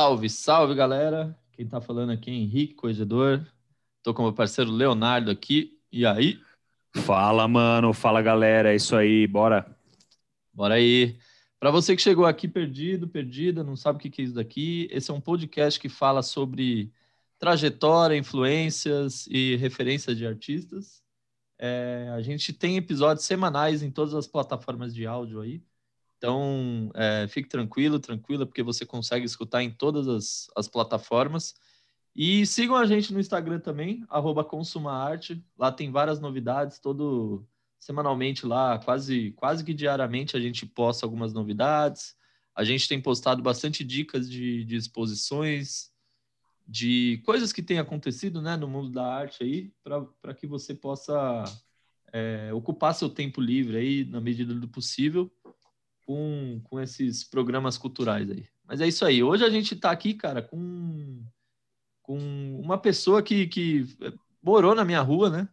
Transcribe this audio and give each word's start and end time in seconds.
Salve, 0.00 0.30
salve 0.30 0.74
galera! 0.74 1.38
Quem 1.52 1.66
tá 1.66 1.78
falando 1.78 2.08
aqui 2.08 2.30
é 2.30 2.32
Henrique 2.32 2.72
Corregedor. 2.72 3.46
Tô 4.02 4.14
com 4.14 4.22
meu 4.22 4.32
parceiro 4.32 4.70
Leonardo 4.70 5.30
aqui. 5.30 5.78
E 5.92 6.06
aí? 6.06 6.40
Fala, 7.04 7.46
mano. 7.46 7.92
Fala, 7.92 8.22
galera. 8.22 8.72
É 8.72 8.76
isso 8.76 8.96
aí. 8.96 9.26
Bora. 9.26 9.76
Bora 10.54 10.76
aí. 10.76 11.18
Para 11.58 11.70
você 11.70 11.94
que 11.94 12.00
chegou 12.00 12.24
aqui 12.24 12.48
perdido, 12.48 13.08
perdida, 13.08 13.62
não 13.62 13.76
sabe 13.76 13.98
o 13.98 14.00
que 14.00 14.22
é 14.22 14.24
isso 14.24 14.32
daqui, 14.32 14.88
esse 14.90 15.10
é 15.10 15.14
um 15.14 15.20
podcast 15.20 15.78
que 15.78 15.90
fala 15.90 16.22
sobre 16.22 16.90
trajetória, 17.38 18.16
influências 18.16 19.26
e 19.26 19.56
referências 19.56 20.16
de 20.16 20.26
artistas. 20.26 21.02
É, 21.58 22.10
a 22.14 22.22
gente 22.22 22.54
tem 22.54 22.78
episódios 22.78 23.26
semanais 23.26 23.82
em 23.82 23.90
todas 23.90 24.14
as 24.14 24.26
plataformas 24.26 24.94
de 24.94 25.06
áudio 25.06 25.42
aí. 25.42 25.62
Então, 26.20 26.90
é, 26.94 27.26
fique 27.28 27.48
tranquilo, 27.48 27.98
tranquila, 27.98 28.44
porque 28.44 28.62
você 28.62 28.84
consegue 28.84 29.24
escutar 29.24 29.62
em 29.62 29.70
todas 29.70 30.06
as, 30.06 30.50
as 30.54 30.68
plataformas. 30.68 31.54
E 32.14 32.44
sigam 32.44 32.76
a 32.76 32.84
gente 32.84 33.10
no 33.10 33.18
Instagram 33.18 33.58
também, 33.58 34.04
consumaarte. 34.44 35.42
Lá 35.58 35.72
tem 35.72 35.90
várias 35.90 36.20
novidades, 36.20 36.78
todo 36.78 37.48
semanalmente 37.78 38.44
lá, 38.44 38.78
quase, 38.78 39.30
quase 39.30 39.64
que 39.64 39.72
diariamente 39.72 40.36
a 40.36 40.40
gente 40.40 40.66
posta 40.66 41.06
algumas 41.06 41.32
novidades. 41.32 42.14
A 42.54 42.64
gente 42.64 42.86
tem 42.86 43.00
postado 43.00 43.42
bastante 43.42 43.82
dicas 43.82 44.30
de, 44.30 44.62
de 44.66 44.76
exposições, 44.76 45.90
de 46.68 47.22
coisas 47.24 47.50
que 47.50 47.62
têm 47.62 47.78
acontecido 47.78 48.42
né, 48.42 48.58
no 48.58 48.68
mundo 48.68 48.90
da 48.90 49.06
arte 49.06 49.42
aí, 49.42 49.72
para 49.82 50.34
que 50.34 50.46
você 50.46 50.74
possa 50.74 51.44
é, 52.12 52.52
ocupar 52.52 52.94
seu 52.94 53.08
tempo 53.08 53.40
livre 53.40 53.78
aí, 53.78 54.04
na 54.04 54.20
medida 54.20 54.52
do 54.52 54.68
possível, 54.68 55.30
com, 56.10 56.60
com 56.64 56.80
esses 56.80 57.22
programas 57.22 57.78
culturais 57.78 58.28
aí. 58.28 58.44
Mas 58.66 58.80
é 58.80 58.88
isso 58.88 59.04
aí. 59.04 59.22
Hoje 59.22 59.44
a 59.44 59.48
gente 59.48 59.74
está 59.74 59.92
aqui, 59.92 60.12
cara, 60.12 60.42
com 60.42 61.24
com 62.02 62.18
uma 62.60 62.76
pessoa 62.76 63.22
que, 63.22 63.46
que 63.46 63.86
morou 64.42 64.74
na 64.74 64.84
minha 64.84 65.00
rua, 65.00 65.30
né? 65.30 65.48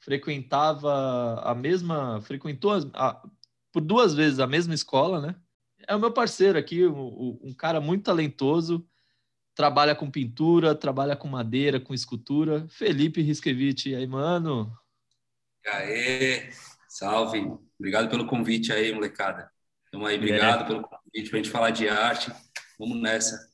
Frequentava 0.00 1.42
a 1.42 1.54
mesma, 1.54 2.22
frequentou 2.22 2.72
a, 2.94 3.22
por 3.70 3.82
duas 3.82 4.14
vezes 4.14 4.38
a 4.38 4.46
mesma 4.46 4.72
escola, 4.72 5.20
né? 5.20 5.36
É 5.86 5.94
o 5.94 6.00
meu 6.00 6.10
parceiro 6.10 6.58
aqui, 6.58 6.86
um, 6.86 7.38
um 7.42 7.52
cara 7.52 7.78
muito 7.78 8.04
talentoso, 8.04 8.88
trabalha 9.54 9.94
com 9.94 10.10
pintura, 10.10 10.74
trabalha 10.74 11.14
com 11.14 11.28
madeira, 11.28 11.78
com 11.78 11.92
escultura. 11.92 12.66
Felipe 12.70 13.20
Risquevich, 13.20 13.94
aí, 13.94 14.06
mano? 14.06 14.74
Aê, 15.66 16.48
salve. 16.88 17.40
Obrigado 17.78 18.08
pelo 18.08 18.26
convite 18.26 18.72
aí, 18.72 18.90
molecada. 18.94 19.52
Tamo 19.90 20.06
aí, 20.06 20.16
obrigado 20.16 20.62
é. 20.62 20.66
pelo 20.66 20.82
convite 20.82 21.30
pra 21.30 21.38
gente 21.38 21.50
falar 21.50 21.70
de 21.70 21.88
arte. 21.88 22.30
Vamos 22.78 23.00
nessa. 23.00 23.48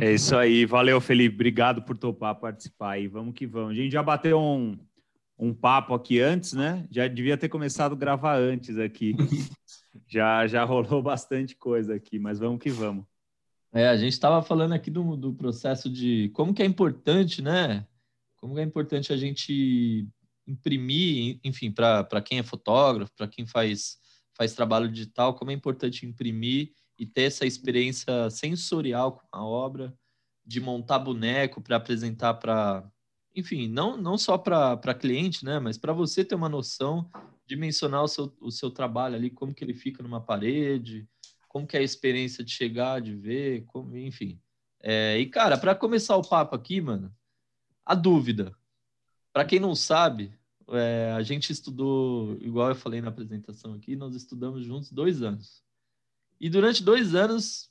É 0.00 0.12
isso 0.12 0.36
aí. 0.36 0.64
Valeu, 0.64 1.00
Felipe. 1.00 1.34
Obrigado 1.34 1.82
por 1.82 1.96
topar 1.96 2.34
participar 2.36 2.92
aí. 2.92 3.08
Vamos 3.08 3.34
que 3.34 3.46
vamos. 3.46 3.72
A 3.72 3.74
gente 3.74 3.92
já 3.92 4.02
bateu 4.02 4.40
um, 4.40 4.78
um 5.38 5.52
papo 5.52 5.94
aqui 5.94 6.20
antes, 6.20 6.52
né? 6.52 6.86
Já 6.90 7.08
devia 7.08 7.36
ter 7.36 7.48
começado 7.48 7.92
a 7.92 7.98
gravar 7.98 8.36
antes 8.36 8.78
aqui. 8.78 9.14
já, 10.06 10.46
já 10.46 10.64
rolou 10.64 11.02
bastante 11.02 11.56
coisa 11.56 11.94
aqui, 11.94 12.18
mas 12.18 12.38
vamos 12.38 12.60
que 12.60 12.70
vamos. 12.70 13.04
É, 13.72 13.88
a 13.88 13.96
gente 13.96 14.12
estava 14.12 14.42
falando 14.42 14.72
aqui 14.72 14.90
do, 14.90 15.16
do 15.16 15.32
processo 15.32 15.88
de 15.88 16.28
como 16.34 16.52
que 16.52 16.62
é 16.62 16.66
importante, 16.66 17.40
né? 17.40 17.86
Como 18.36 18.54
que 18.54 18.60
é 18.60 18.64
importante 18.64 19.12
a 19.12 19.16
gente 19.16 20.08
imprimir, 20.46 21.38
enfim, 21.44 21.70
para 21.70 22.22
quem 22.22 22.38
é 22.38 22.42
fotógrafo, 22.42 23.12
para 23.16 23.28
quem 23.28 23.46
faz, 23.46 23.98
faz 24.40 24.54
trabalho 24.54 24.90
digital, 24.90 25.34
como 25.34 25.50
é 25.50 25.54
importante 25.54 26.06
imprimir 26.06 26.72
e 26.98 27.04
ter 27.04 27.24
essa 27.24 27.44
experiência 27.44 28.30
sensorial 28.30 29.12
com 29.12 29.26
a 29.30 29.44
obra, 29.44 29.94
de 30.46 30.62
montar 30.62 30.98
boneco 30.98 31.60
para 31.60 31.76
apresentar 31.76 32.32
para, 32.32 32.90
enfim, 33.36 33.68
não, 33.68 33.98
não 33.98 34.16
só 34.16 34.38
para 34.38 34.94
cliente, 34.94 35.44
né, 35.44 35.58
mas 35.58 35.76
para 35.76 35.92
você 35.92 36.24
ter 36.24 36.34
uma 36.36 36.48
noção, 36.48 37.10
dimensionar 37.46 38.02
o 38.02 38.08
seu, 38.08 38.34
o 38.40 38.50
seu 38.50 38.70
trabalho 38.70 39.14
ali, 39.14 39.28
como 39.28 39.52
que 39.52 39.62
ele 39.62 39.74
fica 39.74 40.02
numa 40.02 40.22
parede, 40.22 41.06
como 41.46 41.66
que 41.66 41.76
é 41.76 41.80
a 41.80 41.82
experiência 41.82 42.42
de 42.42 42.50
chegar, 42.50 42.98
de 42.98 43.14
ver, 43.14 43.66
como, 43.66 43.94
enfim. 43.94 44.40
É, 44.82 45.18
e, 45.18 45.26
cara, 45.26 45.58
para 45.58 45.74
começar 45.74 46.16
o 46.16 46.26
papo 46.26 46.56
aqui, 46.56 46.80
mano, 46.80 47.14
a 47.84 47.94
dúvida. 47.94 48.56
Para 49.34 49.44
quem 49.44 49.60
não 49.60 49.74
sabe, 49.74 50.32
é, 50.70 51.12
a 51.12 51.22
gente 51.22 51.50
estudou, 51.52 52.36
igual 52.40 52.70
eu 52.70 52.74
falei 52.74 53.00
na 53.00 53.08
apresentação 53.08 53.74
aqui, 53.74 53.96
nós 53.96 54.14
estudamos 54.14 54.64
juntos 54.64 54.90
dois 54.90 55.22
anos. 55.22 55.62
E 56.40 56.48
durante 56.48 56.82
dois 56.82 57.14
anos 57.14 57.70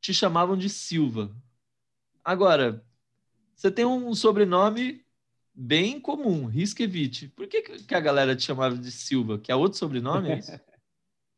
te 0.00 0.12
chamavam 0.12 0.56
de 0.56 0.68
Silva. 0.68 1.34
Agora, 2.22 2.84
você 3.54 3.70
tem 3.70 3.84
um 3.84 4.14
sobrenome 4.14 5.04
bem 5.54 6.00
comum, 6.00 6.46
Riskevich. 6.46 7.28
Por 7.28 7.46
que, 7.46 7.62
que 7.62 7.94
a 7.94 8.00
galera 8.00 8.34
te 8.34 8.42
chamava 8.42 8.76
de 8.76 8.90
Silva? 8.90 9.38
Que 9.38 9.52
é 9.52 9.56
outro 9.56 9.78
sobrenome, 9.78 10.30
é 10.30 10.38
isso? 10.38 10.52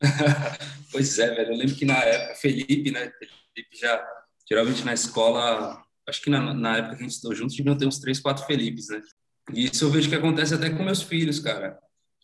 pois 0.93 1.19
é, 1.19 1.35
velho. 1.35 1.53
Eu 1.53 1.57
lembro 1.57 1.75
que 1.75 1.85
na 1.85 1.99
época, 1.99 2.35
Felipe, 2.37 2.91
né? 2.91 3.11
Felipe 3.55 3.77
já, 3.77 4.07
geralmente 4.49 4.85
na 4.85 4.95
escola, 4.95 5.83
acho 6.07 6.23
que 6.23 6.31
na, 6.31 6.53
na 6.53 6.79
época 6.79 6.97
que 6.97 7.03
a 7.03 7.07
gente 7.07 7.15
estudou 7.15 7.37
juntos, 7.37 7.57
deviam 7.57 7.77
ter 7.77 7.87
uns 7.87 7.99
três, 7.99 8.21
quatro 8.21 8.45
Felipes, 8.45 8.89
né? 8.89 9.01
E 9.53 9.67
isso 9.67 9.85
eu 9.85 9.91
vejo 9.91 10.09
que 10.09 10.15
acontece 10.15 10.55
até 10.55 10.71
com 10.71 10.83
meus 10.83 11.03
filhos, 11.03 11.39
cara. 11.39 11.79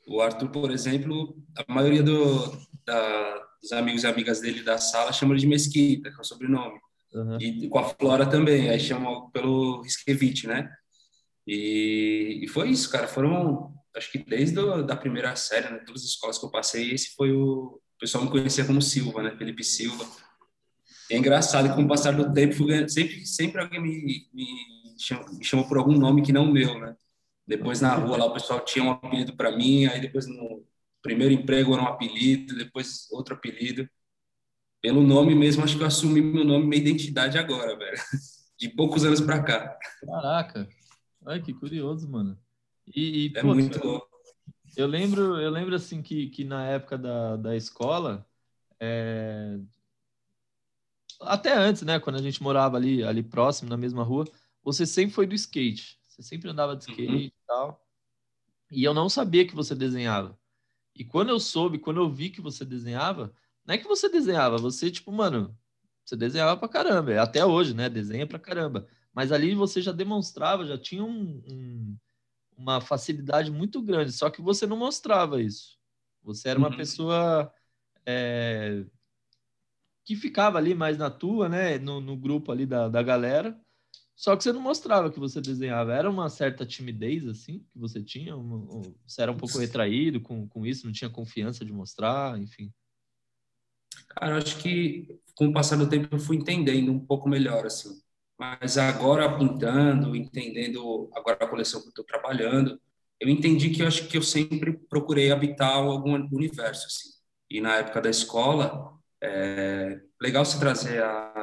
O 0.06 0.20
Arthur, 0.20 0.48
por 0.50 0.70
exemplo, 0.70 1.36
a 1.56 1.72
maioria 1.72 2.02
do, 2.02 2.58
da, 2.84 3.42
os 3.62 3.72
amigos 3.72 4.02
e 4.02 4.06
amigas 4.06 4.40
dele 4.40 4.62
da 4.62 4.78
sala 4.78 5.12
chamam 5.12 5.36
de 5.36 5.46
Mesquita, 5.46 6.10
que 6.10 6.16
é 6.16 6.20
o 6.20 6.24
sobrenome. 6.24 6.78
Uhum. 7.14 7.38
E 7.40 7.68
com 7.68 7.78
a 7.78 7.84
Flora 7.84 8.26
também, 8.26 8.70
aí 8.70 8.80
chamam 8.80 9.30
pelo 9.30 9.82
Riskevich, 9.82 10.46
né? 10.46 10.70
E, 11.46 12.40
e, 12.42 12.48
foi 12.48 12.70
isso, 12.70 12.90
cara. 12.90 13.06
Foram, 13.06 13.72
acho 13.96 14.10
que 14.10 14.18
desde 14.18 14.54
do, 14.54 14.82
da 14.82 14.96
primeira 14.96 15.34
série, 15.36 15.68
né? 15.68 15.78
Todas 15.86 16.02
as 16.02 16.08
escolas 16.08 16.38
que 16.38 16.46
eu 16.46 16.50
passei, 16.50 16.92
esse 16.92 17.14
foi 17.14 17.32
o. 17.32 17.80
O 17.94 18.02
pessoal 18.02 18.24
me 18.24 18.30
conhecia 18.30 18.64
como 18.64 18.82
Silva, 18.82 19.22
né? 19.22 19.36
Felipe 19.36 19.62
Silva. 19.62 20.04
E 21.08 21.14
é 21.14 21.18
engraçado 21.18 21.68
que 21.68 21.74
com 21.76 21.84
o 21.84 21.88
passar 21.88 22.12
do 22.12 22.32
tempo, 22.32 22.66
sempre, 22.88 23.24
sempre 23.24 23.60
alguém 23.60 23.80
me, 23.80 24.26
me, 24.32 24.46
chamou, 24.98 25.32
me 25.34 25.44
chamou 25.44 25.68
por 25.68 25.78
algum 25.78 25.96
nome 25.96 26.22
que 26.22 26.32
não 26.32 26.46
o 26.46 26.52
meu, 26.52 26.80
né? 26.80 26.96
Depois 27.46 27.80
na 27.80 27.94
rua 27.94 28.16
lá 28.16 28.26
o 28.26 28.32
pessoal 28.32 28.60
tinha 28.60 28.84
um 28.84 28.90
apelido 28.90 29.36
para 29.36 29.56
mim, 29.56 29.86
aí 29.86 30.00
depois 30.00 30.26
no, 30.26 30.64
primeiro 31.02 31.34
emprego 31.34 31.74
era 31.74 31.82
um 31.82 31.86
apelido, 31.86 32.56
depois 32.56 33.08
outro 33.10 33.34
apelido. 33.34 33.88
Pelo 34.80 35.02
nome 35.02 35.34
mesmo, 35.34 35.62
acho 35.62 35.76
que 35.76 35.82
eu 35.82 35.86
assumi 35.86 36.22
meu 36.22 36.44
nome, 36.44 36.66
minha 36.66 36.80
identidade 36.80 37.36
agora, 37.36 37.76
velho. 37.76 37.96
De 38.58 38.68
poucos 38.68 39.04
anos 39.04 39.20
para 39.20 39.42
cá. 39.42 39.78
Caraca. 40.00 40.68
Ai, 41.26 41.42
que 41.42 41.52
curioso, 41.52 42.08
mano. 42.08 42.38
E, 42.94 43.26
e 43.26 43.32
é 43.36 43.40
pô, 43.40 43.48
muito 43.54 43.84
louco. 43.84 44.08
Eu 44.76 44.86
lembro, 44.86 45.40
eu 45.40 45.50
lembro 45.50 45.74
assim 45.74 46.00
que, 46.00 46.28
que 46.28 46.44
na 46.44 46.66
época 46.66 46.96
da, 46.96 47.36
da 47.36 47.56
escola, 47.56 48.24
é... 48.80 49.58
até 51.20 51.52
antes, 51.52 51.82
né, 51.82 51.98
quando 51.98 52.16
a 52.16 52.22
gente 52.22 52.42
morava 52.42 52.76
ali, 52.76 53.02
ali 53.02 53.22
próximo, 53.22 53.68
na 53.68 53.76
mesma 53.76 54.02
rua, 54.02 54.24
você 54.62 54.86
sempre 54.86 55.14
foi 55.14 55.26
do 55.26 55.34
skate. 55.34 56.00
Você 56.22 56.28
sempre 56.28 56.48
andava 56.48 56.76
de 56.76 56.84
skate 56.84 57.12
uhum. 57.12 57.18
e 57.18 57.32
tal. 57.46 57.86
E 58.70 58.84
eu 58.84 58.94
não 58.94 59.08
sabia 59.08 59.46
que 59.46 59.54
você 59.54 59.74
desenhava. 59.74 60.38
E 60.94 61.04
quando 61.04 61.30
eu 61.30 61.40
soube, 61.40 61.78
quando 61.78 62.00
eu 62.00 62.08
vi 62.08 62.30
que 62.30 62.40
você 62.40 62.64
desenhava, 62.64 63.34
não 63.66 63.74
é 63.74 63.78
que 63.78 63.88
você 63.88 64.08
desenhava, 64.08 64.56
você, 64.56 64.90
tipo, 64.90 65.10
mano, 65.10 65.56
você 66.04 66.16
desenhava 66.16 66.56
pra 66.56 66.68
caramba. 66.68 67.12
É 67.12 67.18
até 67.18 67.44
hoje, 67.44 67.74
né? 67.74 67.88
Desenha 67.88 68.26
pra 68.26 68.38
caramba. 68.38 68.86
Mas 69.12 69.32
ali 69.32 69.54
você 69.54 69.82
já 69.82 69.92
demonstrava, 69.92 70.66
já 70.66 70.78
tinha 70.78 71.04
um, 71.04 71.42
um, 71.50 71.96
uma 72.56 72.80
facilidade 72.80 73.50
muito 73.50 73.82
grande, 73.82 74.12
só 74.12 74.30
que 74.30 74.40
você 74.40 74.66
não 74.66 74.76
mostrava 74.76 75.42
isso. 75.42 75.78
Você 76.22 76.48
era 76.48 76.58
uma 76.58 76.70
uhum. 76.70 76.76
pessoa 76.76 77.52
é, 78.06 78.84
que 80.04 80.16
ficava 80.16 80.56
ali 80.56 80.74
mais 80.74 80.96
na 80.96 81.10
tua, 81.10 81.48
né? 81.48 81.78
No, 81.78 82.00
no 82.00 82.16
grupo 82.16 82.52
ali 82.52 82.64
da, 82.64 82.88
da 82.88 83.02
galera 83.02 83.61
só 84.22 84.36
que 84.36 84.44
você 84.44 84.52
não 84.52 84.60
mostrava 84.60 85.10
que 85.10 85.18
você 85.18 85.40
desenhava. 85.40 85.92
Era 85.92 86.08
uma 86.08 86.28
certa 86.28 86.64
timidez, 86.64 87.26
assim, 87.26 87.58
que 87.72 87.76
você 87.76 88.00
tinha? 88.00 88.36
Uma, 88.36 88.80
você 89.04 89.20
era 89.20 89.32
um 89.32 89.36
pouco 89.36 89.58
retraído 89.58 90.20
com, 90.20 90.46
com 90.46 90.64
isso, 90.64 90.86
não 90.86 90.92
tinha 90.92 91.10
confiança 91.10 91.64
de 91.64 91.72
mostrar, 91.72 92.38
enfim? 92.38 92.72
Cara, 94.10 94.34
eu 94.34 94.36
acho 94.36 94.58
que 94.58 95.18
com 95.34 95.48
o 95.48 95.52
passar 95.52 95.74
do 95.74 95.88
tempo 95.88 96.14
eu 96.14 96.20
fui 96.20 96.36
entendendo 96.36 96.92
um 96.92 97.04
pouco 97.04 97.28
melhor, 97.28 97.66
assim. 97.66 98.00
Mas 98.38 98.78
agora, 98.78 99.36
pintando, 99.36 100.14
entendendo 100.14 101.10
agora 101.14 101.38
a 101.44 101.48
coleção 101.48 101.80
que 101.80 101.88
eu 101.88 101.90
estou 101.90 102.04
trabalhando, 102.04 102.80
eu 103.18 103.28
entendi 103.28 103.70
que 103.70 103.82
eu 103.82 103.88
acho 103.88 104.06
que 104.06 104.16
eu 104.16 104.22
sempre 104.22 104.72
procurei 104.88 105.32
habitar 105.32 105.74
algum 105.74 106.14
universo, 106.14 106.86
assim. 106.86 107.08
E 107.50 107.60
na 107.60 107.78
época 107.78 108.00
da 108.00 108.10
escola, 108.10 108.96
é 109.20 110.00
legal 110.20 110.44
se 110.44 110.60
trazer 110.60 111.02
a 111.02 111.41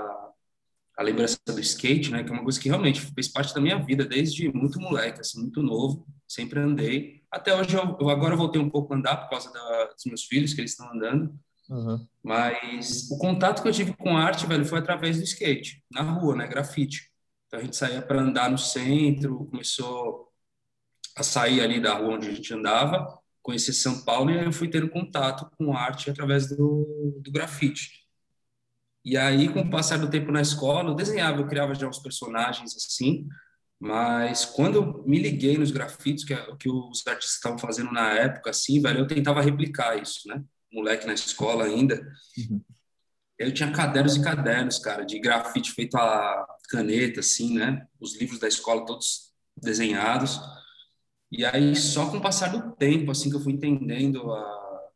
a 0.99 1.03
lembrança 1.03 1.39
do 1.47 1.59
skate, 1.61 2.11
né, 2.11 2.23
que 2.23 2.29
é 2.29 2.33
uma 2.33 2.43
coisa 2.43 2.59
que 2.59 2.67
realmente 2.67 2.99
fez 2.99 3.29
parte 3.29 3.53
da 3.53 3.61
minha 3.61 3.77
vida 3.77 4.03
desde 4.03 4.51
muito 4.51 4.81
moleque, 4.81 5.21
assim, 5.21 5.39
muito 5.39 5.63
novo, 5.63 6.05
sempre 6.27 6.59
andei. 6.59 7.21
Até 7.31 7.55
hoje 7.55 7.75
eu, 7.75 7.97
eu 8.01 8.09
agora 8.09 8.35
voltei 8.35 8.61
um 8.61 8.69
pouco 8.69 8.93
a 8.93 8.97
andar 8.97 9.15
por 9.17 9.29
causa 9.29 9.51
da, 9.53 9.85
dos 9.85 10.03
meus 10.05 10.25
filhos 10.25 10.53
que 10.53 10.59
eles 10.59 10.71
estão 10.71 10.91
andando, 10.91 11.33
Uhum. 11.69 12.03
Mas 12.23 13.09
o 13.11 13.17
contato 13.19 13.61
que 13.61 13.67
eu 13.67 13.71
tive 13.71 13.93
com 13.93 14.17
arte, 14.17 14.47
velho, 14.47 14.65
foi 14.65 14.79
através 14.79 15.17
do 15.17 15.23
skate, 15.23 15.83
na 15.91 16.01
rua, 16.01 16.35
né? 16.35 16.47
Grafite. 16.47 17.11
Então 17.45 17.59
a 17.59 17.63
gente 17.63 17.75
saía 17.75 18.01
para 18.01 18.21
andar 18.21 18.49
no 18.49 18.57
centro, 18.57 19.45
começou 19.45 20.29
a 21.15 21.23
sair 21.23 21.61
ali 21.61 21.79
da 21.79 21.93
rua 21.93 22.15
onde 22.15 22.27
a 22.27 22.33
gente 22.33 22.53
andava, 22.53 23.19
conhecer 23.41 23.73
São 23.73 24.03
Paulo 24.03 24.31
e 24.31 24.39
aí 24.39 24.45
eu 24.45 24.51
fui 24.51 24.67
tendo 24.67 24.89
contato 24.89 25.49
com 25.57 25.75
arte 25.75 26.09
através 26.09 26.49
do, 26.49 27.19
do 27.23 27.31
grafite. 27.31 27.98
E 29.03 29.17
aí, 29.17 29.51
com 29.51 29.61
o 29.61 29.69
passar 29.69 29.97
do 29.97 30.09
tempo 30.09 30.31
na 30.31 30.41
escola, 30.41 30.89
eu 30.89 30.95
desenhava, 30.95 31.39
eu 31.39 31.47
criava 31.47 31.73
já 31.73 31.87
uns 31.87 31.99
personagens 31.99 32.75
assim, 32.75 33.27
mas 33.79 34.43
quando 34.43 34.75
eu 34.75 35.03
me 35.05 35.17
liguei 35.19 35.57
nos 35.57 35.71
grafites, 35.71 36.25
que, 36.25 36.33
é, 36.33 36.55
que 36.57 36.69
os 36.69 37.05
artistas 37.07 37.35
estavam 37.35 37.57
fazendo 37.57 37.91
na 37.91 38.11
época, 38.13 38.49
assim, 38.49 38.81
velho, 38.81 38.99
eu 38.99 39.07
tentava 39.07 39.41
replicar 39.41 40.01
isso, 40.01 40.27
né? 40.27 40.43
Moleque 40.71 41.07
na 41.07 41.13
escola 41.13 41.63
ainda. 41.63 41.95
Uhum. 42.37 42.61
Eu 43.37 43.53
tinha 43.53 43.71
cadernos 43.71 44.17
e 44.17 44.21
cadernos, 44.21 44.79
cara, 44.79 45.05
de 45.05 45.17
grafite 45.17 45.71
feito 45.71 45.95
a 45.95 46.45
caneta, 46.69 47.21
assim, 47.21 47.57
né? 47.57 47.87
Os 47.99 48.19
livros 48.19 48.37
da 48.37 48.49
escola 48.49 48.85
todos 48.85 49.31
desenhados. 49.55 50.41
E 51.31 51.45
aí, 51.45 51.73
só 51.73 52.09
com 52.11 52.17
o 52.17 52.21
passar 52.21 52.49
do 52.49 52.75
tempo, 52.75 53.11
assim, 53.11 53.29
que 53.29 53.37
eu 53.37 53.39
fui 53.39 53.53
entendendo 53.53 54.29
a, 54.29 54.91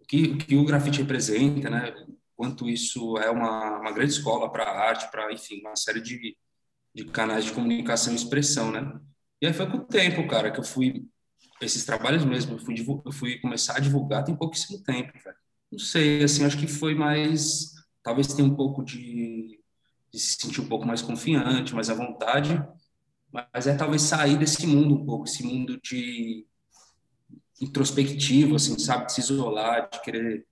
o, 0.00 0.04
que, 0.06 0.22
o 0.24 0.38
que 0.38 0.56
o 0.56 0.64
grafite 0.64 1.00
representa, 1.02 1.70
né? 1.70 1.94
Quanto 2.36 2.68
isso 2.68 3.16
é 3.18 3.30
uma, 3.30 3.80
uma 3.80 3.92
grande 3.92 4.12
escola 4.12 4.50
para 4.50 4.64
arte, 4.64 5.10
para, 5.10 5.32
enfim, 5.32 5.60
uma 5.60 5.76
série 5.76 6.00
de, 6.00 6.36
de 6.94 7.04
canais 7.06 7.44
de 7.44 7.52
comunicação 7.52 8.12
e 8.12 8.16
expressão, 8.16 8.70
né? 8.70 9.00
E 9.40 9.46
aí 9.46 9.52
foi 9.52 9.70
com 9.70 9.78
o 9.78 9.84
tempo, 9.84 10.26
cara, 10.26 10.50
que 10.50 10.58
eu 10.58 10.64
fui 10.64 11.06
esses 11.60 11.84
trabalhos 11.84 12.24
mesmo, 12.24 12.54
eu 12.54 12.58
fui, 12.58 12.74
eu 13.04 13.12
fui 13.12 13.38
começar 13.38 13.76
a 13.76 13.80
divulgar 13.80 14.24
tem 14.24 14.34
pouquíssimo 14.34 14.82
tempo, 14.82 15.12
velho. 15.22 15.36
Não 15.70 15.78
sei, 15.78 16.22
assim, 16.22 16.44
acho 16.44 16.58
que 16.58 16.66
foi 16.66 16.94
mais, 16.94 17.72
talvez 18.02 18.28
tenha 18.28 18.46
um 18.46 18.54
pouco 18.54 18.82
de, 18.82 19.60
de 20.12 20.18
se 20.18 20.36
sentir 20.40 20.60
um 20.60 20.68
pouco 20.68 20.86
mais 20.86 21.02
confiante, 21.02 21.74
mais 21.74 21.90
à 21.90 21.94
vontade, 21.94 22.62
mas 23.32 23.66
é 23.66 23.74
talvez 23.76 24.02
sair 24.02 24.38
desse 24.38 24.66
mundo 24.66 24.94
um 24.94 25.04
pouco, 25.04 25.24
esse 25.24 25.42
mundo 25.42 25.80
de 25.82 26.46
introspectivo, 27.60 28.56
assim, 28.56 28.78
sabe, 28.78 29.06
de 29.06 29.12
se 29.12 29.20
isolar, 29.20 29.88
de 29.90 30.00
querer 30.02 30.46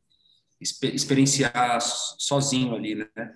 experienciar 0.62 1.80
sozinho 1.80 2.74
ali, 2.74 2.94
né? 2.94 3.34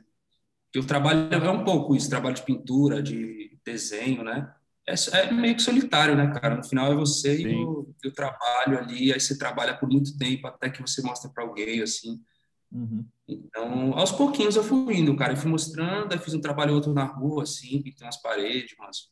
E 0.74 0.78
o 0.78 0.86
trabalho 0.86 1.32
é 1.32 1.50
um 1.50 1.64
pouco 1.64 1.94
isso, 1.94 2.10
trabalho 2.10 2.34
de 2.34 2.42
pintura, 2.42 3.02
de 3.02 3.58
desenho, 3.64 4.22
né? 4.22 4.54
É, 4.86 4.94
é 5.18 5.32
meio 5.32 5.56
que 5.56 5.62
solitário, 5.62 6.16
né, 6.16 6.32
cara? 6.32 6.56
No 6.56 6.64
final 6.64 6.92
é 6.92 6.94
você 6.94 7.40
e 7.42 7.54
o, 7.56 7.92
e 8.04 8.08
o, 8.08 8.12
trabalho 8.12 8.78
ali, 8.78 9.12
aí 9.12 9.18
você 9.18 9.36
trabalha 9.36 9.76
por 9.76 9.88
muito 9.88 10.16
tempo 10.16 10.46
até 10.46 10.70
que 10.70 10.80
você 10.80 11.02
mostra 11.02 11.28
para 11.28 11.42
alguém, 11.42 11.82
assim. 11.82 12.22
Uhum. 12.70 13.04
Então, 13.26 13.94
aos 13.94 14.12
pouquinhos 14.12 14.54
eu 14.54 14.62
fui 14.62 14.96
indo, 14.96 15.16
cara, 15.16 15.32
eu 15.32 15.36
fui 15.36 15.50
mostrando, 15.50 16.12
aí 16.12 16.18
fiz 16.18 16.34
um 16.34 16.40
trabalho 16.40 16.74
outro 16.74 16.92
na 16.92 17.04
rua, 17.04 17.42
assim, 17.42 17.82
pintei 17.82 18.06
umas 18.06 18.20
paredes, 18.22 18.76
umas, 18.78 19.10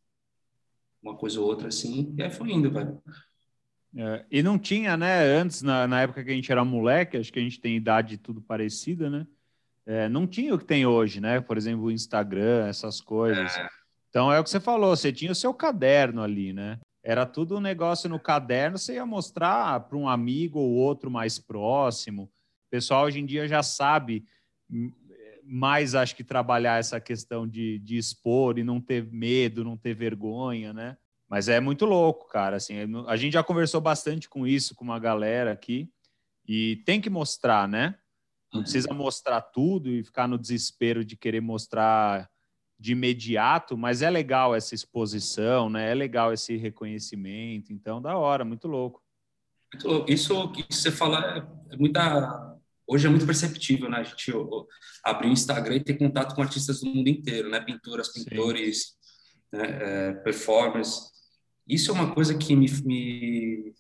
uma 1.02 1.16
coisa 1.16 1.40
ou 1.40 1.46
outra, 1.46 1.68
assim, 1.68 2.14
e 2.16 2.22
aí 2.22 2.30
fui 2.30 2.52
indo, 2.52 2.70
velho. 2.70 3.02
É, 3.96 4.24
e 4.30 4.42
não 4.42 4.58
tinha, 4.58 4.96
né, 4.96 5.22
antes, 5.24 5.62
na, 5.62 5.86
na 5.86 6.02
época 6.02 6.24
que 6.24 6.30
a 6.30 6.34
gente 6.34 6.50
era 6.50 6.64
moleque, 6.64 7.16
acho 7.16 7.32
que 7.32 7.38
a 7.38 7.42
gente 7.42 7.60
tem 7.60 7.76
idade 7.76 8.18
tudo 8.18 8.40
parecida, 8.40 9.08
né? 9.08 9.26
É, 9.86 10.08
não 10.08 10.26
tinha 10.26 10.54
o 10.54 10.58
que 10.58 10.64
tem 10.64 10.86
hoje, 10.86 11.20
né? 11.20 11.40
Por 11.40 11.56
exemplo, 11.56 11.84
o 11.84 11.90
Instagram, 11.90 12.66
essas 12.66 13.00
coisas. 13.00 13.56
É. 13.56 13.68
Então 14.08 14.32
é 14.32 14.40
o 14.40 14.44
que 14.44 14.50
você 14.50 14.60
falou, 14.60 14.96
você 14.96 15.12
tinha 15.12 15.32
o 15.32 15.34
seu 15.34 15.52
caderno 15.52 16.22
ali, 16.22 16.52
né? 16.52 16.78
Era 17.02 17.26
tudo 17.26 17.58
um 17.58 17.60
negócio 17.60 18.08
no 18.08 18.18
caderno, 18.18 18.78
você 18.78 18.94
ia 18.94 19.04
mostrar 19.04 19.80
para 19.80 19.98
um 19.98 20.08
amigo 20.08 20.58
ou 20.58 20.70
outro 20.70 21.10
mais 21.10 21.38
próximo. 21.38 22.24
O 22.24 22.70
pessoal 22.70 23.04
hoje 23.04 23.20
em 23.20 23.26
dia 23.26 23.46
já 23.46 23.62
sabe 23.62 24.24
hum, 24.70 24.90
mais, 25.44 25.94
acho 25.94 26.16
que, 26.16 26.24
trabalhar 26.24 26.80
essa 26.80 26.98
questão 26.98 27.46
de, 27.46 27.78
de 27.80 27.98
expor 27.98 28.58
e 28.58 28.64
não 28.64 28.80
ter 28.80 29.06
medo, 29.12 29.62
não 29.62 29.76
ter 29.76 29.94
vergonha, 29.94 30.72
né? 30.72 30.96
Mas 31.34 31.48
é 31.48 31.58
muito 31.58 31.84
louco, 31.84 32.28
cara. 32.28 32.58
Assim, 32.58 32.76
a 33.08 33.16
gente 33.16 33.32
já 33.32 33.42
conversou 33.42 33.80
bastante 33.80 34.28
com 34.28 34.46
isso, 34.46 34.72
com 34.72 34.84
uma 34.84 35.00
galera 35.00 35.50
aqui, 35.50 35.90
e 36.46 36.76
tem 36.86 37.00
que 37.00 37.10
mostrar, 37.10 37.66
né? 37.66 37.98
Não 38.52 38.62
precisa 38.62 38.94
mostrar 38.94 39.40
tudo 39.40 39.90
e 39.90 40.04
ficar 40.04 40.28
no 40.28 40.38
desespero 40.38 41.04
de 41.04 41.16
querer 41.16 41.40
mostrar 41.40 42.30
de 42.78 42.92
imediato, 42.92 43.76
mas 43.76 44.00
é 44.00 44.08
legal 44.08 44.54
essa 44.54 44.76
exposição, 44.76 45.68
né? 45.68 45.90
É 45.90 45.92
legal 45.92 46.32
esse 46.32 46.56
reconhecimento. 46.56 47.72
Então, 47.72 48.00
da 48.00 48.16
hora, 48.16 48.44
muito 48.44 48.68
louco. 48.68 49.02
Muito 49.72 49.88
louco. 49.88 50.12
Isso 50.12 50.52
que 50.52 50.64
você 50.70 50.92
fala 50.92 51.44
é 51.68 51.76
muita. 51.76 52.56
Hoje 52.86 53.08
é 53.08 53.10
muito 53.10 53.26
perceptível, 53.26 53.90
né? 53.90 53.98
A 53.98 54.04
gente 54.04 54.32
abrir 55.02 55.30
o 55.30 55.32
Instagram 55.32 55.74
e 55.74 55.82
ter 55.82 55.94
contato 55.94 56.32
com 56.32 56.42
artistas 56.42 56.78
do 56.78 56.86
mundo 56.86 57.08
inteiro, 57.08 57.50
né? 57.50 57.58
Pinturas, 57.58 58.12
pintores, 58.12 58.94
né? 59.52 59.64
é, 59.82 60.12
performers. 60.12 61.12
Isso 61.66 61.90
é 61.90 61.94
uma 61.94 62.14
coisa 62.14 62.36
que 62.36 62.54
me, 62.54 62.66
me 62.84 63.74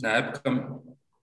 na 0.00 0.16
época 0.16 0.50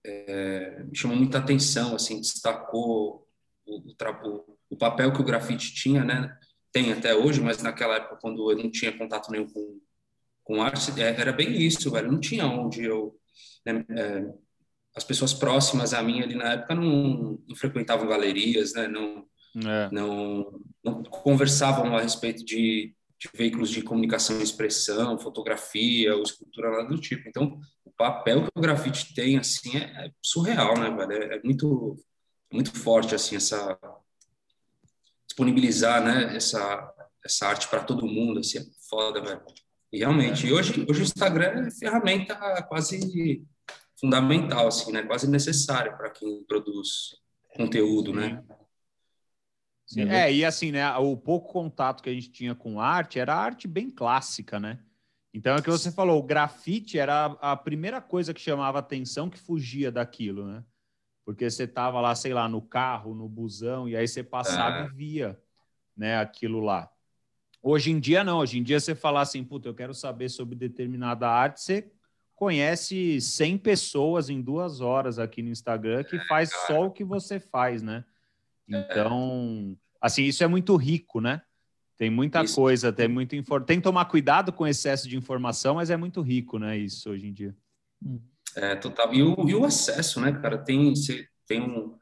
é, 0.05 0.83
me 0.83 0.95
chamou 0.95 1.17
muita 1.17 1.37
atenção, 1.37 1.95
assim, 1.95 2.19
destacou 2.19 3.27
o, 3.65 3.77
o, 3.79 4.57
o, 4.69 4.77
papel 4.77 5.11
que 5.11 5.21
o 5.21 5.25
grafite 5.25 5.73
tinha, 5.73 6.03
né? 6.03 6.37
Tem 6.71 6.91
até 6.91 7.15
hoje, 7.15 7.41
mas 7.41 7.61
naquela 7.63 7.95
época, 7.95 8.17
quando 8.21 8.51
eu 8.51 8.57
não 8.57 8.69
tinha 8.69 8.95
contato 8.95 9.31
nenhum 9.31 9.47
com, 9.47 9.79
com 10.43 10.61
arte, 10.61 10.91
é, 11.01 11.19
era 11.19 11.31
bem 11.31 11.61
isso, 11.61 11.89
velho. 11.89 12.11
Não 12.11 12.19
tinha 12.19 12.45
onde 12.45 12.83
eu... 12.83 13.17
Né, 13.65 13.83
é, 13.89 14.45
as 14.95 15.03
pessoas 15.03 15.33
próximas 15.33 15.93
a 15.93 16.01
mim 16.01 16.21
ali 16.21 16.35
na 16.35 16.53
época 16.53 16.73
não, 16.73 17.39
não 17.47 17.55
frequentavam 17.55 18.07
galerias, 18.07 18.73
né? 18.73 18.87
Não, 18.87 19.25
é. 19.57 19.89
não, 19.91 20.59
não 20.83 21.03
conversavam 21.03 21.95
a 21.95 22.01
respeito 22.01 22.45
de, 22.45 22.95
de 23.19 23.29
veículos 23.33 23.69
de 23.69 23.81
comunicação 23.81 24.39
e 24.39 24.43
expressão, 24.43 25.17
fotografia 25.17 26.15
ou 26.15 26.23
escultura, 26.23 26.71
nada 26.71 26.89
do 26.89 26.99
tipo. 26.99 27.27
Então, 27.27 27.59
papel 27.97 28.43
que 28.43 28.49
o 28.55 28.61
grafite 28.61 29.13
tem, 29.13 29.37
assim, 29.37 29.77
é, 29.77 30.07
é 30.07 30.11
surreal, 30.21 30.77
né, 30.77 30.89
velho? 30.89 31.23
É, 31.23 31.37
é, 31.37 31.41
muito, 31.43 31.95
muito 32.51 32.77
forte, 32.77 33.15
assim, 33.15 33.35
essa... 33.35 33.77
Disponibilizar, 35.27 36.03
né, 36.03 36.35
essa, 36.35 36.93
essa 37.23 37.47
arte 37.47 37.67
para 37.67 37.83
todo 37.83 38.07
mundo, 38.07 38.39
assim, 38.39 38.59
é 38.59 38.65
foda, 38.89 39.21
velho. 39.21 39.41
E 39.91 39.99
realmente, 39.99 40.51
hoje, 40.51 40.85
hoje 40.89 41.01
o 41.01 41.03
Instagram 41.03 41.67
é 41.67 41.71
ferramenta 41.71 42.35
quase 42.67 43.45
fundamental, 43.99 44.67
assim, 44.67 44.91
né? 44.91 45.03
Quase 45.03 45.29
necessária 45.29 45.95
para 45.95 46.09
quem 46.09 46.43
produz 46.43 47.15
conteúdo, 47.55 48.13
né? 48.13 48.43
Sim, 49.85 50.09
é, 50.09 50.33
e 50.33 50.43
assim, 50.43 50.71
né? 50.71 50.89
O 50.97 51.15
pouco 51.15 51.51
contato 51.51 52.01
que 52.01 52.09
a 52.09 52.13
gente 52.13 52.31
tinha 52.31 52.55
com 52.55 52.79
arte 52.79 53.19
era 53.19 53.35
arte 53.35 53.67
bem 53.67 53.89
clássica, 53.89 54.59
né? 54.59 54.79
Então 55.33 55.53
é 55.53 55.59
o 55.59 55.61
que 55.61 55.69
você 55.69 55.91
falou, 55.91 56.17
o 56.17 56.23
grafite 56.23 56.97
era 56.97 57.25
a 57.41 57.57
primeira 57.57 58.01
coisa 58.01 58.33
que 58.33 58.39
chamava 58.39 58.79
atenção 58.79 59.29
que 59.29 59.37
fugia 59.37 59.91
daquilo, 59.91 60.47
né? 60.47 60.63
Porque 61.25 61.49
você 61.49 61.67
tava 61.67 61.99
lá, 61.99 62.15
sei 62.15 62.33
lá, 62.33 62.47
no 62.47 62.61
carro, 62.61 63.13
no 63.13 63.27
busão, 63.27 63.87
e 63.89 63.97
aí 63.97 64.07
você 64.07 64.23
passava 64.23 64.85
é. 64.85 64.85
e 64.85 64.89
via, 64.95 65.39
né, 65.95 66.17
aquilo 66.17 66.61
lá. 66.61 66.89
Hoje 67.61 67.91
em 67.91 67.99
dia 67.99 68.23
não, 68.23 68.37
hoje 68.37 68.59
em 68.59 68.63
dia 68.63 68.79
você 68.79 68.95
falar 68.95 69.21
assim, 69.21 69.43
puta, 69.43 69.67
eu 69.67 69.73
quero 69.73 69.93
saber 69.93 70.29
sobre 70.29 70.55
determinada 70.55 71.27
arte, 71.27 71.61
você 71.61 71.91
conhece 72.33 73.19
100 73.19 73.57
pessoas 73.57 74.29
em 74.29 74.41
duas 74.41 74.81
horas 74.81 75.19
aqui 75.19 75.41
no 75.41 75.49
Instagram 75.49 76.03
que 76.03 76.17
faz 76.27 76.49
só 76.67 76.85
o 76.85 76.91
que 76.91 77.03
você 77.03 77.39
faz, 77.39 77.81
né? 77.81 78.05
Então, 78.67 79.77
assim, 80.01 80.23
isso 80.23 80.43
é 80.43 80.47
muito 80.47 80.75
rico, 80.75 81.21
né? 81.21 81.41
Tem 81.97 82.09
muita 82.09 82.43
isso. 82.43 82.55
coisa, 82.55 82.91
tem 82.91 83.07
muito 83.07 83.35
infor... 83.35 83.63
tem 83.63 83.77
que 83.77 83.83
tomar 83.83 84.05
cuidado 84.05 84.51
com 84.51 84.65
o 84.65 84.67
excesso 84.67 85.07
de 85.07 85.15
informação, 85.15 85.75
mas 85.75 85.89
é 85.89 85.95
muito 85.95 86.21
rico, 86.21 86.59
né? 86.59 86.77
Isso 86.77 87.09
hoje 87.09 87.27
em 87.27 87.33
dia. 87.33 87.55
Hum. 88.03 88.19
É 88.55 88.75
total. 88.75 89.13
E 89.13 89.21
o, 89.21 89.49
e 89.49 89.55
o 89.55 89.65
acesso, 89.65 90.19
né, 90.19 90.31
cara? 90.31 90.57
Tem 90.57 90.89
você 90.95 91.27
tem 91.47 91.61
um, 91.61 91.97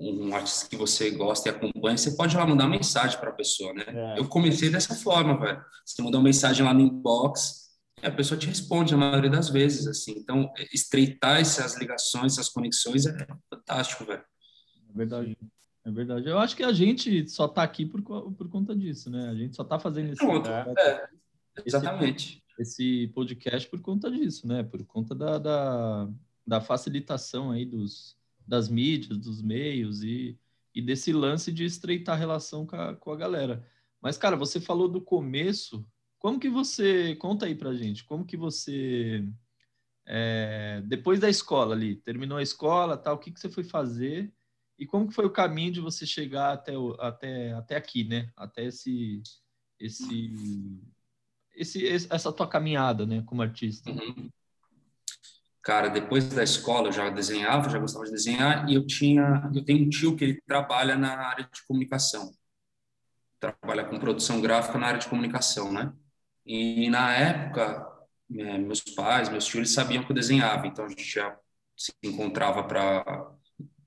um 0.00 0.34
artista 0.34 0.68
que 0.68 0.76
você 0.76 1.10
gosta 1.10 1.48
e 1.48 1.52
acompanha, 1.52 1.96
você 1.96 2.16
pode 2.16 2.36
lá 2.36 2.46
mandar 2.46 2.68
mensagem 2.68 3.18
para 3.18 3.30
a 3.30 3.34
pessoa, 3.34 3.72
né? 3.72 3.84
É. 3.86 4.18
Eu 4.18 4.28
comecei 4.28 4.70
dessa 4.70 4.94
forma, 4.94 5.38
velho. 5.38 5.62
Você 5.84 6.02
mandar 6.02 6.18
uma 6.18 6.24
mensagem 6.24 6.64
lá 6.64 6.72
no 6.72 6.80
inbox, 6.80 7.68
a 8.02 8.10
pessoa 8.10 8.38
te 8.38 8.46
responde 8.46 8.92
na 8.92 8.98
maioria 8.98 9.30
das 9.30 9.48
vezes, 9.48 9.86
assim. 9.86 10.12
Então, 10.12 10.52
estreitar 10.72 11.40
essas 11.40 11.76
ligações, 11.76 12.34
essas 12.34 12.48
conexões 12.48 13.06
é 13.06 13.26
fantástico, 13.50 14.04
velho. 14.04 14.22
É 14.90 14.96
verdade. 14.96 15.36
É 15.84 15.90
verdade. 15.90 16.28
Eu 16.28 16.38
acho 16.38 16.56
que 16.56 16.62
a 16.62 16.72
gente 16.72 17.28
só 17.28 17.46
está 17.46 17.62
aqui 17.62 17.86
por, 17.86 18.02
por 18.02 18.48
conta 18.48 18.74
disso, 18.74 19.10
né? 19.10 19.28
A 19.28 19.34
gente 19.34 19.56
só 19.56 19.62
está 19.62 19.78
fazendo 19.78 20.12
esse, 20.12 20.24
é, 20.24 21.08
exatamente. 21.64 22.42
Esse, 22.58 23.04
esse, 23.04 23.12
podcast 23.14 23.68
por 23.68 23.80
conta 23.80 24.10
disso, 24.10 24.46
né? 24.46 24.62
Por 24.62 24.84
conta 24.84 25.14
da, 25.14 25.38
da, 25.38 26.08
da, 26.46 26.60
facilitação 26.60 27.50
aí 27.50 27.64
dos, 27.64 28.16
das 28.46 28.68
mídias, 28.68 29.18
dos 29.18 29.40
meios 29.40 30.02
e, 30.02 30.38
e 30.74 30.82
desse 30.82 31.12
lance 31.12 31.50
de 31.52 31.64
estreitar 31.64 32.16
a 32.16 32.18
relação 32.18 32.66
com 32.66 32.76
a, 32.76 32.94
com 32.94 33.12
a 33.12 33.16
galera. 33.16 33.64
Mas, 34.00 34.18
cara, 34.18 34.36
você 34.36 34.60
falou 34.60 34.88
do 34.88 35.00
começo. 35.00 35.86
Como 36.18 36.38
que 36.38 36.48
você... 36.50 37.14
Conta 37.16 37.46
aí 37.46 37.54
pra 37.54 37.74
gente. 37.74 38.04
Como 38.04 38.24
que 38.24 38.36
você 38.36 39.24
É, 40.04 40.82
depois 40.84 41.18
da 41.18 41.30
escola 41.30 41.74
ali, 41.74 41.96
terminou 41.96 42.38
a 42.38 42.42
escola, 42.42 42.96
tal, 42.96 43.16
o 43.16 43.18
que, 43.18 43.30
que 43.30 43.40
você 43.40 43.48
foi 43.48 43.64
fazer 43.64 44.32
e 44.78 44.86
como 44.86 45.08
que 45.08 45.14
foi 45.14 45.26
o 45.26 45.32
caminho 45.32 45.72
de 45.72 45.80
você 45.80 46.06
chegar 46.06 46.52
até, 46.52 46.76
o, 46.76 46.94
até, 47.00 47.52
até 47.52 47.76
aqui, 47.76 48.04
né? 48.04 48.30
Até 48.36 48.64
esse, 48.64 49.22
esse, 49.78 50.80
esse, 51.54 52.06
essa 52.10 52.32
tua 52.32 52.48
caminhada, 52.48 53.04
né, 53.04 53.22
como 53.26 53.42
artista. 53.42 53.90
Uhum. 53.90 54.30
Cara, 55.62 55.88
depois 55.88 56.28
da 56.28 56.42
escola 56.42 56.88
eu 56.88 56.92
já 56.92 57.10
desenhava, 57.10 57.68
já 57.68 57.78
gostava 57.78 58.04
de 58.04 58.12
desenhar 58.12 58.68
e 58.70 58.74
eu 58.74 58.86
tinha, 58.86 59.50
eu 59.54 59.64
tenho 59.64 59.84
um 59.84 59.90
tio 59.90 60.16
que 60.16 60.24
ele 60.24 60.40
trabalha 60.46 60.96
na 60.96 61.14
área 61.14 61.44
de 61.52 61.66
comunicação, 61.66 62.32
trabalha 63.38 63.84
com 63.84 63.98
produção 63.98 64.40
gráfica 64.40 64.78
na 64.78 64.86
área 64.86 65.00
de 65.00 65.08
comunicação, 65.08 65.72
né? 65.72 65.92
E 66.46 66.88
na 66.88 67.12
época 67.12 67.86
é, 68.34 68.58
meus 68.58 68.80
pais, 68.80 69.28
meus 69.28 69.44
tios, 69.44 69.56
eles 69.56 69.72
sabiam 69.72 70.04
que 70.04 70.10
eu 70.10 70.14
desenhava, 70.14 70.66
então 70.66 70.84
a 70.84 70.88
gente 70.88 71.04
já 71.04 71.38
se 71.76 71.92
encontrava 72.02 72.64
para 72.64 73.30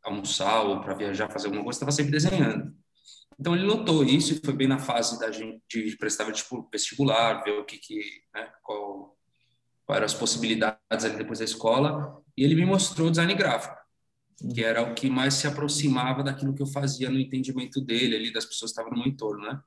almoçar 0.03 0.61
ou 0.61 0.81
para 0.81 0.93
viajar, 0.93 1.29
fazer 1.29 1.47
alguma 1.47 1.63
coisa, 1.63 1.77
estava 1.77 1.91
sempre 1.91 2.11
desenhando. 2.11 2.73
Então 3.39 3.55
ele 3.55 3.65
notou 3.65 4.03
isso 4.03 4.33
e 4.33 4.41
foi 4.43 4.53
bem 4.53 4.67
na 4.67 4.77
fase 4.77 5.19
da 5.19 5.31
gente 5.31 5.61
de 5.67 5.97
prestar 5.97 6.25
vestibular, 6.71 7.43
ver 7.43 7.59
o 7.59 7.65
que 7.65 7.77
que, 7.77 7.99
né, 8.33 8.51
qual, 8.61 9.17
qual 9.85 9.95
eram 9.95 10.05
as 10.05 10.13
possibilidades 10.13 11.05
ali 11.05 11.17
depois 11.17 11.39
da 11.39 11.45
escola, 11.45 12.21
e 12.37 12.43
ele 12.43 12.55
me 12.55 12.65
mostrou 12.65 13.09
design 13.09 13.33
gráfico, 13.33 13.75
que 14.53 14.63
era 14.63 14.83
o 14.83 14.93
que 14.93 15.09
mais 15.09 15.33
se 15.35 15.47
aproximava 15.47 16.23
daquilo 16.23 16.53
que 16.53 16.61
eu 16.61 16.67
fazia 16.67 17.09
no 17.09 17.19
entendimento 17.19 17.81
dele 17.81 18.15
ali 18.15 18.31
das 18.31 18.45
pessoas 18.45 18.71
que 18.71 18.79
estavam 18.79 18.91
no 18.91 19.03
meu 19.03 19.11
entorno, 19.11 19.43
né? 19.43 19.59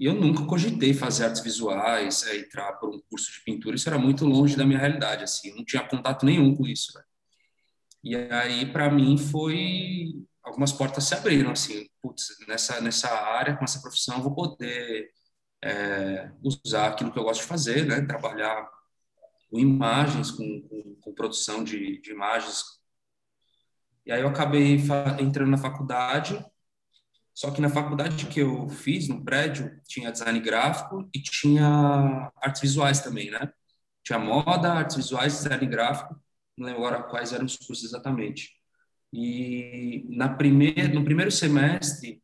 E 0.00 0.06
eu 0.06 0.14
nunca 0.14 0.44
cogitei 0.46 0.92
fazer 0.94 1.26
artes 1.26 1.42
visuais, 1.42 2.26
é, 2.26 2.36
entrar 2.38 2.72
por 2.72 2.88
um 2.88 3.00
curso 3.08 3.30
de 3.30 3.44
pintura, 3.44 3.76
isso 3.76 3.88
era 3.88 3.98
muito 3.98 4.24
longe 4.24 4.56
da 4.56 4.64
minha 4.64 4.78
realidade, 4.78 5.22
assim, 5.22 5.54
não 5.54 5.64
tinha 5.64 5.86
contato 5.86 6.26
nenhum 6.26 6.56
com 6.56 6.66
isso. 6.66 6.96
Né? 6.96 7.04
E 8.02 8.16
aí, 8.16 8.70
para 8.70 8.90
mim, 8.90 9.16
foi. 9.18 10.14
Algumas 10.42 10.72
portas 10.72 11.04
se 11.04 11.14
abriram, 11.14 11.52
assim, 11.52 11.88
putz, 12.00 12.36
nessa, 12.48 12.80
nessa 12.80 13.08
área, 13.08 13.56
com 13.56 13.64
essa 13.64 13.80
profissão, 13.80 14.16
eu 14.16 14.22
vou 14.24 14.34
poder 14.34 15.08
é, 15.62 16.30
usar 16.42 16.88
aquilo 16.88 17.12
que 17.12 17.18
eu 17.18 17.22
gosto 17.22 17.42
de 17.42 17.46
fazer, 17.46 17.86
né? 17.86 18.00
Trabalhar 18.02 18.68
com 19.50 19.58
imagens, 19.58 20.30
com, 20.30 20.62
com, 20.62 20.96
com 21.00 21.14
produção 21.14 21.62
de, 21.62 22.00
de 22.00 22.10
imagens. 22.10 22.64
E 24.04 24.10
aí 24.12 24.20
eu 24.20 24.28
acabei 24.28 24.78
entrando 25.20 25.50
na 25.50 25.58
faculdade 25.58 26.44
só 27.34 27.50
que 27.50 27.60
na 27.60 27.70
faculdade 27.70 28.26
que 28.26 28.40
eu 28.40 28.68
fiz, 28.68 29.08
no 29.08 29.24
prédio, 29.24 29.80
tinha 29.86 30.12
design 30.12 30.38
gráfico 30.40 31.08
e 31.14 31.22
tinha 31.22 32.30
artes 32.36 32.60
visuais 32.60 33.00
também, 33.00 33.30
né? 33.30 33.50
Tinha 34.04 34.18
moda, 34.18 34.72
artes 34.72 34.96
visuais, 34.96 35.32
design 35.34 35.66
gráfico, 35.66 36.20
não 36.56 36.66
lembro 36.66 36.84
agora 36.84 37.02
quais 37.04 37.32
eram 37.32 37.46
os 37.46 37.56
cursos 37.56 37.84
exatamente. 37.84 38.50
E 39.12 40.06
na 40.08 40.28
primeira, 40.28 40.88
no 40.88 41.04
primeiro 41.04 41.30
semestre, 41.30 42.22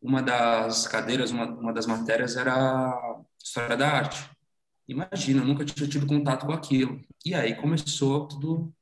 uma 0.00 0.22
das 0.22 0.86
cadeiras, 0.86 1.30
uma, 1.30 1.46
uma 1.46 1.72
das 1.72 1.86
matérias 1.86 2.36
era 2.36 3.22
História 3.42 3.76
da 3.76 3.88
Arte. 3.88 4.30
Imagina, 4.88 5.40
eu 5.40 5.46
nunca 5.46 5.64
tinha 5.64 5.88
tido 5.88 6.06
contato 6.06 6.46
com 6.46 6.52
aquilo. 6.52 7.00
E 7.24 7.34
aí 7.34 7.54
começou 7.54 8.28
tudo 8.28 8.74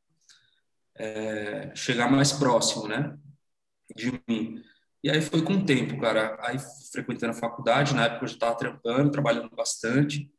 é, 0.97 1.73
chegar 1.75 2.11
mais 2.11 2.33
próximo, 2.33 2.89
né, 2.89 3.17
de 3.95 4.13
mim. 4.29 4.63
E 5.05 5.11
aí 5.11 5.21
foi 5.21 5.43
com 5.43 5.55
o 5.55 5.67
tempo, 5.67 6.01
cara. 6.01 6.37
Aí 6.41 6.57
frequentando 6.93 7.33
a 7.33 7.41
faculdade, 7.41 7.95
na 7.95 8.07
época 8.07 8.25
eu 8.25 8.29
já 8.29 8.35
estava 8.35 8.57
trampando, 8.57 9.11
trabalhando 9.11 9.51
bastante. 9.55 10.32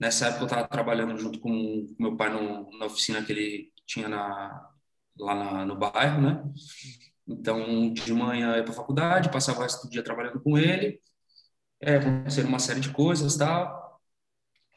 Nessa 0.00 0.28
época 0.28 0.42
eu 0.42 0.46
estava 0.46 0.68
trabalhando 0.68 1.18
junto 1.18 1.38
com, 1.40 1.94
meu 1.98 2.16
pai 2.16 2.30
no, 2.30 2.70
na 2.78 2.86
oficina 2.86 3.22
que 3.22 3.32
ele 3.32 3.72
tinha 3.86 4.08
na, 4.08 4.70
lá 5.18 5.34
na, 5.34 5.66
no 5.66 5.76
bairro, 5.76 6.22
né? 6.22 6.42
Então, 7.28 7.92
de 7.92 8.12
manhã 8.12 8.52
eu 8.52 8.56
ia 8.56 8.62
para 8.64 8.72
a 8.72 8.76
faculdade, 8.76 9.30
passava 9.30 9.60
o 9.60 9.62
resto 9.62 9.86
do 9.86 9.90
dia 9.90 10.02
trabalhando 10.02 10.40
com 10.40 10.56
ele. 10.56 11.00
É, 11.80 11.96
aconteceram 11.96 12.48
uma 12.48 12.58
série 12.58 12.80
de 12.80 12.90
coisas 12.90 13.36
tal. 13.36 14.00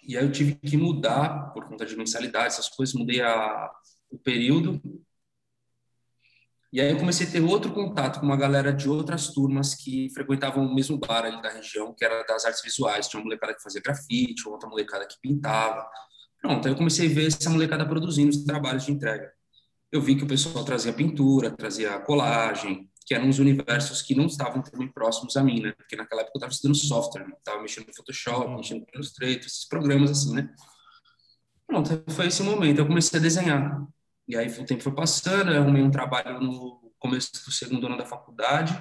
E 0.06 0.18
aí 0.18 0.24
eu 0.26 0.32
tive 0.32 0.56
que 0.56 0.76
mudar 0.78 1.54
por 1.54 1.68
conta 1.68 1.86
de 1.86 1.96
mensalidade, 1.96 2.48
essas 2.48 2.70
coisas. 2.70 2.94
Mudei 2.94 3.22
a, 3.22 3.72
o 4.12 4.18
período 4.20 4.82
e 6.74 6.82
aí 6.82 6.90
eu 6.90 6.98
comecei 6.98 7.28
a 7.28 7.30
ter 7.30 7.40
outro 7.40 7.72
contato 7.72 8.20
com 8.20 8.26
uma 8.26 8.36
galera 8.36 8.74
de 8.74 8.90
outras 8.90 9.28
turmas 9.28 9.76
que 9.76 10.10
frequentavam 10.12 10.66
o 10.66 10.74
mesmo 10.74 10.98
bar 10.98 11.24
ali 11.24 11.40
da 11.40 11.50
região, 11.50 11.94
que 11.94 12.04
era 12.04 12.24
das 12.24 12.46
artes 12.46 12.64
visuais. 12.64 13.08
Tinha 13.08 13.20
uma 13.20 13.26
molecada 13.26 13.54
que 13.54 13.62
fazia 13.62 13.80
grafite, 13.80 14.50
outra 14.50 14.68
molecada 14.68 15.06
que 15.06 15.16
pintava. 15.22 15.88
Pronto, 16.42 16.68
aí 16.68 16.74
eu 16.74 16.76
comecei 16.76 17.12
a 17.12 17.14
ver 17.14 17.28
essa 17.28 17.48
molecada 17.48 17.88
produzindo 17.88 18.32
os 18.32 18.44
trabalhos 18.44 18.88
de 18.88 18.92
entrega. 18.92 19.32
Eu 19.92 20.02
vi 20.02 20.16
que 20.16 20.24
o 20.24 20.28
pessoal 20.28 20.66
trazia 20.66 20.92
pintura, 20.92 21.52
trazia 21.52 22.00
colagem, 22.00 22.90
que 23.06 23.14
eram 23.14 23.30
os 23.30 23.38
universos 23.38 24.02
que 24.02 24.16
não 24.16 24.26
estavam 24.26 24.64
também 24.64 24.92
próximos 24.92 25.38
a 25.38 25.44
mim, 25.44 25.62
né? 25.62 25.74
Porque 25.74 25.96
naquela 25.96 26.22
época 26.22 26.38
eu 26.38 26.40
estava 26.40 26.54
estudando 26.54 26.76
software, 26.76 27.28
né? 27.28 27.36
estava 27.38 27.62
mexendo 27.62 27.86
no 27.86 27.96
Photoshop, 27.96 28.48
uhum. 28.48 28.56
mexendo 28.58 28.80
no 28.80 28.88
Illustrator, 28.96 29.46
esses 29.46 29.68
programas 29.68 30.10
assim, 30.10 30.34
né? 30.34 30.50
Pronto, 31.68 32.04
foi 32.10 32.26
esse 32.26 32.42
momento. 32.42 32.80
Eu 32.80 32.88
comecei 32.88 33.20
a 33.20 33.22
desenhar. 33.22 33.80
E 34.28 34.36
aí 34.38 34.48
o 34.48 34.66
tempo 34.66 34.82
foi 34.82 34.94
passando, 34.94 35.52
eu 35.52 35.62
arrumei 35.62 35.82
um 35.82 35.92
trabalho 35.92 36.40
no 36.40 36.94
começo 37.00 37.32
do 37.34 37.52
segundo 37.52 37.86
ano 37.88 37.98
da 37.98 38.06
faculdade, 38.06 38.74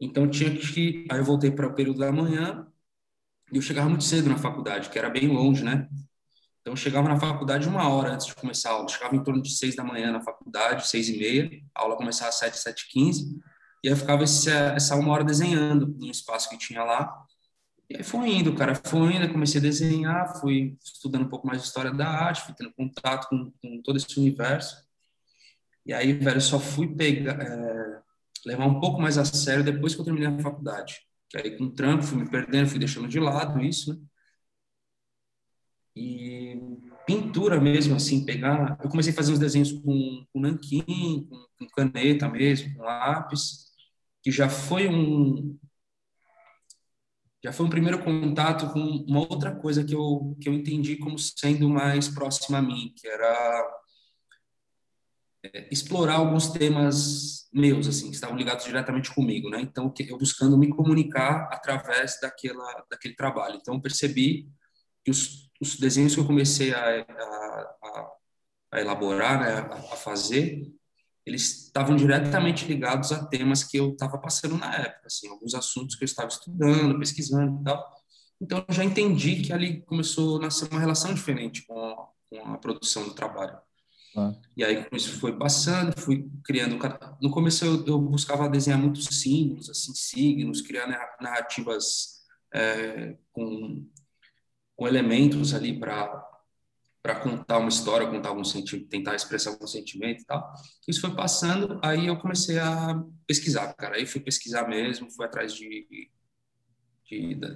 então 0.00 0.28
tinha 0.28 0.50
que. 0.54 1.06
Aí 1.10 1.18
eu 1.18 1.24
voltei 1.24 1.50
para 1.50 1.66
o 1.66 1.74
período 1.74 1.98
da 1.98 2.10
manhã 2.10 2.66
e 3.52 3.56
eu 3.56 3.62
chegava 3.62 3.88
muito 3.88 4.04
cedo 4.04 4.30
na 4.30 4.38
faculdade, 4.38 4.88
que 4.88 4.98
era 4.98 5.10
bem 5.10 5.28
longe, 5.28 5.62
né? 5.62 5.86
Então 6.60 6.72
eu 6.72 6.76
chegava 6.76 7.08
na 7.08 7.18
faculdade 7.18 7.68
uma 7.68 7.88
hora 7.88 8.12
antes 8.12 8.26
de 8.26 8.34
começar 8.34 8.70
a 8.70 8.72
aula, 8.72 8.84
eu 8.84 8.88
chegava 8.88 9.16
em 9.16 9.22
torno 9.22 9.42
de 9.42 9.50
seis 9.50 9.74
da 9.74 9.84
manhã 9.84 10.12
na 10.12 10.20
faculdade, 10.20 10.88
seis 10.88 11.08
e 11.08 11.18
meia, 11.18 11.50
a 11.74 11.82
aula 11.82 11.96
começava 11.96 12.28
às 12.28 12.36
sete, 12.36 12.58
sete 12.58 12.86
e 12.86 12.92
quinze, 12.92 13.38
e 13.82 13.88
aí 13.88 13.92
eu 13.94 13.96
ficava 13.96 14.22
essa, 14.24 14.50
essa 14.50 14.94
uma 14.96 15.12
hora 15.12 15.24
desenhando 15.24 15.86
no 15.98 16.10
espaço 16.10 16.48
que 16.50 16.58
tinha 16.58 16.84
lá. 16.84 17.26
E 17.90 18.04
foi 18.04 18.30
indo, 18.30 18.54
cara, 18.54 18.76
foi 18.76 19.16
indo, 19.16 19.32
comecei 19.32 19.58
a 19.58 19.62
desenhar, 19.62 20.40
fui 20.40 20.78
estudando 20.80 21.24
um 21.24 21.28
pouco 21.28 21.44
mais 21.44 21.60
de 21.60 21.66
história 21.66 21.92
da 21.92 22.08
arte, 22.08 22.42
fui 22.42 22.54
tendo 22.54 22.72
contato 22.72 23.28
com, 23.28 23.50
com 23.60 23.82
todo 23.82 23.96
esse 23.96 24.16
universo. 24.16 24.76
E 25.84 25.92
aí, 25.92 26.12
velho, 26.12 26.40
só 26.40 26.60
fui 26.60 26.94
pegar, 26.94 27.40
é, 27.42 28.00
levar 28.46 28.66
um 28.66 28.78
pouco 28.78 29.00
mais 29.02 29.18
a 29.18 29.24
sério 29.24 29.64
depois 29.64 29.92
que 29.92 30.00
eu 30.00 30.04
terminei 30.04 30.28
a 30.28 30.38
faculdade. 30.38 31.00
Que 31.28 31.38
aí, 31.38 31.58
com 31.58 31.64
o 31.64 31.72
trampo, 31.72 32.04
fui 32.04 32.18
me 32.18 32.30
perdendo, 32.30 32.68
fui 32.68 32.78
deixando 32.78 33.08
de 33.08 33.18
lado 33.18 33.60
isso, 33.60 33.92
né? 33.92 34.00
E 35.96 36.60
pintura 37.04 37.60
mesmo, 37.60 37.96
assim, 37.96 38.24
pegar... 38.24 38.78
Eu 38.80 38.88
comecei 38.88 39.12
a 39.12 39.16
fazer 39.16 39.32
uns 39.32 39.40
desenhos 39.40 39.72
com, 39.72 40.24
com 40.32 40.40
nanquim, 40.40 41.26
com, 41.28 41.46
com 41.58 41.68
caneta 41.74 42.28
mesmo, 42.28 42.72
com 42.76 42.84
lápis, 42.84 43.72
que 44.22 44.30
já 44.30 44.48
foi 44.48 44.88
um, 44.88 45.58
já 47.42 47.52
foi 47.52 47.66
um 47.66 47.70
primeiro 47.70 48.02
contato 48.04 48.70
com 48.72 48.80
uma 48.80 49.20
outra 49.20 49.54
coisa 49.54 49.82
que 49.82 49.94
eu, 49.94 50.36
que 50.40 50.48
eu 50.48 50.52
entendi 50.52 50.96
como 50.96 51.18
sendo 51.18 51.68
mais 51.68 52.08
próxima 52.08 52.58
a 52.58 52.62
mim, 52.62 52.92
que 52.94 53.08
era 53.08 53.80
é, 55.42 55.68
explorar 55.72 56.16
alguns 56.16 56.48
temas 56.48 57.48
meus, 57.52 57.88
assim, 57.88 58.08
que 58.10 58.14
estavam 58.14 58.36
ligados 58.36 58.64
diretamente 58.64 59.12
comigo, 59.12 59.48
né? 59.48 59.60
Então, 59.60 59.92
eu 59.98 60.18
buscando 60.18 60.56
me 60.58 60.68
comunicar 60.68 61.48
através 61.50 62.18
daquela, 62.20 62.84
daquele 62.90 63.14
trabalho. 63.14 63.56
Então, 63.56 63.80
percebi 63.80 64.48
que 65.04 65.10
os, 65.10 65.50
os 65.60 65.76
desenhos 65.76 66.14
que 66.14 66.20
eu 66.20 66.26
comecei 66.26 66.74
a, 66.74 67.00
a, 67.00 68.10
a 68.72 68.80
elaborar, 68.80 69.40
né, 69.40 69.76
a 69.92 69.96
fazer, 69.96 70.62
eles 71.30 71.66
estavam 71.66 71.94
diretamente 71.94 72.66
ligados 72.66 73.12
a 73.12 73.24
temas 73.24 73.62
que 73.62 73.76
eu 73.76 73.92
estava 73.92 74.18
passando 74.18 74.58
na 74.58 74.74
época, 74.74 75.06
assim, 75.06 75.28
alguns 75.28 75.54
assuntos 75.54 75.94
que 75.94 76.02
eu 76.02 76.06
estava 76.06 76.28
estudando, 76.28 76.98
pesquisando 76.98 77.60
e 77.60 77.64
tal. 77.64 78.00
Então, 78.40 78.64
eu 78.66 78.74
já 78.74 78.84
entendi 78.84 79.42
que 79.42 79.52
ali 79.52 79.82
começou 79.82 80.38
a 80.38 80.42
nascer 80.42 80.68
uma 80.70 80.80
relação 80.80 81.14
diferente 81.14 81.64
com 81.66 81.78
a, 81.78 82.08
com 82.28 82.52
a 82.52 82.58
produção 82.58 83.04
do 83.04 83.14
trabalho. 83.14 83.56
Ah. 84.16 84.34
E 84.56 84.64
aí, 84.64 84.84
com 84.84 84.96
isso 84.96 85.20
foi 85.20 85.38
passando, 85.38 85.98
fui 86.00 86.28
criando. 86.44 86.76
No 87.22 87.30
começo, 87.30 87.64
eu, 87.64 87.86
eu 87.86 87.98
buscava 88.00 88.48
desenhar 88.48 88.80
muitos 88.80 89.04
símbolos, 89.04 89.70
assim, 89.70 89.94
signos, 89.94 90.60
criar 90.60 90.88
narrativas 91.20 92.24
é, 92.52 93.16
com, 93.32 93.86
com 94.74 94.88
elementos 94.88 95.54
ali 95.54 95.78
para 95.78 96.28
para 97.02 97.18
contar 97.18 97.58
uma 97.58 97.68
história, 97.68 98.08
contar 98.08 98.28
algum 98.28 98.44
sentimento, 98.44 98.88
tentar 98.88 99.14
expressar 99.14 99.50
algum 99.50 99.66
sentimento 99.66 100.22
e 100.22 100.24
tal. 100.24 100.52
Isso 100.86 101.00
foi 101.00 101.14
passando, 101.14 101.80
aí 101.82 102.06
eu 102.06 102.18
comecei 102.18 102.58
a 102.58 103.02
pesquisar, 103.26 103.72
cara. 103.74 103.96
Aí 103.96 104.06
fui 104.06 104.20
pesquisar 104.20 104.68
mesmo, 104.68 105.10
fui 105.10 105.24
atrás 105.24 105.54
de, 105.54 105.86
de 105.88 106.10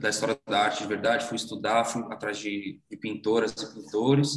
da 0.00 0.08
história 0.08 0.36
da 0.48 0.62
arte 0.62 0.82
de 0.82 0.88
verdade, 0.88 1.26
fui 1.26 1.36
estudar, 1.36 1.84
fui 1.84 2.02
atrás 2.12 2.38
de, 2.38 2.80
de 2.90 2.96
pintoras 2.96 3.52
e 3.52 3.74
pintores. 3.74 4.36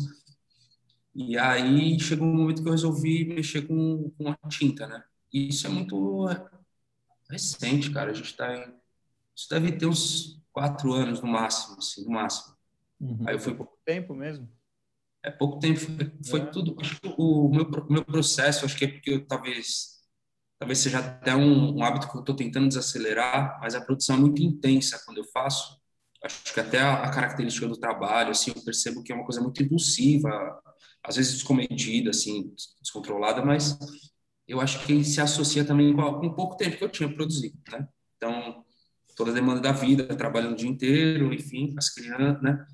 E 1.16 1.36
aí 1.38 2.00
chegou 2.00 2.28
um 2.28 2.36
momento 2.36 2.62
que 2.62 2.68
eu 2.68 2.74
resolvi 2.74 3.26
mexer 3.26 3.64
com, 3.64 4.12
com 4.12 4.30
a 4.30 4.38
tinta, 4.48 4.86
né? 4.86 5.04
E 5.34 5.50
isso 5.50 5.66
é 5.66 5.70
muito 5.70 6.28
recente, 7.30 7.90
cara. 7.92 8.12
A 8.12 8.14
gente 8.14 8.28
está 8.32 8.56
em... 8.56 8.76
Isso 9.36 9.50
deve 9.50 9.72
ter 9.72 9.88
uns 9.88 10.40
quatro 10.52 10.94
anos 10.94 11.20
no 11.22 11.28
máximo, 11.28 11.78
assim, 11.78 12.04
no 12.06 12.12
máximo. 12.12 12.56
Uhum. 13.00 13.24
Aí 13.28 13.36
eu 13.36 13.40
fui... 13.40 13.56
Pouco 13.56 13.78
tempo 13.84 14.14
mesmo? 14.14 14.48
É 15.28 15.32
pouco 15.32 15.60
tempo, 15.60 15.82
foi, 16.26 16.40
é. 16.40 16.46
tudo. 16.46 16.74
Acho 16.80 17.02
que 17.02 17.14
o 17.18 17.50
meu, 17.50 17.70
meu 17.90 18.06
processo, 18.06 18.64
acho 18.64 18.78
que 18.78 18.86
é 18.86 18.88
porque 18.88 19.12
eu 19.12 19.28
talvez 19.28 19.98
talvez 20.58 20.80
seja 20.80 21.00
até 21.00 21.36
um, 21.36 21.76
um 21.76 21.84
hábito 21.84 22.10
que 22.10 22.16
eu 22.16 22.22
estou 22.22 22.34
tentando 22.34 22.70
desacelerar, 22.70 23.60
mas 23.62 23.76
a 23.76 23.82
produção 23.82 24.16
é 24.16 24.20
muito 24.20 24.42
intensa 24.42 25.02
quando 25.06 25.18
eu 25.18 25.26
faço. 25.26 25.78
Acho 26.24 26.54
que 26.54 26.60
até 26.62 26.80
a, 26.80 27.04
a, 27.04 27.12
característica 27.12 27.68
do 27.68 27.78
trabalho, 27.78 28.32
assim, 28.32 28.52
eu 28.56 28.64
percebo 28.64 29.04
que 29.04 29.12
é 29.12 29.16
uma 29.16 29.26
coisa 29.26 29.42
muito 29.42 29.62
impulsiva, 29.62 30.30
às 31.04 31.18
vezes 31.18 31.34
descomedida, 31.34 32.10
assim, 32.10 32.54
descontrolada, 32.82 33.44
mas 33.46 33.78
eu 34.48 34.62
acho 34.62 34.84
que 34.86 35.04
se 35.04 35.20
associa 35.20 35.66
também 35.66 35.94
com, 35.94 36.22
com 36.22 36.34
pouco 36.34 36.56
tempo 36.56 36.78
que 36.78 36.84
eu 36.86 36.90
tinha 36.90 37.14
produzido, 37.14 37.58
né? 37.70 37.86
Então, 38.16 38.64
toda 39.16 39.32
a 39.32 39.34
demanda 39.34 39.60
da 39.60 39.74
vida, 39.74 40.16
trabalhando 40.16 40.54
o 40.54 40.56
dia 40.56 40.70
inteiro, 40.70 41.34
enfim, 41.34 41.76
as 41.78 41.90
crianças, 41.94 42.42
né? 42.42 42.66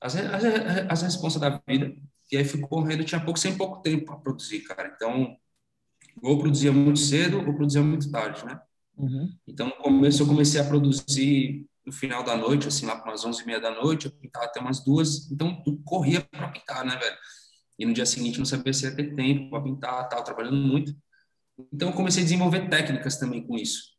As, 0.00 0.16
as, 0.16 0.44
as 0.88 1.02
responsas 1.02 1.40
da 1.40 1.60
vida. 1.66 1.94
E 2.30 2.36
aí 2.36 2.44
fui 2.44 2.60
correndo, 2.60 3.04
tinha 3.04 3.20
pouco, 3.20 3.38
sem 3.38 3.56
pouco 3.56 3.82
tempo 3.82 4.06
para 4.06 4.16
produzir, 4.16 4.60
cara. 4.60 4.92
Então, 4.94 5.36
ou 6.22 6.38
produzia 6.38 6.72
muito 6.72 6.98
cedo 6.98 7.38
ou 7.38 7.54
produzia 7.54 7.82
muito 7.82 8.10
tarde, 8.10 8.44
né? 8.44 8.60
Uhum. 8.96 9.32
Então, 9.46 9.66
no 9.68 9.76
começo 9.76 10.22
eu 10.22 10.26
comecei 10.26 10.60
a 10.60 10.64
produzir 10.64 11.66
no 11.84 11.92
final 11.92 12.24
da 12.24 12.36
noite, 12.36 12.66
assim, 12.66 12.84
lá 12.84 12.96
para 12.96 13.12
umas 13.12 13.24
11 13.24 13.42
e 13.42 13.46
meia 13.46 13.60
da 13.60 13.70
noite, 13.70 14.06
eu 14.06 14.12
pintava 14.12 14.46
até 14.46 14.58
umas 14.58 14.82
duas, 14.82 15.30
então 15.30 15.62
eu 15.64 15.80
corria 15.84 16.20
para 16.20 16.48
pintar, 16.48 16.84
né, 16.84 16.96
velho? 16.96 17.16
E 17.78 17.86
no 17.86 17.92
dia 17.92 18.06
seguinte 18.06 18.38
não 18.38 18.44
sabia 18.44 18.72
se 18.72 18.86
ia 18.86 18.96
ter 18.96 19.14
tempo 19.14 19.50
para 19.50 19.62
pintar, 19.62 20.08
tal, 20.08 20.24
trabalhando 20.24 20.56
muito. 20.56 20.96
Então 21.72 21.90
eu 21.90 21.94
comecei 21.94 22.22
a 22.22 22.24
desenvolver 22.24 22.68
técnicas 22.68 23.18
também 23.18 23.46
com 23.46 23.56
isso. 23.56 23.94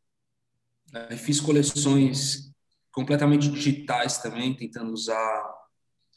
Eu 1.10 1.18
fiz 1.18 1.40
coleções 1.40 2.52
completamente 2.92 3.50
digitais 3.50 4.18
também, 4.18 4.56
tentando 4.56 4.92
usar 4.92 5.57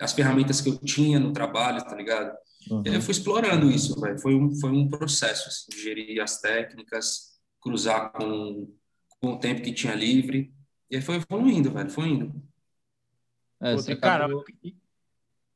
as 0.00 0.12
ferramentas 0.12 0.60
que 0.60 0.70
eu 0.70 0.78
tinha 0.78 1.20
no 1.20 1.32
trabalho, 1.32 1.84
tá 1.84 1.94
ligado? 1.94 2.34
Uhum. 2.70 2.82
Eu 2.84 3.02
fui 3.02 3.12
explorando 3.12 3.70
isso, 3.70 3.98
velho. 4.00 4.18
Foi 4.18 4.34
um, 4.34 4.54
foi 4.58 4.70
um 4.70 4.88
processo, 4.88 5.48
assim, 5.48 5.66
de 5.70 5.82
gerir 5.82 6.22
as 6.22 6.40
técnicas, 6.40 7.38
cruzar 7.60 8.12
com, 8.12 8.72
com 9.20 9.32
o 9.34 9.38
tempo 9.38 9.62
que 9.62 9.72
tinha 9.72 9.94
livre. 9.94 10.52
E 10.90 10.96
aí 10.96 11.02
foi 11.02 11.16
evoluindo, 11.16 11.70
velho, 11.70 11.90
foi 11.90 12.08
indo. 12.08 12.42
É, 13.60 13.74
você 13.74 13.92
acabou... 13.92 14.44
Cara, 14.44 14.64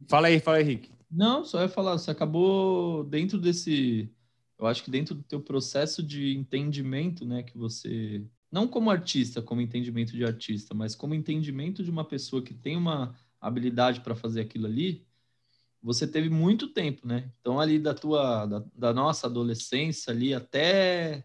fala 0.09 0.29
aí, 0.29 0.41
fala 0.41 0.59
aí, 0.59 0.65
Rick. 0.65 0.91
Não, 1.11 1.45
só 1.45 1.63
ia 1.63 1.69
falar, 1.69 1.93
você 1.93 2.11
acabou 2.11 3.05
dentro 3.05 3.39
desse... 3.39 4.11
Eu 4.59 4.67
acho 4.67 4.85
que 4.85 4.91
dentro 4.91 5.15
do 5.15 5.23
teu 5.23 5.41
processo 5.41 6.03
de 6.03 6.37
entendimento, 6.37 7.25
né, 7.25 7.43
que 7.43 7.57
você... 7.57 8.25
Não 8.51 8.69
como 8.69 8.91
artista, 8.91 9.43
como 9.43 9.61
entendimento 9.61 10.13
de 10.13 10.25
artista, 10.25 10.75
mas 10.75 10.95
como 10.95 11.15
entendimento 11.15 11.83
de 11.83 11.91
uma 11.91 12.05
pessoa 12.05 12.41
que 12.41 12.55
tem 12.55 12.77
uma 12.77 13.15
habilidade 13.47 14.01
para 14.01 14.15
fazer 14.15 14.41
aquilo 14.41 14.67
ali, 14.67 15.07
você 15.83 16.07
teve 16.07 16.31
muito 16.31 16.69
tempo, 16.69 17.07
né? 17.07 17.31
Então 17.41 17.61
ali 17.61 17.79
da 17.79 17.93
tua 17.93 18.47
da, 18.47 18.65
da 18.75 18.95
nossa 18.95 19.27
adolescência 19.27 20.13
ali 20.13 20.33
até 20.33 21.25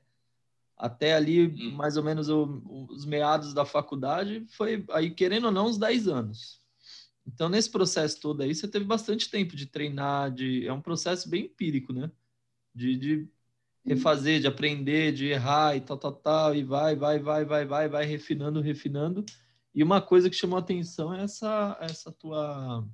até 0.77 1.13
ali 1.13 1.47
hum. 1.47 1.75
mais 1.75 1.95
ou 1.97 2.03
menos 2.03 2.29
o, 2.29 2.87
os 2.89 3.05
meados 3.05 3.53
da 3.53 3.65
faculdade 3.65 4.45
foi 4.49 4.85
aí 4.91 5.11
querendo 5.11 5.45
ou 5.45 5.51
não 5.51 5.67
uns 5.67 5.77
10 5.77 6.07
anos. 6.07 6.61
Então 7.25 7.47
nesse 7.47 7.69
processo 7.69 8.19
todo 8.19 8.41
aí 8.41 8.53
você 8.53 8.67
teve 8.67 8.85
bastante 8.85 9.29
tempo 9.29 9.55
de 9.55 9.65
treinar, 9.65 10.31
de 10.31 10.67
é 10.67 10.73
um 10.73 10.81
processo 10.81 11.29
bem 11.29 11.45
empírico, 11.45 11.93
né? 11.93 12.11
De, 12.75 12.97
de 12.97 13.29
refazer, 13.85 14.41
de 14.41 14.47
aprender, 14.47 15.13
de 15.13 15.27
errar 15.27 15.75
e 15.75 15.81
tal, 15.81 15.97
tal, 15.97 16.13
tal, 16.13 16.55
e 16.55 16.63
vai, 16.63 16.95
vai, 16.95 17.17
vai, 17.19 17.45
vai, 17.45 17.65
vai, 17.65 17.89
vai 17.89 18.05
refinando, 18.05 18.61
refinando. 18.61 19.25
E 19.73 19.83
uma 19.83 20.01
coisa 20.01 20.29
que 20.29 20.35
chamou 20.35 20.57
a 20.57 20.61
atenção 20.61 21.13
é 21.13 21.23
essa, 21.23 21.77
essa 21.81 22.11
tua 22.11 22.87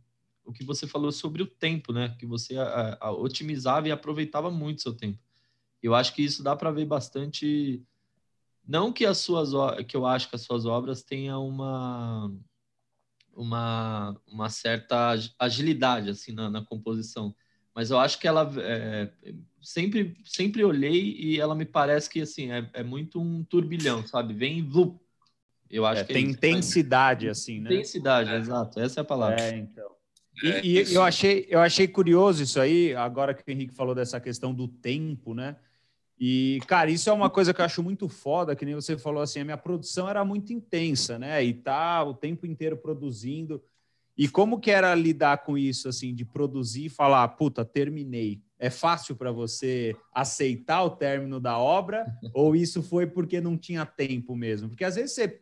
o 0.46 0.53
que 0.53 0.63
você 0.63 0.85
falou 0.85 1.11
sobre 1.11 1.42
o 1.42 1.48
tempo, 1.48 1.92
né? 1.92 2.16
Que 2.20 2.25
você 2.25 2.55
a, 2.57 2.98
a, 3.01 3.11
otimizava 3.11 3.88
e 3.88 3.92
aproveitava 3.92 4.51
muito 4.51 4.83
seu 4.83 4.94
tempo. 4.94 5.20
Eu 5.81 5.96
acho 5.96 6.14
que 6.14 6.22
isso 6.24 6.44
dá 6.44 6.55
para 6.55 6.72
ver 6.72 6.85
bastante. 6.85 7.83
Não 8.68 8.94
que 8.94 9.05
as 9.05 9.18
suas 9.18 9.50
que 9.88 9.98
eu 9.98 10.05
acho 10.05 10.29
que 10.29 10.35
as 10.35 10.44
suas 10.44 10.66
obras 10.66 11.03
tenham 11.03 11.48
uma 11.48 12.31
uma, 13.35 14.20
uma 14.25 14.50
certa 14.50 15.14
agilidade 15.38 16.09
assim 16.09 16.31
na, 16.31 16.50
na 16.50 16.64
composição, 16.64 17.35
mas 17.74 17.92
eu 17.92 18.00
acho 18.00 18.18
que 18.18 18.27
ela 18.27 18.50
é, 18.59 19.11
sempre 19.61 20.18
sempre 20.24 20.64
olhei 20.64 21.14
e 21.18 21.40
ela 21.40 21.53
me 21.53 21.66
parece 21.66 22.09
que 22.09 22.22
assim 22.22 22.51
é, 22.51 22.70
é 22.74 22.83
muito 22.83 23.20
um 23.20 23.44
turbilhão, 23.44 24.05
sabe? 24.07 24.33
Vem 24.33 24.64
vlup. 24.64 25.04
Eu 25.70 25.86
acho 25.86 26.01
é, 26.01 26.06
que 26.06 26.12
é 26.12 26.16
tem 26.16 26.30
intensidade 26.30 27.28
assim, 27.28 27.60
né? 27.60 27.74
Intensidade, 27.74 28.34
exato. 28.34 28.80
Essa 28.80 29.00
é 29.00 29.01
a 29.01 29.06
palavra. 29.06 29.42
É, 29.42 29.58
então. 29.58 29.96
E, 30.44 30.51
é, 30.51 30.66
e 30.66 30.94
eu, 30.94 31.01
achei, 31.01 31.46
eu 31.50 31.60
achei 31.60 31.88
curioso 31.88 32.44
isso 32.44 32.60
aí, 32.60 32.94
agora 32.96 33.34
que 33.34 33.44
o 33.48 33.51
Henrique 33.51 33.74
falou 33.74 33.96
dessa 33.96 34.20
questão 34.20 34.54
do 34.54 34.68
tempo, 34.68 35.34
né? 35.34 35.56
E, 36.20 36.60
cara, 36.68 36.90
isso 36.90 37.10
é 37.10 37.14
uma 37.14 37.30
coisa 37.30 37.54
que 37.54 37.60
eu 37.60 37.66
acho 37.66 37.84
muito 37.84 38.08
foda, 38.08 38.56
que 38.56 38.66
nem 38.66 38.75
você 38.75 38.98
falou 38.98 39.22
assim, 39.22 39.42
a 39.42 39.46
minha 39.46 39.58
produção 39.58 40.10
era 40.10 40.24
muito 40.24 40.54
intensa, 40.54 41.20
né? 41.20 41.44
E 41.44 41.54
tá 41.54 42.04
o 42.04 42.14
tempo 42.14 42.46
inteiro 42.46 42.78
produzindo. 42.78 43.62
E 44.18 44.30
como 44.30 44.60
que 44.60 44.72
era 44.72 44.96
lidar 44.96 45.44
com 45.44 45.58
isso, 45.58 45.90
assim, 45.90 46.16
de 46.16 46.24
produzir 46.24 46.86
e 46.86 46.90
falar, 46.90 47.28
puta, 47.30 47.66
terminei? 47.66 48.42
É 48.57 48.70
fácil 48.70 49.15
para 49.15 49.31
você 49.31 49.96
aceitar 50.13 50.83
o 50.83 50.91
término 50.91 51.39
da 51.39 51.57
obra? 51.57 52.05
ou 52.33 52.55
isso 52.55 52.81
foi 52.81 53.05
porque 53.05 53.41
não 53.41 53.57
tinha 53.57 53.85
tempo 53.85 54.35
mesmo? 54.35 54.70
Porque 54.70 54.85
às 54.85 54.96
vezes 54.96 55.13
você 55.13 55.41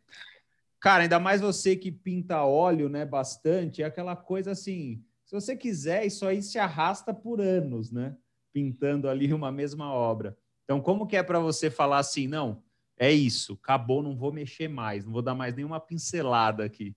Cara, 0.83 1.03
ainda 1.03 1.17
mais 1.17 1.39
você 1.39 1.77
que 1.77 1.89
pinta 1.89 2.43
óleo, 2.43 2.89
né, 2.89 3.05
bastante, 3.05 3.81
é 3.81 3.85
aquela 3.85 4.17
coisa 4.17 4.51
assim, 4.51 5.01
se 5.23 5.33
você 5.33 5.55
quiser, 5.55 6.05
isso 6.05 6.27
aí 6.27 6.43
se 6.43 6.59
arrasta 6.59 7.13
por 7.13 7.39
anos, 7.39 7.89
né? 7.89 8.17
Pintando 8.51 9.07
ali 9.07 9.33
uma 9.33 9.49
mesma 9.49 9.93
obra. 9.93 10.37
Então, 10.65 10.81
como 10.81 11.07
que 11.07 11.15
é 11.15 11.23
para 11.23 11.39
você 11.39 11.71
falar 11.71 11.99
assim, 11.99 12.27
não, 12.27 12.61
é 12.97 13.09
isso, 13.11 13.53
acabou, 13.53 14.03
não 14.03 14.15
vou 14.15 14.33
mexer 14.33 14.67
mais, 14.67 15.05
não 15.05 15.13
vou 15.13 15.21
dar 15.21 15.33
mais 15.33 15.55
nenhuma 15.55 15.79
pincelada 15.79 16.65
aqui. 16.65 16.93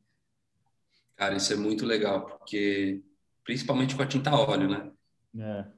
Cara, 1.14 1.36
isso 1.36 1.52
é 1.52 1.56
muito 1.56 1.86
legal, 1.86 2.26
porque 2.26 3.02
principalmente 3.44 3.94
com 3.94 4.02
a 4.02 4.06
tinta 4.06 4.34
óleo, 4.34 4.68
né? 4.68 4.90
É. 5.38 5.75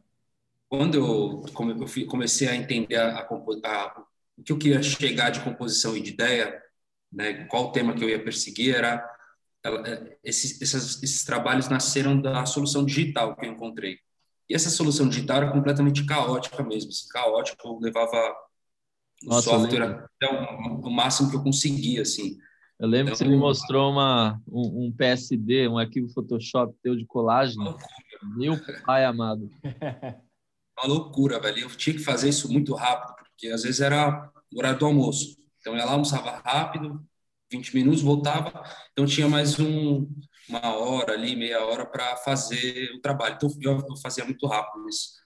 Quando 0.68 0.98
eu 0.98 2.06
comecei 2.06 2.48
a 2.48 2.54
entender 2.54 2.96
a, 2.96 3.18
a, 3.18 3.22
a, 3.22 4.04
o 4.36 4.42
que 4.42 4.52
eu 4.52 4.58
queria 4.58 4.82
chegar 4.82 5.30
de 5.30 5.40
composição 5.40 5.96
e 5.96 6.02
de 6.02 6.10
ideia, 6.10 6.62
né, 7.12 7.44
qual 7.46 7.68
o 7.68 7.72
tema 7.72 7.94
que 7.94 8.04
eu 8.04 8.08
ia 8.08 8.22
perseguir 8.22 8.74
era 8.74 9.02
é, 9.64 10.18
esses, 10.22 10.60
esses, 10.60 11.02
esses 11.02 11.24
trabalhos 11.24 11.68
nasceram 11.68 12.20
da 12.20 12.46
solução 12.46 12.84
digital 12.84 13.34
que 13.34 13.46
eu 13.46 13.50
encontrei. 13.50 13.98
E 14.48 14.54
essa 14.54 14.70
solução 14.70 15.08
digital 15.08 15.38
era 15.38 15.52
completamente 15.52 16.06
caótica 16.06 16.62
mesmo, 16.62 16.90
assim, 16.90 17.08
caótica, 17.08 17.66
eu 17.66 17.78
levava 17.80 18.16
o 19.24 19.30
Nossa, 19.30 19.50
software 19.50 19.82
até 19.82 20.26
o, 20.26 20.80
o, 20.80 20.90
máximo 20.90 21.30
que 21.30 21.36
eu 21.36 21.42
conseguia, 21.42 22.02
assim. 22.02 22.38
Eu 22.78 22.88
lembro 22.88 23.12
então, 23.12 23.18
que 23.18 23.24
você 23.24 23.28
me 23.28 23.36
mostrou 23.36 23.90
uma, 23.90 24.40
um, 24.46 24.86
um, 24.86 24.92
PSD, 24.92 25.66
um 25.68 25.76
arquivo 25.76 26.08
Photoshop 26.12 26.74
teu 26.82 26.96
de 26.96 27.04
colagem. 27.04 27.56
Meu 28.36 28.56
pai 28.86 29.04
amado. 29.04 29.50
Uma 30.78 30.94
loucura, 30.94 31.40
velho. 31.40 31.60
Eu 31.60 31.70
tinha 31.70 31.96
que 31.96 32.02
fazer 32.02 32.28
isso 32.28 32.50
muito 32.52 32.74
rápido, 32.74 33.14
porque 33.16 33.48
às 33.48 33.62
vezes 33.62 33.80
era 33.80 34.30
o 34.52 34.58
horário 34.58 34.78
do 34.78 34.86
almoço. 34.86 35.36
Então, 35.60 35.76
ia 35.76 35.84
lá, 35.84 35.92
almoçava 35.92 36.40
rápido, 36.44 37.04
20 37.50 37.74
minutos, 37.74 38.00
voltava. 38.00 38.62
Então, 38.92 39.04
tinha 39.04 39.28
mais 39.28 39.58
um, 39.58 40.08
uma 40.48 40.74
hora 40.76 41.14
ali, 41.14 41.34
meia 41.34 41.64
hora 41.64 41.84
para 41.84 42.16
fazer 42.18 42.90
o 42.94 43.00
trabalho. 43.00 43.34
Então, 43.36 43.50
eu, 43.60 43.84
eu 43.88 43.96
fazia 43.96 44.24
muito 44.24 44.46
rápido 44.46 44.88
isso. 44.88 45.18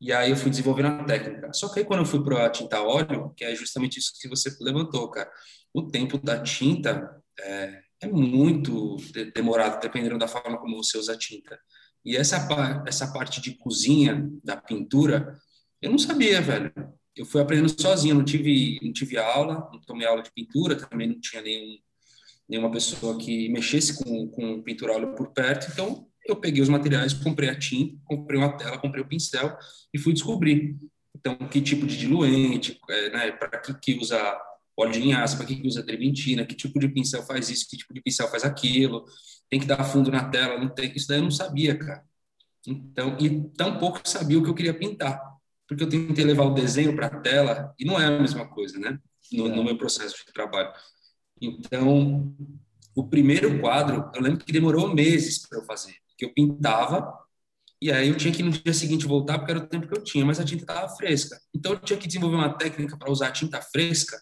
E 0.00 0.12
aí 0.12 0.30
eu 0.30 0.36
fui 0.36 0.50
desenvolvendo 0.50 0.88
a 0.88 1.04
técnica. 1.04 1.50
Só 1.54 1.72
que 1.72 1.78
aí 1.80 1.84
quando 1.84 2.00
eu 2.00 2.06
fui 2.06 2.22
para 2.22 2.44
a 2.44 2.50
tinta 2.50 2.82
óleo, 2.82 3.32
que 3.34 3.44
é 3.44 3.54
justamente 3.54 3.98
isso 3.98 4.12
que 4.20 4.28
você 4.28 4.54
levantou, 4.60 5.10
cara, 5.10 5.30
o 5.72 5.88
tempo 5.88 6.18
da 6.18 6.42
tinta 6.42 7.22
é, 7.40 7.80
é 8.02 8.06
muito 8.06 8.96
demorado, 9.34 9.80
dependendo 9.80 10.18
da 10.18 10.28
forma 10.28 10.58
como 10.58 10.76
você 10.76 10.98
usa 10.98 11.14
a 11.14 11.18
tinta. 11.18 11.58
E 12.04 12.16
essa, 12.16 12.46
essa 12.86 13.12
parte 13.12 13.40
de 13.40 13.54
cozinha 13.54 14.30
da 14.42 14.56
pintura, 14.56 15.38
eu 15.80 15.90
não 15.90 15.98
sabia, 15.98 16.40
velho 16.40 16.72
eu 17.16 17.24
fui 17.24 17.40
aprendendo 17.40 17.80
sozinho, 17.80 18.14
não 18.14 18.24
tive, 18.24 18.80
não 18.82 18.92
tive 18.92 19.16
aula, 19.16 19.68
não 19.72 19.80
tomei 19.80 20.06
aula 20.06 20.22
de 20.22 20.32
pintura, 20.32 20.74
também 20.74 21.08
não 21.08 21.20
tinha 21.20 21.40
nenhum, 21.40 21.78
nenhuma 22.48 22.70
pessoa 22.70 23.16
que 23.16 23.48
mexesse 23.50 24.02
com, 24.02 24.28
com 24.28 24.62
pintura 24.62 24.94
óleo 24.94 25.14
por 25.14 25.32
perto, 25.32 25.70
então 25.72 26.06
eu 26.26 26.36
peguei 26.36 26.62
os 26.62 26.68
materiais, 26.68 27.12
comprei 27.12 27.48
a 27.50 27.58
tinta, 27.58 27.96
comprei 28.04 28.38
uma 28.38 28.56
tela, 28.56 28.78
comprei 28.78 29.02
o 29.02 29.06
pincel 29.06 29.56
e 29.92 29.98
fui 29.98 30.12
descobrir. 30.12 30.76
Então, 31.14 31.36
que 31.36 31.60
tipo 31.60 31.86
de 31.86 31.96
diluente, 31.96 32.80
é, 32.90 33.10
né, 33.10 33.32
para 33.32 33.60
que, 33.60 33.74
que 33.74 33.98
usa 33.98 34.18
linhaça, 34.82 35.36
para 35.36 35.46
que, 35.46 35.66
usa 35.66 35.84
trementina, 35.84 36.44
que 36.44 36.54
tipo 36.54 36.78
de 36.80 36.88
pincel 36.88 37.22
faz 37.22 37.48
isso, 37.48 37.68
que 37.68 37.76
tipo 37.76 37.94
de 37.94 38.02
pincel 38.02 38.28
faz 38.28 38.44
aquilo, 38.44 39.04
tem 39.48 39.60
que 39.60 39.66
dar 39.66 39.84
fundo 39.84 40.10
na 40.10 40.28
tela, 40.28 40.58
não 40.58 40.68
tem, 40.68 40.92
isso 40.96 41.06
daí 41.06 41.18
eu 41.18 41.22
não 41.22 41.30
sabia, 41.30 41.78
cara. 41.78 42.02
Então, 42.66 43.16
e 43.20 43.42
tão 43.56 43.78
pouco 43.78 44.00
sabia 44.04 44.38
o 44.38 44.42
que 44.42 44.48
eu 44.48 44.54
queria 44.54 44.74
pintar 44.74 45.34
porque 45.66 45.82
eu 45.82 45.88
tentei 45.88 46.24
levar 46.24 46.44
o 46.44 46.54
desenho 46.54 46.94
para 46.94 47.06
a 47.06 47.20
tela 47.20 47.74
e 47.78 47.84
não 47.84 48.00
é 48.00 48.06
a 48.06 48.18
mesma 48.18 48.46
coisa, 48.46 48.78
né? 48.78 48.98
No, 49.32 49.48
no, 49.48 49.64
meu 49.64 49.76
processo 49.76 50.16
de 50.24 50.32
trabalho. 50.32 50.70
Então, 51.40 52.34
o 52.94 53.08
primeiro 53.08 53.60
quadro, 53.60 54.10
eu 54.14 54.22
lembro 54.22 54.44
que 54.44 54.52
demorou 54.52 54.94
meses 54.94 55.46
para 55.46 55.58
eu 55.58 55.64
fazer, 55.64 55.94
que 56.16 56.24
eu 56.24 56.32
pintava, 56.32 57.18
E 57.80 57.90
aí 57.90 58.08
eu 58.08 58.16
tinha 58.16 58.32
que 58.32 58.42
no 58.42 58.50
dia 58.50 58.72
seguinte 58.72 59.06
voltar, 59.06 59.38
porque 59.38 59.52
era 59.52 59.60
o 59.60 59.66
tempo 59.66 59.86
que 59.86 59.98
eu 59.98 60.02
tinha, 60.02 60.24
mas 60.24 60.38
a 60.38 60.44
tinta 60.44 60.62
estava 60.62 60.88
fresca. 60.96 61.38
Então 61.54 61.72
eu 61.72 61.78
tinha 61.80 61.98
que 61.98 62.06
desenvolver 62.06 62.36
uma 62.36 62.56
técnica 62.56 62.96
para 62.96 63.10
usar 63.10 63.28
a 63.28 63.32
tinta 63.32 63.60
fresca 63.60 64.18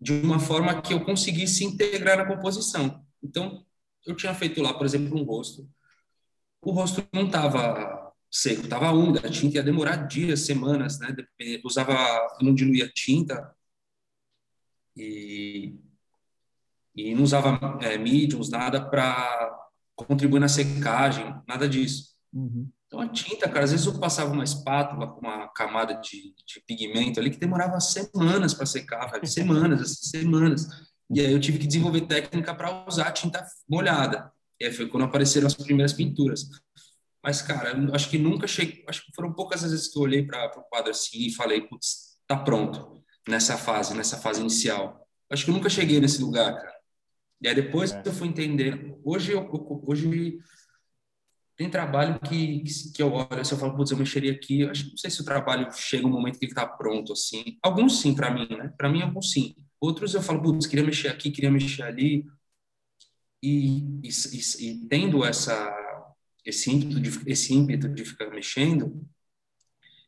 de 0.00 0.12
uma 0.12 0.38
forma 0.38 0.80
que 0.80 0.92
eu 0.92 1.04
conseguisse 1.04 1.64
integrar 1.64 2.18
na 2.18 2.26
composição. 2.26 3.04
Então 3.22 3.64
eu 4.06 4.14
tinha 4.14 4.34
feito 4.34 4.62
lá, 4.62 4.74
por 4.74 4.86
exemplo, 4.86 5.18
um 5.18 5.24
rosto. 5.24 5.68
O 6.62 6.70
rosto 6.70 7.06
não 7.12 7.26
estava 7.26 8.12
seco, 8.30 8.62
estava 8.62 8.90
úmido, 8.92 9.26
a 9.26 9.30
tinta 9.30 9.56
ia 9.56 9.62
demorar 9.62 10.06
dias, 10.06 10.40
semanas, 10.40 10.98
né? 10.98 11.14
Usava, 11.64 11.94
não 12.40 12.54
diluía 12.54 12.88
tinta 12.88 13.54
e, 14.96 15.74
e 16.94 17.14
não 17.14 17.22
usava 17.22 17.78
é, 17.82 17.96
mediums, 17.96 18.50
nada 18.50 18.84
para 18.84 19.70
contribuir 19.94 20.40
na 20.40 20.48
secagem, 20.48 21.34
nada 21.46 21.68
disso. 21.68 22.14
Uhum. 22.32 22.70
Então, 22.88 23.02
a 23.02 23.08
tinta, 23.08 23.46
cara, 23.46 23.64
às 23.64 23.70
vezes 23.70 23.84
eu 23.84 24.00
passava 24.00 24.32
uma 24.32 24.42
espátula 24.42 25.06
com 25.08 25.20
uma 25.20 25.46
camada 25.48 25.94
de, 25.94 26.34
de 26.46 26.60
pigmento 26.66 27.20
ali 27.20 27.30
que 27.30 27.38
demorava 27.38 27.78
semanas 27.80 28.54
para 28.54 28.64
secar, 28.64 29.10
velho. 29.10 29.26
semanas, 29.28 29.82
assim, 29.82 30.20
semanas. 30.20 30.66
E 31.10 31.20
aí 31.20 31.30
eu 31.30 31.38
tive 31.38 31.58
que 31.58 31.66
desenvolver 31.66 32.02
técnica 32.02 32.54
para 32.54 32.88
usar 32.88 33.12
tinta 33.12 33.46
molhada. 33.68 34.32
E 34.58 34.64
aí 34.64 34.72
foi 34.72 34.88
quando 34.88 35.04
apareceram 35.04 35.46
as 35.46 35.54
primeiras 35.54 35.92
pinturas. 35.92 36.48
Mas, 37.22 37.42
cara, 37.42 37.76
acho 37.92 38.08
que 38.08 38.16
nunca 38.16 38.46
cheguei. 38.46 38.82
Acho 38.88 39.04
que 39.04 39.12
foram 39.14 39.34
poucas 39.34 39.62
as 39.62 39.70
vezes 39.70 39.88
que 39.88 39.98
eu 39.98 40.02
olhei 40.02 40.26
para 40.26 40.58
o 40.58 40.62
quadro 40.62 40.90
assim 40.90 41.26
e 41.26 41.34
falei, 41.34 41.60
putz, 41.60 42.16
tá 42.26 42.38
pronto 42.38 43.02
nessa 43.28 43.58
fase, 43.58 43.94
nessa 43.94 44.16
fase 44.16 44.40
inicial. 44.40 45.06
Acho 45.30 45.44
que 45.44 45.50
eu 45.50 45.54
nunca 45.54 45.68
cheguei 45.68 46.00
nesse 46.00 46.22
lugar, 46.22 46.54
cara. 46.54 46.78
E 47.42 47.48
aí 47.48 47.54
depois 47.54 47.92
é. 47.92 48.02
eu 48.02 48.12
fui 48.12 48.28
entender. 48.28 48.96
Hoje 49.04 49.32
eu, 49.32 49.46
hoje 49.86 50.38
tem 51.58 51.68
trabalho 51.68 52.20
que, 52.20 52.62
que, 52.94 53.02
eu 53.02 53.12
olho, 53.12 53.44
se 53.44 53.52
eu 53.52 53.58
falo, 53.58 53.74
putz, 53.74 53.90
eu 53.90 53.98
mexeria 53.98 54.30
aqui, 54.30 54.60
eu 54.60 54.70
acho, 54.70 54.90
não 54.90 54.96
sei 54.96 55.10
se 55.10 55.20
o 55.20 55.24
trabalho 55.24 55.68
chega 55.72 56.06
um 56.06 56.10
momento 56.10 56.38
que 56.38 56.44
ele 56.44 56.52
está 56.52 56.64
pronto, 56.64 57.12
assim. 57.12 57.58
Alguns 57.60 58.00
sim, 58.00 58.14
para 58.14 58.30
mim, 58.30 58.46
né? 58.48 58.72
Para 58.78 58.88
mim, 58.88 59.02
alguns 59.02 59.32
sim. 59.32 59.56
Outros 59.80 60.14
eu 60.14 60.22
falo, 60.22 60.40
putz, 60.40 60.68
queria 60.68 60.84
mexer 60.84 61.08
aqui, 61.08 61.32
queria 61.32 61.50
mexer 61.50 61.82
ali. 61.82 62.24
E, 63.42 63.78
e, 64.04 64.08
e, 64.08 64.70
e 64.70 64.88
tendo 64.88 65.24
essa, 65.24 65.76
esse, 66.46 66.70
ímpeto 66.70 67.00
de, 67.00 67.10
esse 67.28 67.52
ímpeto 67.52 67.88
de 67.88 68.04
ficar 68.04 68.30
mexendo, 68.30 69.04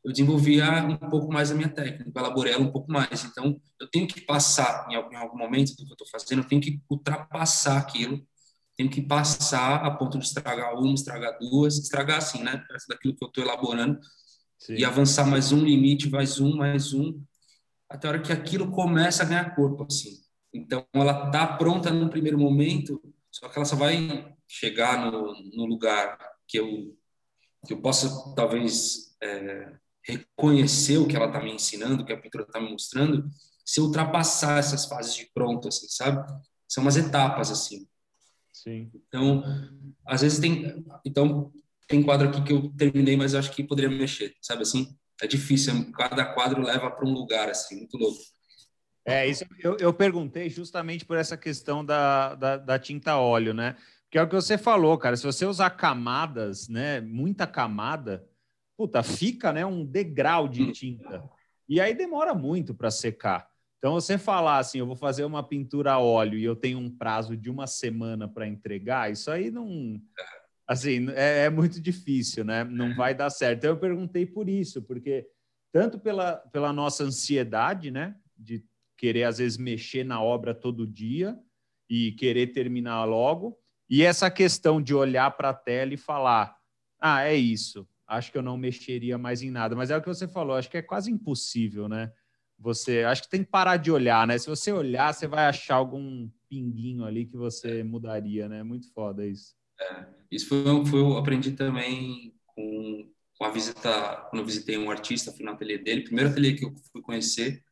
eu 0.05 0.13
desenvolvia 0.13 0.85
um 0.85 1.11
pouco 1.11 1.33
mais 1.33 1.51
a 1.51 1.55
minha 1.57 1.69
técnica, 1.69 2.13
elaborei 2.17 2.53
ela 2.53 2.63
um 2.63 2.71
pouco 2.71 2.93
mais. 2.93 3.25
Então, 3.25 3.61
eu 3.81 3.89
tenho 3.89 4.07
que 4.07 4.21
passar, 4.21 4.87
em 4.89 4.95
algum, 4.95 5.13
em 5.13 5.17
algum 5.17 5.37
momento 5.37 5.75
do 5.75 5.85
que 5.85 5.91
eu 5.91 5.95
estou 5.95 6.07
fazendo, 6.07 6.43
eu 6.43 6.49
tenho 6.49 6.61
que 6.61 6.81
ultrapassar 6.89 7.77
aquilo 7.77 8.25
tenho 8.81 8.89
que 8.89 9.03
passar 9.03 9.85
a 9.85 9.91
ponto 9.91 10.19
de 10.19 10.25
estragar 10.25 10.75
uma, 10.75 10.95
estragar 10.95 11.39
duas, 11.39 11.77
estragar 11.77 12.17
assim, 12.17 12.43
né? 12.43 12.65
Daquilo 12.89 13.15
que 13.15 13.23
eu 13.23 13.29
estou 13.29 13.45
elaborando 13.45 14.01
Sim. 14.59 14.77
e 14.77 14.85
avançar 14.87 15.27
mais 15.27 15.53
um 15.53 15.63
limite, 15.63 16.09
mais 16.09 16.41
um, 16.41 16.57
mais 16.57 16.95
um, 16.95 17.23
até 17.91 18.07
a 18.07 18.13
hora 18.13 18.23
que 18.23 18.33
aquilo 18.33 18.71
começa 18.71 19.23
a 19.23 19.27
ganhar 19.27 19.55
corpo, 19.55 19.85
assim. 19.87 20.23
Então, 20.51 20.87
ela 20.95 21.27
está 21.27 21.47
pronta 21.59 21.91
no 21.91 22.09
primeiro 22.09 22.39
momento, 22.39 23.03
só 23.31 23.51
que 23.51 23.59
ela 23.59 23.67
só 23.67 23.77
vai 23.77 24.35
chegar 24.49 25.13
no, 25.13 25.35
no 25.55 25.67
lugar 25.67 26.19
que 26.49 26.59
eu, 26.59 26.97
que 27.67 27.75
eu 27.75 27.83
possa, 27.83 28.35
talvez, 28.35 29.15
é, 29.23 29.75
reconhecer 30.03 30.97
o 30.97 31.07
que 31.07 31.17
ela 31.17 31.27
está 31.27 31.39
me 31.43 31.53
ensinando, 31.53 32.03
o 32.03 32.07
que 32.07 32.15
a 32.15 32.21
pintura 32.21 32.45
está 32.45 32.59
me 32.59 32.71
mostrando, 32.71 33.29
se 33.63 33.79
eu 33.79 33.85
ultrapassar 33.85 34.59
essas 34.59 34.87
fases 34.87 35.15
de 35.15 35.31
pronto, 35.35 35.69
assim, 35.69 35.87
sabe? 35.87 36.27
São 36.67 36.83
umas 36.83 36.97
etapas, 36.97 37.51
assim. 37.51 37.90
Sim. 38.63 38.91
Então, 39.09 39.43
às 40.07 40.21
vezes 40.21 40.39
tem. 40.39 40.85
Então, 41.05 41.51
tem 41.89 42.03
quadro 42.03 42.29
aqui 42.29 42.43
que 42.43 42.53
eu 42.53 42.69
terminei, 42.77 43.17
mas 43.17 43.33
eu 43.33 43.41
acho 43.41 43.53
que 43.53 43.65
poderia 43.65 43.91
mexer, 43.91 44.35
sabe 44.41 44.63
assim? 44.63 44.95
É 45.21 45.27
difícil, 45.27 45.91
cada 45.93 46.25
quadro 46.35 46.63
leva 46.63 46.91
para 46.91 47.07
um 47.07 47.13
lugar, 47.13 47.49
assim, 47.49 47.79
muito 47.79 47.97
louco. 47.97 48.21
É, 49.05 49.27
isso 49.27 49.45
eu, 49.59 49.77
eu 49.79 49.93
perguntei 49.93 50.49
justamente 50.49 51.05
por 51.05 51.17
essa 51.17 51.37
questão 51.37 51.85
da, 51.85 52.35
da, 52.35 52.57
da, 52.59 52.79
tinta 52.79 53.17
óleo, 53.17 53.53
né? 53.53 53.77
Que 54.11 54.19
é 54.19 54.23
o 54.23 54.29
que 54.29 54.35
você 54.35 54.59
falou, 54.59 54.97
cara. 54.99 55.17
Se 55.17 55.25
você 55.25 55.47
usar 55.47 55.71
camadas, 55.71 56.69
né? 56.69 57.01
Muita 57.01 57.47
camada, 57.47 58.27
puta, 58.77 59.03
fica 59.03 59.53
né, 59.53 59.65
um 59.65 59.85
degrau 59.85 60.47
de 60.47 60.63
hum. 60.63 60.73
tinta. 60.73 61.25
E 61.69 61.81
aí 61.81 61.95
demora 61.95 62.35
muito 62.35 62.75
para 62.75 62.91
secar. 62.91 63.50
Então, 63.81 63.95
você 63.95 64.19
falar 64.19 64.59
assim, 64.59 64.79
eu 64.79 64.87
vou 64.87 64.95
fazer 64.95 65.25
uma 65.25 65.43
pintura 65.43 65.93
a 65.93 65.99
óleo 65.99 66.39
e 66.39 66.45
eu 66.45 66.55
tenho 66.55 66.79
um 66.79 66.95
prazo 66.95 67.35
de 67.35 67.49
uma 67.49 67.67
semana 67.67 68.29
para 68.29 68.47
entregar, 68.47 69.11
isso 69.11 69.31
aí 69.31 69.51
não. 69.51 69.99
Assim, 70.69 71.09
é, 71.13 71.47
é, 71.47 71.51
muito 71.51 71.81
difícil, 71.81 72.45
né? 72.45 72.63
Não 72.63 72.95
vai 72.95 73.15
dar 73.15 73.31
certo. 73.31 73.59
Então, 73.59 73.71
eu 73.71 73.79
perguntei 73.79 74.27
por 74.27 74.51
isso, 74.51 74.83
porque 74.83 75.27
tanto 75.73 75.99
pela, 75.99 76.37
pela 76.53 76.75
nossa 76.75 77.05
ansiedade, 77.05 77.91
né? 77.91 78.15
De 78.37 78.63
querer, 78.99 79.25
às 79.25 79.39
vezes, 79.39 79.57
mexer 79.57 80.05
na 80.05 80.23
obra 80.23 80.55
todo 80.55 80.87
dia 80.87 81.39
e 81.89 82.13
querer 82.13 82.49
terminar 82.49 83.05
logo, 83.05 83.59
e 83.89 84.03
essa 84.03 84.31
questão 84.31 84.81
de 84.81 84.95
olhar 84.95 85.31
para 85.33 85.49
a 85.49 85.55
tela 85.55 85.95
e 85.95 85.97
falar: 85.97 86.55
ah, 87.01 87.25
é 87.25 87.35
isso, 87.35 87.89
acho 88.07 88.31
que 88.31 88.37
eu 88.37 88.43
não 88.43 88.59
mexeria 88.59 89.17
mais 89.17 89.41
em 89.41 89.51
nada. 89.51 89.75
Mas 89.75 89.91
é 89.91 89.97
o 89.97 90.03
que 90.03 90.09
você 90.09 90.29
falou, 90.29 90.55
acho 90.55 90.71
que 90.71 90.77
é 90.77 90.83
quase 90.83 91.11
impossível, 91.11 91.89
né? 91.89 92.13
Você 92.61 93.05
acho 93.05 93.23
que 93.23 93.31
tem 93.31 93.43
que 93.43 93.51
parar 93.51 93.79
de 93.79 93.91
olhar, 93.91 94.27
né? 94.27 94.37
Se 94.37 94.47
você 94.47 94.71
olhar, 94.71 95.15
você 95.15 95.27
vai 95.27 95.47
achar 95.47 95.77
algum 95.77 96.29
pinguinho 96.49 97.05
ali 97.07 97.25
que 97.25 97.37
você 97.37 97.83
mudaria, 97.83 98.49
né? 98.49 98.63
Muito 98.63 98.93
foda 98.93 99.27
isso. 99.27 99.55
É, 99.81 100.07
isso 100.31 100.47
foi, 100.47 100.63
foi 100.85 101.01
eu 101.01 101.17
aprendi 101.17 101.53
também 101.53 102.35
com, 102.47 103.11
com 103.39 103.45
a 103.45 103.51
visita, 103.51 104.27
quando 104.29 104.41
eu 104.41 104.47
visitei 104.47 104.77
um 104.77 104.91
artista, 104.91 105.33
fui 105.33 105.45
no 105.45 105.53
ateliê 105.53 105.79
dele, 105.79 106.05
primeiro 106.05 106.31
ateliê 106.31 106.55
que 106.55 106.67
eu 106.67 106.75
fui 106.93 107.01
conhecer, 107.01 107.65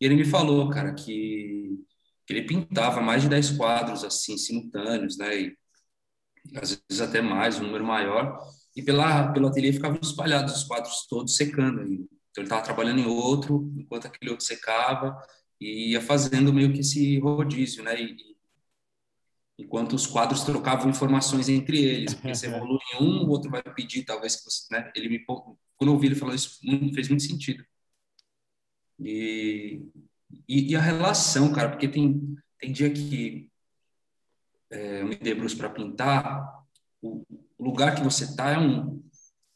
e 0.00 0.04
ele 0.04 0.16
me 0.16 0.24
falou, 0.24 0.68
cara, 0.68 0.92
que, 0.94 1.78
que 2.26 2.32
ele 2.32 2.42
pintava 2.42 3.00
mais 3.00 3.22
de 3.22 3.28
10 3.28 3.52
quadros, 3.52 4.02
assim, 4.02 4.36
simultâneos, 4.36 5.16
né? 5.16 5.42
E, 5.42 5.56
às 6.56 6.70
vezes 6.70 7.00
até 7.00 7.20
mais, 7.20 7.60
um 7.60 7.64
número 7.64 7.84
maior, 7.84 8.36
e 8.74 8.82
pela, 8.82 9.32
pelo 9.32 9.46
ateliê 9.46 9.72
ficavam 9.72 10.00
espalhados 10.02 10.56
os 10.56 10.64
quadros 10.64 11.06
todos 11.08 11.36
secando 11.36 11.80
ainda. 11.80 12.17
Então 12.38 12.42
ele 12.42 12.46
estava 12.46 12.62
trabalhando 12.62 13.00
em 13.00 13.06
outro, 13.06 13.72
enquanto 13.76 14.06
aquele 14.06 14.30
outro 14.30 14.46
secava, 14.46 15.20
e 15.60 15.92
ia 15.92 16.00
fazendo 16.00 16.52
meio 16.52 16.72
que 16.72 16.80
esse 16.80 17.18
rodízio, 17.18 17.82
né? 17.82 18.00
E, 18.00 18.36
enquanto 19.58 19.94
os 19.94 20.06
quadros 20.06 20.44
trocavam 20.44 20.88
informações 20.88 21.48
entre 21.48 21.82
eles, 21.82 22.14
porque 22.14 22.32
você 22.34 22.46
evolui 22.54 22.78
em 22.94 23.02
um, 23.02 23.24
o 23.24 23.28
outro 23.28 23.50
vai 23.50 23.62
pedir, 23.62 24.04
talvez 24.04 24.36
que 24.36 24.44
você, 24.44 24.72
né? 24.72 24.92
Ele 24.94 25.08
me 25.08 25.24
quando 25.24 25.90
eu 25.90 25.92
ouvi 25.94 26.06
ele 26.06 26.14
falando 26.14 26.36
isso, 26.36 26.60
fez 26.94 27.08
muito 27.08 27.24
sentido. 27.24 27.64
E, 29.00 29.82
e, 30.48 30.72
e, 30.72 30.76
a 30.76 30.80
relação, 30.80 31.52
cara, 31.52 31.70
porque 31.70 31.88
tem 31.88 32.36
tem 32.58 32.72
dia 32.72 32.90
que 32.90 33.50
é, 34.70 35.00
eu 35.00 35.06
me 35.06 35.16
debruço 35.16 35.56
para 35.56 35.70
pintar, 35.70 36.64
o, 37.00 37.24
lugar 37.58 37.94
que 37.94 38.02
você 38.02 38.24
está 38.24 38.50
é 38.50 38.58
um 38.58 39.02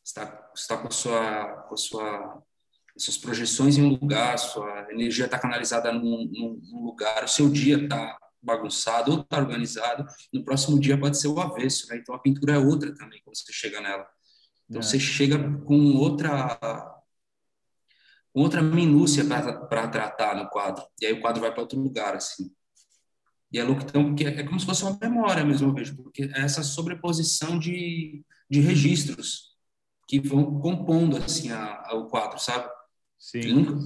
está 0.05 0.51
está 0.55 0.79
com 0.79 0.89
a 0.89 0.91
sua 0.91 1.47
com 1.69 1.75
a 1.75 1.77
sua 1.77 2.43
suas 2.97 3.17
projeções 3.17 3.77
em 3.77 3.83
um 3.83 3.89
lugar, 3.89 4.39
sua 4.39 4.87
energia 4.91 5.25
está 5.25 5.39
canalizada 5.39 5.93
num, 5.93 6.29
num, 6.31 6.85
lugar, 6.85 7.25
o 7.25 7.29
seu 7.29 7.49
dia 7.49 7.83
está 7.83 8.19
bagunçado 8.43 9.13
ou 9.13 9.21
está 9.21 9.39
organizado, 9.39 10.05
no 10.33 10.45
próximo 10.45 10.79
dia 10.79 10.99
pode 10.99 11.19
ser 11.19 11.29
o 11.29 11.41
avesso, 11.41 11.87
né? 11.89 11.97
Então 11.97 12.15
a 12.15 12.19
pintura 12.19 12.55
é 12.55 12.59
outra 12.59 12.95
também 12.95 13.21
quando 13.25 13.37
você 13.37 13.53
chega 13.53 13.81
nela. 13.81 14.07
Então 14.69 14.81
é. 14.81 14.83
você 14.83 14.99
chega 14.99 15.39
com 15.65 15.97
outra 15.97 16.99
com 18.33 18.41
outra 18.41 18.63
minúcia 18.63 19.25
para 19.69 19.89
tratar 19.89 20.35
no 20.35 20.49
quadro. 20.49 20.85
E 21.01 21.07
aí 21.07 21.13
o 21.13 21.21
quadro 21.21 21.43
vai 21.43 21.53
para 21.53 21.61
outro 21.61 21.79
lugar 21.79 22.17
assim. 22.17 22.51
E 23.53 23.59
é 23.59 23.65
louco 23.65 23.83
então 23.83 24.07
porque 24.07 24.25
é 24.25 24.43
como 24.43 24.59
se 24.59 24.65
fosse 24.65 24.83
uma 24.83 24.99
memória 25.01 25.45
mesmo, 25.45 25.69
eu 25.69 25.75
vejo, 25.75 25.95
porque 25.97 26.25
é 26.35 26.41
essa 26.41 26.63
sobreposição 26.63 27.59
de, 27.59 28.25
de 28.49 28.61
registros 28.61 29.53
que 30.09 30.19
vão 30.19 30.59
compondo 30.59 31.19
assim 31.19 31.51
a, 31.51 31.83
a, 31.87 31.95
o 31.95 32.07
quadro, 32.09 32.39
sabe? 32.39 32.69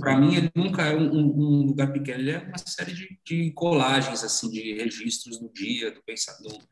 Para 0.01 0.19
mim, 0.19 0.35
ele 0.35 0.51
nunca 0.55 0.83
é 0.83 0.97
um, 0.97 1.13
um, 1.15 1.67
lugar 1.67 1.93
pequeno, 1.93 2.21
ele 2.21 2.31
é 2.31 2.39
uma 2.39 2.57
série 2.57 2.95
de, 2.95 3.21
de 3.23 3.51
colagens, 3.53 4.25
assim, 4.25 4.51
de 4.51 4.75
registros 4.75 5.39
do 5.39 5.53
dia, 5.53 5.91
do 5.91 6.03
pensamento, 6.03 6.67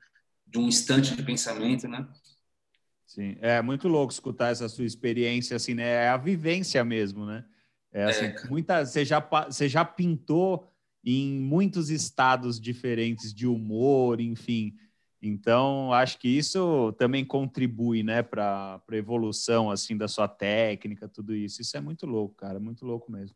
de 0.46 0.58
um 0.58 0.66
instante 0.66 1.14
de 1.14 1.22
pensamento, 1.22 1.86
né? 1.86 2.08
Sim, 3.06 3.36
é 3.42 3.60
muito 3.60 3.86
louco 3.86 4.12
escutar 4.12 4.50
essa 4.50 4.68
sua 4.68 4.86
experiência, 4.86 5.56
assim, 5.56 5.74
né? 5.74 5.84
É 5.84 6.08
a 6.08 6.16
vivência 6.16 6.82
mesmo, 6.82 7.26
né? 7.26 7.44
É, 7.92 8.04
assim, 8.04 8.24
é. 8.24 8.48
Muita, 8.48 8.84
você, 8.84 9.04
já, 9.04 9.20
você 9.20 9.68
já 9.68 9.84
pintou 9.84 10.66
em 11.04 11.38
muitos 11.38 11.90
estados 11.90 12.58
diferentes 12.58 13.32
de 13.34 13.46
humor, 13.46 14.22
enfim. 14.22 14.74
Então, 15.26 15.92
acho 15.92 16.18
que 16.18 16.28
isso 16.28 16.92
também 16.98 17.24
contribui, 17.24 18.02
né, 18.02 18.22
para 18.22 18.82
a 18.86 18.96
evolução, 18.96 19.70
assim, 19.70 19.96
da 19.96 20.06
sua 20.06 20.28
técnica, 20.28 21.08
tudo 21.08 21.34
isso. 21.34 21.62
Isso 21.62 21.76
é 21.76 21.80
muito 21.80 22.06
louco, 22.06 22.34
cara, 22.34 22.60
muito 22.60 22.84
louco 22.84 23.10
mesmo. 23.10 23.34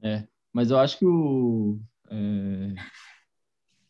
É, 0.00 0.26
mas 0.52 0.70
eu 0.70 0.78
acho 0.78 0.98
que 0.98 1.06
o... 1.06 1.78
É... 2.10 2.74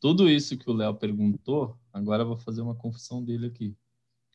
Tudo 0.01 0.29
isso 0.29 0.59
que 0.59 0.69
o 0.69 0.73
Léo 0.73 0.97
perguntou, 0.97 1.79
agora 1.93 2.25
eu 2.25 2.27
vou 2.27 2.37
fazer 2.37 2.61
uma 2.61 2.75
confissão 2.75 3.25
dele 3.25 3.47
aqui. 3.47 3.77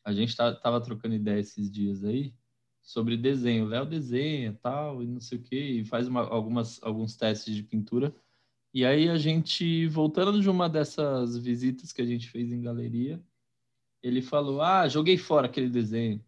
a 0.02 0.14
gente 0.14 0.34
tá, 0.34 0.54
tava 0.54 0.80
trocando 0.80 1.14
ideia 1.14 1.40
esses 1.40 1.70
dias 1.70 2.02
aí 2.04 2.32
sobre 2.80 3.18
desenho. 3.18 3.66
O 3.66 3.68
Léo 3.68 3.84
desenha 3.84 4.58
tal, 4.62 5.02
e 5.02 5.06
não 5.06 5.20
sei 5.20 5.36
o 5.36 5.42
que, 5.42 5.56
e 5.56 5.84
faz 5.84 6.08
uma, 6.08 6.22
algumas, 6.22 6.82
alguns 6.82 7.16
testes 7.16 7.54
de 7.54 7.62
pintura. 7.62 8.14
E 8.78 8.86
aí 8.86 9.08
a 9.08 9.18
gente, 9.18 9.88
voltando 9.88 10.40
de 10.40 10.48
uma 10.48 10.68
dessas 10.68 11.36
visitas 11.36 11.90
que 11.92 12.00
a 12.00 12.06
gente 12.06 12.30
fez 12.30 12.52
em 12.52 12.62
galeria, 12.62 13.20
ele 14.00 14.22
falou: 14.22 14.62
Ah, 14.62 14.86
joguei 14.86 15.18
fora 15.18 15.46
aquele 15.48 15.68
desenho. 15.68 16.24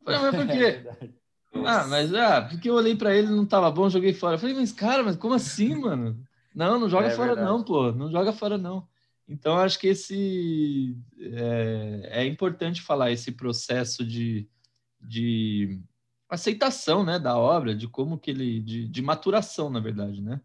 Eu 0.00 0.18
falei, 0.18 0.20
mas 0.20 0.36
por 0.36 0.46
quê? 0.46 1.12
É 1.54 1.58
ah, 1.68 1.86
mas 1.86 2.14
ah, 2.14 2.40
porque 2.48 2.70
eu 2.70 2.74
olhei 2.74 2.96
para 2.96 3.14
ele 3.14 3.28
não 3.28 3.44
tava 3.44 3.70
bom, 3.70 3.90
joguei 3.90 4.14
fora. 4.14 4.36
Eu 4.36 4.38
falei, 4.38 4.54
mas 4.54 4.72
cara, 4.72 5.02
mas 5.02 5.16
como 5.16 5.34
assim, 5.34 5.74
mano? 5.76 6.18
Não, 6.54 6.80
não 6.80 6.88
joga 6.88 7.08
é 7.08 7.10
fora 7.10 7.34
verdade. 7.34 7.46
não, 7.46 7.62
pô. 7.62 7.92
Não 7.92 8.10
joga 8.10 8.32
fora 8.32 8.56
não. 8.56 8.88
Então, 9.28 9.58
acho 9.58 9.78
que 9.78 9.88
esse 9.88 10.96
é, 11.20 12.22
é 12.22 12.26
importante 12.26 12.80
falar 12.80 13.10
esse 13.10 13.32
processo 13.32 14.02
de, 14.02 14.48
de 14.98 15.78
aceitação, 16.26 17.04
né, 17.04 17.18
da 17.18 17.36
obra, 17.36 17.74
de 17.74 17.86
como 17.86 18.18
que 18.18 18.30
ele, 18.30 18.60
de, 18.62 18.88
de 18.88 19.02
maturação, 19.02 19.68
na 19.68 19.78
verdade, 19.78 20.22
né? 20.22 20.40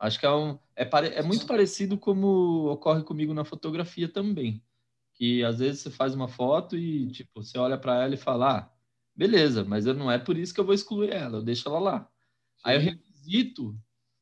Acho 0.00 0.18
que 0.18 0.24
é, 0.24 0.30
um, 0.30 0.58
é, 0.74 0.84
pare, 0.86 1.08
é 1.08 1.22
muito 1.22 1.46
parecido 1.46 1.98
como 1.98 2.70
ocorre 2.72 3.04
comigo 3.04 3.34
na 3.34 3.44
fotografia 3.44 4.08
também, 4.08 4.64
que 5.12 5.44
às 5.44 5.58
vezes 5.58 5.82
você 5.82 5.90
faz 5.90 6.14
uma 6.14 6.26
foto 6.26 6.74
e 6.74 7.10
tipo 7.10 7.44
você 7.44 7.58
olha 7.58 7.76
para 7.76 8.02
ela 8.02 8.14
e 8.14 8.16
fala, 8.16 8.58
ah, 8.58 8.72
beleza, 9.14 9.62
mas 9.62 9.84
não 9.84 10.10
é 10.10 10.18
por 10.18 10.38
isso 10.38 10.54
que 10.54 10.60
eu 10.60 10.64
vou 10.64 10.74
excluir 10.74 11.10
ela, 11.10 11.36
eu 11.38 11.42
deixo 11.42 11.68
ela 11.68 11.78
lá. 11.78 12.10
Sim. 12.56 12.62
Aí 12.64 12.76
eu 12.76 12.80
revisito 12.80 13.78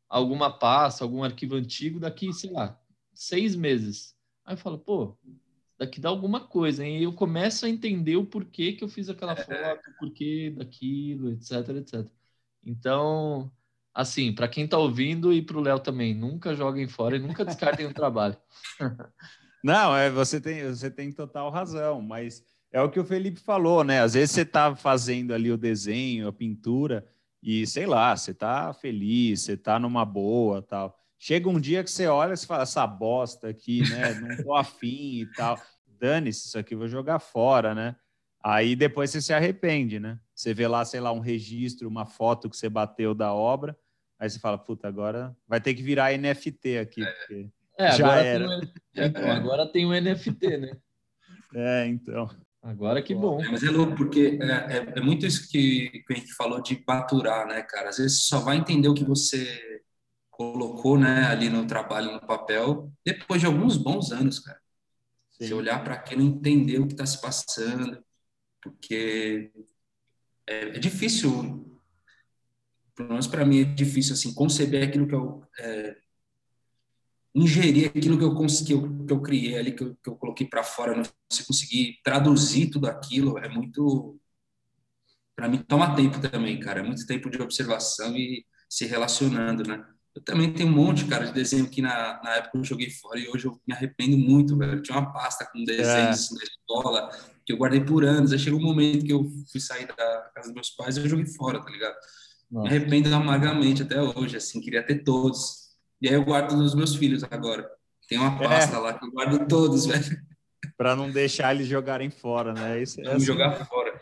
alguma 0.09 0.51
pasta, 0.51 1.05
algum 1.05 1.23
arquivo 1.23 1.55
antigo 1.55 2.01
daqui, 2.01 2.33
sei 2.33 2.51
lá, 2.51 2.77
seis 3.15 3.55
meses. 3.55 4.17
Aí 4.45 4.55
eu 4.55 4.59
falo, 4.59 4.79
pô, 4.79 5.17
daqui 5.79 6.01
dá 6.01 6.09
alguma 6.09 6.41
coisa, 6.41 6.85
hein? 6.85 6.99
E 6.99 7.05
eu 7.05 7.13
começo 7.13 7.65
a 7.65 7.69
entender 7.69 8.17
o 8.17 8.27
porquê 8.27 8.73
que 8.73 8.83
eu 8.83 8.89
fiz 8.89 9.09
aquela 9.09 9.33
é. 9.33 9.37
foto, 9.37 9.91
o 9.91 9.99
porquê 10.01 10.53
daquilo, 10.57 11.31
etc, 11.31 11.69
etc. 11.77 12.11
Então, 12.65 13.53
assim, 13.99 14.33
para 14.33 14.47
quem 14.47 14.65
está 14.65 14.79
ouvindo 14.79 15.33
e 15.33 15.43
para 15.43 15.59
o 15.59 15.61
Léo 15.61 15.81
também, 15.81 16.15
nunca 16.15 16.55
joguem 16.55 16.87
fora 16.87 17.17
e 17.17 17.19
nunca 17.19 17.45
descartem 17.45 17.85
o 17.85 17.93
trabalho. 17.93 18.37
Não, 19.63 19.97
é, 19.97 20.09
você 20.09 20.41
tem, 20.41 20.63
você 20.63 20.89
tem 20.89 21.11
total 21.11 21.51
razão, 21.51 22.01
mas 22.01 22.45
é 22.71 22.81
o 22.81 22.89
que 22.89 23.01
o 23.01 23.05
Felipe 23.05 23.41
falou, 23.41 23.83
né? 23.83 24.01
Às 24.01 24.15
vezes 24.15 24.31
você 24.31 24.43
está 24.43 24.77
fazendo 24.77 25.35
ali 25.35 25.51
o 25.51 25.59
desenho, 25.59 26.29
a 26.29 26.33
pintura, 26.33 27.05
e 27.43 27.67
sei 27.67 27.87
lá, 27.87 28.17
você 28.17 28.31
está 28.31 28.73
feliz, 28.73 29.43
você 29.43 29.55
está 29.55 29.81
numa 29.81 30.05
boa, 30.05 30.63
tal. 30.63 30.97
Chega 31.19 31.49
um 31.49 31.59
dia 31.59 31.83
que 31.83 31.91
você 31.91 32.07
olha 32.07 32.35
e 32.35 32.47
fala, 32.47 32.63
essa 32.63 32.87
bosta 32.87 33.49
aqui, 33.49 33.81
né? 33.91 34.15
Não 34.15 34.45
tô 34.45 34.55
afim 34.55 35.23
e 35.23 35.27
tal. 35.35 35.61
Dane-se, 35.99 36.47
isso 36.47 36.57
aqui 36.57 36.77
vou 36.77 36.87
jogar 36.87 37.19
fora, 37.19 37.75
né? 37.75 37.97
Aí 38.41 38.77
depois 38.77 39.11
você 39.11 39.21
se 39.21 39.33
arrepende, 39.33 39.99
né? 39.99 40.21
Você 40.33 40.55
vê 40.55 40.69
lá, 40.69 40.85
sei 40.85 41.01
lá, 41.01 41.11
um 41.11 41.19
registro, 41.19 41.89
uma 41.89 42.07
foto 42.07 42.49
que 42.49 42.57
você 42.57 42.69
bateu 42.69 43.13
da 43.13 43.35
obra, 43.35 43.77
aí 44.19 44.29
você 44.29 44.39
fala, 44.39 44.59
puta, 44.59 44.89
agora 44.89 45.37
vai 45.47 45.61
ter 45.61 45.75
que 45.75 45.83
virar 45.83 46.17
NFT 46.17 46.79
aqui, 46.79 47.05
porque 47.05 47.49
é, 47.79 47.93
já 47.93 48.17
era. 48.17 48.47
Tem 48.47 48.59
um... 49.05 49.07
Então, 49.07 49.31
agora 49.31 49.67
tem 49.71 49.87
o 49.87 49.91
um 49.91 50.01
NFT, 50.01 50.57
né? 50.59 50.77
É, 51.55 51.87
então. 51.87 52.29
Agora 52.63 53.01
que 53.01 53.15
bom. 53.15 53.41
Mas 53.51 53.63
é 53.63 53.71
louco, 53.71 53.97
porque 53.97 54.39
é, 54.43 54.77
é, 54.77 54.93
é 54.97 55.01
muito 55.01 55.25
isso 55.25 55.49
que, 55.49 56.05
que 56.07 56.13
a 56.13 56.17
gente 56.17 56.35
falou 56.35 56.61
de 56.61 56.77
baturar, 56.85 57.47
né, 57.47 57.63
cara? 57.63 57.89
Às 57.89 57.97
vezes 57.97 58.27
só 58.27 58.41
vai 58.41 58.59
entender 58.59 58.87
o 58.87 58.95
que 58.95 59.03
você 59.03 59.81
colocou 60.31 60.99
né, 60.99 61.25
ali 61.25 61.49
no 61.49 61.67
trabalho, 61.67 62.13
no 62.13 62.21
papel, 62.21 62.93
depois 63.05 63.41
de 63.41 63.47
alguns 63.47 63.79
bons 63.79 64.13
anos, 64.13 64.39
cara. 64.39 64.61
Sim. 65.31 65.47
Você 65.47 65.55
olhar 65.55 65.83
para 65.83 65.95
aquilo 65.95 66.23
e 66.23 66.27
entender 66.27 66.79
o 66.79 66.87
que 66.87 66.93
está 66.93 67.07
se 67.07 67.21
passando, 67.21 68.05
porque 68.63 69.51
é, 70.47 70.69
é, 70.69 70.79
difícil, 70.79 71.78
pelo 72.99 73.11
menos 73.11 73.29
para 73.29 73.47
mim 73.47 73.61
é 73.61 73.65
difícil, 73.65 74.15
assim, 74.15 74.35
conceber 74.35 74.83
aquilo 74.83 75.07
que 75.07 75.15
eu... 75.15 75.41
É, 75.61 75.97
ingerir 77.33 77.87
aquilo 77.87 78.19
que 78.19 78.25
eu, 78.25 78.35
que 78.35 78.73
eu, 78.73 79.07
que 79.07 79.13
eu 79.13 79.23
criei 79.23 79.57
ali, 79.57 79.71
que 79.71 79.85
eu, 79.85 79.97
que 80.03 80.11
eu 80.11 80.17
coloquei 80.17 80.49
para 80.49 80.65
fora, 80.65 80.97
não 80.97 81.05
se 81.31 81.47
conseguir 81.47 82.01
traduzir 82.03 82.71
tudo 82.71 82.89
aquilo, 82.89 83.39
é 83.39 83.49
muito... 83.49 84.19
Para 85.37 85.49
mim, 85.49 85.59
toma 85.59 85.95
tempo 85.95 86.21
também, 86.21 86.59
cara. 86.59 86.81
É 86.81 86.83
muito 86.83 87.07
tempo 87.07 87.31
de 87.31 87.41
observação 87.41 88.17
e 88.17 88.45
se 88.69 88.85
relacionando, 88.87 89.63
né? 89.63 89.87
Eu 90.13 90.21
também 90.23 90.53
tenho 90.53 90.69
um 90.69 90.73
monte, 90.73 91.05
cara, 91.05 91.27
de 91.27 91.33
desenho 91.33 91.71
que 91.71 91.81
na, 91.81 92.21
na 92.25 92.35
época 92.35 92.59
eu 92.59 92.65
joguei 92.65 92.91
fora 92.91 93.21
e 93.21 93.29
hoje 93.29 93.47
eu 93.47 93.61
me 93.65 93.73
arrependo 93.73 94.19
muito, 94.19 94.59
velho. 94.59 94.73
Eu 94.73 94.83
tinha 94.83 94.99
uma 94.99 95.13
pasta 95.13 95.47
com 95.47 95.63
desenhos 95.63 95.89
é. 95.89 96.09
assim, 96.09 96.35
da 96.35 96.43
escola 96.43 97.11
que 97.47 97.53
eu 97.53 97.57
guardei 97.57 97.81
por 97.85 98.05
anos. 98.05 98.33
Aí 98.33 98.39
chegou 98.41 98.59
um 98.59 98.65
momento 98.65 99.07
que 99.07 99.13
eu 99.13 99.31
fui 99.53 99.61
sair 99.61 99.87
da 99.87 99.95
casa 100.35 100.49
dos 100.49 100.55
meus 100.55 100.71
pais 100.71 100.97
e 100.97 101.01
eu 101.03 101.09
joguei 101.09 101.27
fora, 101.27 101.63
tá 101.63 101.71
ligado? 101.71 101.95
Nossa. 102.51 102.69
Me 102.69 102.77
arrependo 102.77 103.15
amargamente 103.15 103.83
até 103.83 104.01
hoje, 104.01 104.37
assim, 104.37 104.61
queria 104.61 104.83
ter 104.83 105.05
todos. 105.05 105.69
E 106.01 106.09
aí 106.09 106.15
eu 106.15 106.25
guardo 106.25 106.57
nos 106.57 106.75
meus 106.75 106.95
filhos 106.95 107.23
agora. 107.25 107.69
Tem 108.09 108.19
uma 108.19 108.35
é. 108.43 108.49
pasta 108.49 108.77
é. 108.77 108.79
lá 108.79 108.99
que 108.99 109.05
eu 109.05 109.11
guardo 109.11 109.47
todos, 109.47 109.87
velho. 109.87 110.23
Para 110.77 110.97
não 110.97 111.11
deixar 111.11 111.55
eles 111.55 111.67
jogarem 111.67 112.11
fora, 112.11 112.55
né? 112.55 112.81
Isso, 112.81 113.01
é 113.01 113.13
assim. 113.13 113.27
jogar 113.27 113.67
fora. 113.67 114.01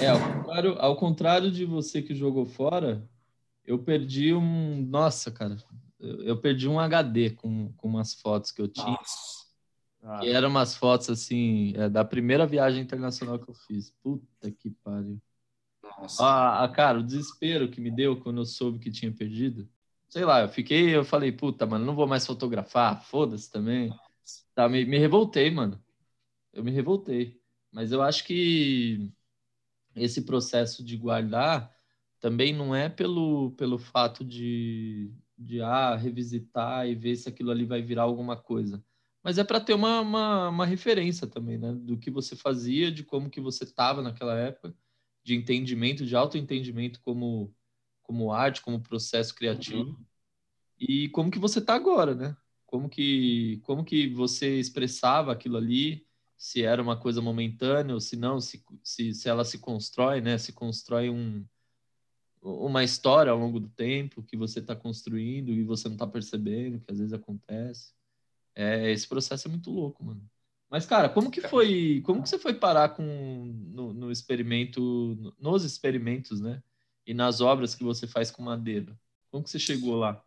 É, 0.00 0.08
ao 0.08 0.20
contrário, 0.20 0.78
ao 0.78 0.96
contrário 0.96 1.50
de 1.50 1.64
você 1.64 2.02
que 2.02 2.14
jogou 2.14 2.46
fora, 2.46 3.06
eu 3.64 3.78
perdi 3.78 4.34
um. 4.34 4.82
Nossa, 4.82 5.30
cara, 5.30 5.56
eu 6.00 6.40
perdi 6.40 6.68
um 6.68 6.80
HD 6.80 7.30
com, 7.30 7.72
com 7.76 7.88
umas 7.88 8.14
fotos 8.14 8.50
que 8.50 8.60
eu 8.60 8.68
tinha. 8.68 8.98
Ah. 10.02 10.18
Que 10.20 10.28
eram 10.28 10.48
umas 10.48 10.76
fotos 10.76 11.08
assim, 11.08 11.72
é, 11.76 11.88
da 11.88 12.04
primeira 12.04 12.46
viagem 12.46 12.82
internacional 12.82 13.38
que 13.38 13.48
eu 13.48 13.54
fiz. 13.54 13.90
Puta 14.02 14.50
que 14.50 14.70
pariu. 14.82 15.20
Nossa. 15.98 16.62
Ah, 16.62 16.68
cara, 16.68 16.98
o 16.98 17.02
desespero 17.02 17.70
que 17.70 17.80
me 17.80 17.90
deu 17.90 18.20
quando 18.20 18.40
eu 18.40 18.46
soube 18.46 18.78
que 18.78 18.90
tinha 18.90 19.12
perdido. 19.12 19.68
Sei 20.08 20.24
lá, 20.24 20.42
eu 20.42 20.48
fiquei, 20.48 20.94
eu 20.94 21.04
falei, 21.04 21.32
puta, 21.32 21.66
mano, 21.66 21.84
não 21.84 21.94
vou 21.94 22.06
mais 22.06 22.26
fotografar, 22.26 23.04
foda-se 23.04 23.50
também. 23.50 23.92
Tá, 24.54 24.68
me, 24.68 24.84
me 24.84 24.98
revoltei, 24.98 25.50
mano. 25.50 25.82
Eu 26.52 26.62
me 26.62 26.70
revoltei. 26.70 27.40
Mas 27.72 27.90
eu 27.90 28.00
acho 28.02 28.24
que 28.24 29.12
esse 29.96 30.22
processo 30.22 30.84
de 30.84 30.96
guardar 30.96 31.72
também 32.20 32.52
não 32.52 32.74
é 32.74 32.88
pelo, 32.88 33.52
pelo 33.52 33.78
fato 33.78 34.24
de, 34.24 35.12
de 35.36 35.60
ah, 35.60 35.94
revisitar 35.94 36.86
e 36.88 36.94
ver 36.94 37.16
se 37.16 37.28
aquilo 37.28 37.50
ali 37.50 37.64
vai 37.64 37.82
virar 37.82 38.02
alguma 38.02 38.36
coisa, 38.36 38.82
mas 39.22 39.38
é 39.38 39.44
para 39.44 39.60
ter 39.60 39.74
uma, 39.74 40.00
uma, 40.00 40.48
uma, 40.48 40.66
referência 40.66 41.26
também, 41.26 41.58
né? 41.58 41.72
Do 41.72 41.98
que 41.98 42.10
você 42.10 42.36
fazia, 42.36 42.90
de 42.90 43.02
como 43.02 43.30
que 43.30 43.40
você 43.40 43.64
estava 43.64 44.02
naquela 44.02 44.34
época, 44.38 44.74
de 45.24 45.34
entendimento, 45.34 46.04
de 46.04 46.14
autoentendimento 46.14 47.00
como, 47.00 47.52
como 48.02 48.30
arte, 48.30 48.60
como 48.60 48.80
processo 48.80 49.34
criativo, 49.34 49.90
uhum. 49.90 50.04
e 50.78 51.08
como 51.08 51.30
que 51.30 51.38
você 51.38 51.58
está 51.58 51.74
agora, 51.74 52.14
né? 52.14 52.36
Como 52.66 52.88
que, 52.88 53.60
como 53.64 53.84
que 53.84 54.08
você 54.08 54.58
expressava 54.58 55.32
aquilo 55.32 55.56
ali, 55.56 56.06
se 56.36 56.62
era 56.62 56.82
uma 56.82 56.96
coisa 56.96 57.22
momentânea, 57.22 57.94
ou 57.94 58.00
se 58.00 58.16
não, 58.16 58.40
se, 58.40 58.62
se, 58.82 59.14
se 59.14 59.28
ela 59.28 59.44
se 59.44 59.58
constrói, 59.58 60.20
né? 60.20 60.36
Se 60.36 60.52
constrói 60.52 61.08
um, 61.08 61.44
uma 62.42 62.84
história 62.84 63.32
ao 63.32 63.38
longo 63.38 63.58
do 63.58 63.68
tempo 63.68 64.22
que 64.22 64.36
você 64.36 64.58
está 64.58 64.76
construindo 64.76 65.50
e 65.50 65.62
você 65.62 65.88
não 65.88 65.94
está 65.94 66.06
percebendo, 66.06 66.80
que 66.80 66.90
às 66.90 66.98
vezes 66.98 67.14
acontece. 67.14 67.94
É, 68.54 68.90
esse 68.92 69.08
processo 69.08 69.48
é 69.48 69.50
muito 69.50 69.70
louco, 69.70 70.04
mano. 70.04 70.28
Mas, 70.70 70.86
cara, 70.86 71.08
como 71.08 71.30
que 71.30 71.40
foi. 71.40 72.02
Como 72.04 72.22
que 72.22 72.28
você 72.28 72.38
foi 72.38 72.54
parar 72.54 72.90
com 72.90 73.02
no, 73.02 73.92
no 73.92 74.10
experimento, 74.10 75.34
nos 75.38 75.64
experimentos, 75.64 76.40
né? 76.40 76.62
E 77.06 77.14
nas 77.14 77.40
obras 77.40 77.74
que 77.74 77.84
você 77.84 78.06
faz 78.06 78.30
com 78.30 78.42
madeira? 78.42 78.98
Como 79.30 79.44
que 79.44 79.50
você 79.50 79.58
chegou 79.58 79.96
lá? 79.96 80.22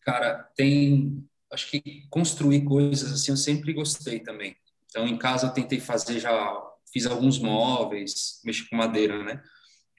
Cara, 0.00 0.44
tem. 0.56 1.26
Acho 1.52 1.70
que 1.70 2.06
construir 2.08 2.64
coisas 2.64 3.12
assim 3.12 3.32
eu 3.32 3.36
sempre 3.36 3.72
gostei 3.72 4.20
também. 4.20 4.56
Então, 4.86 5.06
em 5.06 5.18
casa 5.18 5.48
eu 5.48 5.52
tentei 5.52 5.80
fazer 5.80 6.20
já. 6.20 6.66
Fiz 6.92 7.06
alguns 7.06 7.38
móveis, 7.38 8.40
mexi 8.44 8.68
com 8.68 8.74
madeira, 8.74 9.22
né? 9.22 9.40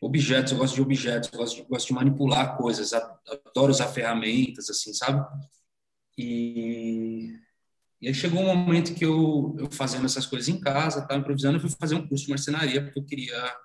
objetos, 0.02 0.52
eu 0.52 0.58
gosto 0.58 0.74
de 0.74 0.82
objetos, 0.82 1.30
eu 1.32 1.38
gosto 1.38 1.56
de, 1.58 1.62
gosto 1.64 1.88
de 1.88 1.94
manipular 1.94 2.58
coisas, 2.58 2.92
adoro 2.92 3.72
usar 3.72 3.88
ferramentas, 3.90 4.68
assim, 4.70 4.94
sabe? 4.94 5.24
E, 6.18 7.36
e 8.02 8.08
aí 8.08 8.14
chegou 8.14 8.42
um 8.42 8.56
momento 8.56 8.96
que 8.96 9.06
eu, 9.06 9.56
eu 9.60 9.70
fazendo 9.72 10.06
essas 10.06 10.26
coisas 10.26 10.50
em 10.50 10.60
casa, 10.60 11.02
estava 11.02 11.20
improvisando, 11.20 11.58
eu 11.58 11.62
fui 11.62 11.70
fazer 11.80 11.94
um 11.94 12.08
curso 12.08 12.26
de 12.26 12.32
marcenaria, 12.32 12.84
porque 12.84 13.00
eu 13.00 13.06
queria 13.06 13.56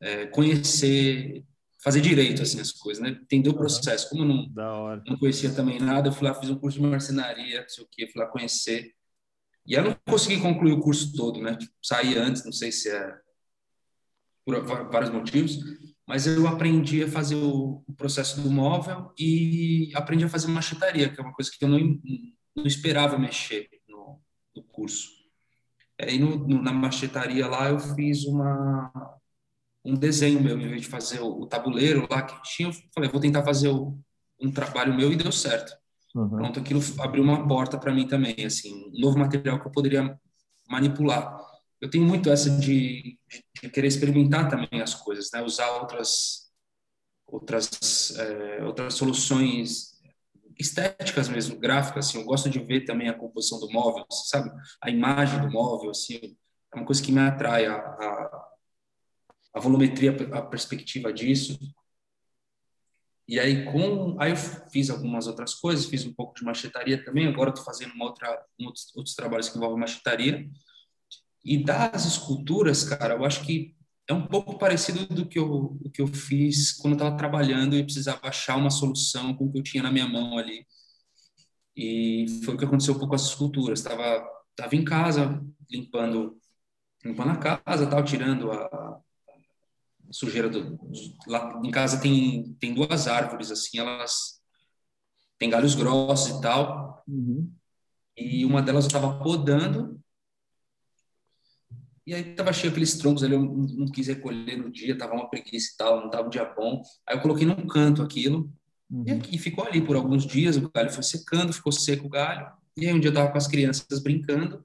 é, 0.00 0.26
conhecer, 0.26 1.44
fazer 1.82 2.00
direito, 2.00 2.42
assim, 2.42 2.60
as 2.60 2.72
coisas, 2.72 3.00
né? 3.00 3.10
Entender 3.10 3.48
o 3.48 3.54
processo. 3.54 4.08
Como 4.08 4.22
eu 4.22 4.26
não, 4.26 5.02
não 5.06 5.18
conhecia 5.18 5.54
também 5.54 5.78
nada, 5.78 6.08
eu 6.08 6.12
fui 6.12 6.26
lá, 6.26 6.34
fiz 6.34 6.50
um 6.50 6.58
curso 6.58 6.80
de 6.80 6.84
marcenaria, 6.84 7.60
não 7.60 7.68
sei 7.68 7.84
o 7.84 7.88
quê, 7.88 8.08
fui 8.08 8.20
lá 8.20 8.28
conhecer. 8.28 8.92
E 9.64 9.74
eu 9.74 9.84
não 9.84 9.96
consegui 10.04 10.40
concluir 10.40 10.72
o 10.72 10.80
curso 10.80 11.12
todo, 11.12 11.40
né? 11.40 11.56
Tipo, 11.56 11.72
saí 11.80 12.18
antes, 12.18 12.44
não 12.44 12.52
sei 12.52 12.72
se 12.72 12.90
é 12.90 13.14
por 14.44 14.64
vários 14.90 15.10
motivos, 15.10 15.58
mas 16.08 16.26
eu 16.26 16.48
aprendi 16.48 17.04
a 17.04 17.08
fazer 17.08 17.36
o 17.36 17.84
processo 17.96 18.40
do 18.40 18.50
móvel 18.50 19.12
e 19.16 19.92
aprendi 19.94 20.24
a 20.24 20.28
fazer 20.28 20.48
machetaria, 20.48 21.08
que 21.08 21.20
é 21.20 21.22
uma 21.22 21.32
coisa 21.32 21.50
que 21.56 21.64
eu 21.64 21.68
não, 21.68 21.78
não 22.54 22.66
esperava 22.66 23.18
mexer 23.18 23.68
no, 23.88 24.20
no 24.54 24.62
curso. 24.64 25.08
Aí 26.00 26.18
no, 26.18 26.36
no, 26.36 26.62
na 26.62 26.72
machetaria 26.72 27.46
lá 27.46 27.68
eu 27.68 27.78
fiz 27.78 28.24
uma 28.24 29.18
um 29.84 29.94
desenho 29.94 30.42
meu, 30.42 30.60
em 30.60 30.68
vez 30.68 30.82
de 30.82 30.88
fazer 30.88 31.20
o, 31.20 31.40
o 31.40 31.46
tabuleiro 31.46 32.06
lá 32.10 32.22
que 32.22 32.42
tinha, 32.42 32.68
eu 32.68 32.74
falei, 32.94 33.08
vou 33.08 33.20
tentar 33.20 33.42
fazer 33.42 33.68
o, 33.68 33.98
um 34.40 34.50
trabalho 34.50 34.94
meu 34.94 35.12
e 35.12 35.16
deu 35.16 35.32
certo. 35.32 35.72
Uhum. 36.14 36.28
Pronto, 36.28 36.60
aquilo 36.60 36.82
abriu 36.98 37.22
uma 37.22 37.46
porta 37.46 37.78
para 37.78 37.92
mim 37.92 38.06
também, 38.06 38.34
assim, 38.44 38.88
um 38.88 39.00
novo 39.00 39.18
material 39.18 39.60
que 39.60 39.66
eu 39.66 39.72
poderia 39.72 40.18
manipular. 40.68 41.38
Eu 41.80 41.88
tenho 41.88 42.04
muito 42.04 42.30
essa 42.30 42.50
de, 42.50 43.18
de, 43.28 43.44
de 43.62 43.70
querer 43.70 43.86
experimentar 43.86 44.48
também 44.48 44.82
as 44.82 44.94
coisas, 44.94 45.30
né? 45.32 45.42
Usar 45.42 45.70
outras 45.78 46.50
outras 47.26 48.16
é, 48.18 48.64
outras 48.64 48.94
soluções 48.94 49.89
estéticas 50.62 51.28
mesmo, 51.28 51.58
gráficas, 51.58 52.08
assim, 52.08 52.18
eu 52.18 52.24
gosto 52.24 52.50
de 52.50 52.58
ver 52.58 52.84
também 52.84 53.08
a 53.08 53.14
composição 53.14 53.58
do 53.58 53.70
móvel, 53.70 54.04
sabe? 54.10 54.50
A 54.82 54.90
imagem 54.90 55.40
do 55.40 55.50
móvel, 55.50 55.90
assim, 55.90 56.36
é 56.72 56.76
uma 56.76 56.86
coisa 56.86 57.02
que 57.02 57.12
me 57.12 57.20
atrai, 57.20 57.66
a, 57.66 57.76
a, 57.76 58.48
a 59.54 59.60
volumetria, 59.60 60.16
a 60.32 60.42
perspectiva 60.42 61.12
disso. 61.12 61.58
E 63.26 63.38
aí, 63.38 63.64
com, 63.64 64.20
aí 64.20 64.30
eu 64.30 64.36
fiz 64.36 64.90
algumas 64.90 65.26
outras 65.26 65.54
coisas, 65.54 65.86
fiz 65.86 66.04
um 66.04 66.12
pouco 66.12 66.34
de 66.34 66.44
machetaria 66.44 67.02
também, 67.04 67.28
agora 67.28 67.50
estou 67.50 67.64
fazendo 67.64 67.94
uma 67.94 68.06
outra, 68.06 68.44
um 68.58 68.66
outros, 68.66 68.92
outros 68.96 69.14
trabalhos 69.14 69.48
que 69.48 69.56
envolvem 69.56 69.78
machetaria. 69.78 70.48
E 71.44 71.62
das 71.62 72.04
esculturas, 72.04 72.84
cara, 72.84 73.14
eu 73.14 73.24
acho 73.24 73.44
que 73.44 73.74
é 74.10 74.14
um 74.14 74.26
pouco 74.26 74.58
parecido 74.58 75.06
do 75.06 75.24
que 75.24 75.38
eu, 75.38 75.78
do 75.80 75.88
que 75.88 76.02
eu 76.02 76.06
fiz 76.08 76.72
quando 76.72 76.94
estava 76.94 77.16
trabalhando 77.16 77.76
e 77.76 77.84
precisava 77.84 78.26
achar 78.26 78.56
uma 78.56 78.70
solução 78.70 79.32
com 79.34 79.46
o 79.46 79.52
que 79.52 79.58
eu 79.58 79.62
tinha 79.62 79.84
na 79.84 79.92
minha 79.92 80.08
mão 80.08 80.36
ali. 80.36 80.66
E 81.76 82.26
foi 82.44 82.54
o 82.54 82.58
que 82.58 82.64
aconteceu 82.64 82.94
um 82.94 82.98
pouco 82.98 83.10
com 83.10 83.14
as 83.14 83.22
esculturas. 83.22 83.78
Estava 83.78 84.28
tava 84.56 84.74
em 84.74 84.84
casa, 84.84 85.40
limpando, 85.70 86.36
limpando 87.04 87.30
a 87.30 87.36
casa, 87.36 87.86
tal, 87.86 88.04
tirando 88.04 88.50
a, 88.50 88.64
a 88.66 89.00
sujeira 90.10 90.48
do, 90.48 90.76
do, 90.76 90.90
lá 91.28 91.60
em 91.64 91.70
casa 91.70 92.00
tem 92.00 92.52
tem 92.54 92.74
duas 92.74 93.06
árvores 93.06 93.52
assim, 93.52 93.78
elas 93.78 94.42
têm 95.38 95.48
galhos 95.48 95.76
grossos 95.76 96.36
e 96.36 96.40
tal. 96.40 97.04
Uhum. 97.06 97.48
E 98.16 98.44
uma 98.44 98.60
delas 98.60 98.84
eu 98.84 98.88
estava 98.88 99.22
podando 99.22 99.99
e 102.10 102.14
aí 102.14 102.24
tava 102.34 102.52
cheio 102.52 102.72
aqueles 102.72 102.98
troncos 102.98 103.22
ali, 103.22 103.34
eu 103.34 103.40
não, 103.40 103.54
não 103.54 103.86
quis 103.86 104.08
recolher 104.08 104.56
no 104.56 104.68
dia, 104.68 104.98
tava 104.98 105.14
uma 105.14 105.30
preguiça 105.30 105.70
e 105.72 105.76
tal, 105.76 106.00
não 106.00 106.10
tava 106.10 106.26
um 106.26 106.28
dia 106.28 106.44
bom. 106.44 106.82
Aí 107.06 107.16
eu 107.16 107.20
coloquei 107.20 107.46
num 107.46 107.68
canto 107.68 108.02
aquilo 108.02 108.52
uhum. 108.90 109.04
e, 109.06 109.36
e, 109.36 109.38
ficou 109.38 109.64
ali 109.64 109.80
por 109.80 109.94
alguns 109.94 110.26
dias, 110.26 110.56
o 110.56 110.68
galho 110.74 110.90
foi 110.90 111.04
secando, 111.04 111.52
ficou 111.52 111.70
seco 111.70 112.08
o 112.08 112.10
galho. 112.10 112.50
E 112.76 112.84
aí 112.84 112.92
um 112.92 112.98
dia 112.98 113.10
eu 113.10 113.14
tava 113.14 113.30
com 113.30 113.38
as 113.38 113.46
crianças 113.46 114.02
brincando, 114.02 114.64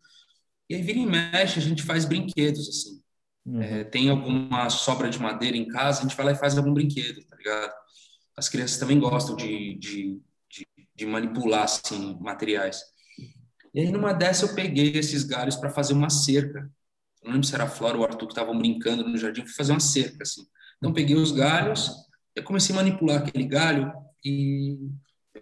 e 0.68 0.74
aí 0.74 0.82
vira 0.82 0.98
e 0.98 1.06
mexe, 1.06 1.60
a 1.60 1.62
gente 1.62 1.84
faz 1.84 2.04
brinquedos, 2.06 2.68
assim. 2.68 3.00
Uhum. 3.46 3.62
É, 3.62 3.84
tem 3.84 4.10
alguma 4.10 4.68
sobra 4.72 5.08
de 5.08 5.20
madeira 5.20 5.56
em 5.56 5.68
casa, 5.68 6.00
a 6.00 6.02
gente 6.02 6.18
vai 6.18 6.26
lá 6.26 6.32
e 6.32 6.36
faz 6.36 6.58
algum 6.58 6.74
brinquedo, 6.74 7.24
tá 7.28 7.36
ligado? 7.36 7.72
As 8.36 8.50
crianças 8.50 8.80
também 8.80 9.00
gostam 9.00 9.36
de, 9.36 9.76
de, 9.76 10.20
de, 10.50 10.68
de 10.96 11.06
manipular, 11.06 11.66
assim, 11.66 12.18
materiais. 12.20 12.82
E 13.72 13.82
aí 13.82 13.92
numa 13.92 14.14
dessa 14.14 14.46
eu 14.46 14.56
peguei 14.56 14.94
esses 14.98 15.24
galhos 15.24 15.56
para 15.56 15.70
fazer 15.70 15.94
uma 15.94 16.10
cerca 16.10 16.68
não 17.26 17.34
lembro 17.34 17.48
se 17.48 17.54
era 17.54 17.66
a 17.66 17.70
Flora 17.70 17.98
ou 17.98 18.04
o 18.04 18.06
Arthur 18.06 18.28
que 18.28 18.34
estavam 18.34 18.58
brincando 18.58 19.08
no 19.08 19.18
jardim, 19.18 19.42
fui 19.42 19.54
fazer 19.54 19.72
uma 19.72 19.80
cerca, 19.80 20.24
assim. 20.24 20.46
Então, 20.78 20.94
peguei 20.94 21.16
os 21.16 21.32
galhos, 21.32 21.92
eu 22.36 22.44
comecei 22.44 22.74
a 22.74 22.78
manipular 22.78 23.18
aquele 23.18 23.46
galho 23.46 23.92
e 24.24 24.78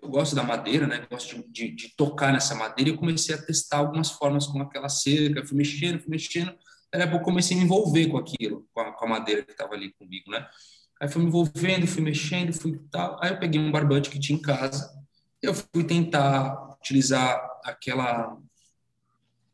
eu 0.02 0.10
gosto 0.10 0.36
da 0.36 0.44
madeira, 0.44 0.88
né? 0.88 1.06
Gosto 1.10 1.36
de, 1.36 1.70
de, 1.70 1.76
de 1.76 1.96
tocar 1.96 2.34
nessa 2.34 2.56
madeira 2.56 2.90
e 2.90 2.94
eu 2.94 2.98
comecei 2.98 3.36
a 3.36 3.42
testar 3.42 3.78
algumas 3.78 4.10
formas 4.12 4.48
com 4.48 4.62
aquela 4.62 4.90
cerca, 4.90 5.46
fui 5.46 5.58
mexendo, 5.58 6.00
fui 6.00 6.10
mexendo, 6.10 6.56
Aí 6.94 7.02
eu 7.02 7.20
comecei 7.22 7.58
a 7.58 7.60
me 7.60 7.66
envolver 7.66 8.08
com 8.08 8.18
aquilo, 8.18 8.68
com 8.72 8.80
a, 8.80 8.92
com 8.92 9.06
a 9.06 9.10
madeira 9.10 9.44
que 9.44 9.52
estava 9.52 9.74
ali 9.74 9.92
comigo, 9.94 10.30
né? 10.30 10.48
Aí 11.02 11.10
fui 11.10 11.24
me 11.24 11.28
envolvendo, 11.28 11.88
fui 11.88 12.04
mexendo, 12.04 12.54
fui 12.54 12.80
tal. 12.92 13.18
Aí 13.22 13.32
eu 13.32 13.40
peguei 13.40 13.60
um 13.60 13.72
barbante 13.72 14.12
que 14.12 14.20
tinha 14.20 14.38
em 14.38 14.42
casa, 14.42 14.94
eu 15.42 15.54
fui 15.56 15.84
tentar 15.84 16.78
utilizar 16.80 17.42
aquela 17.66 18.38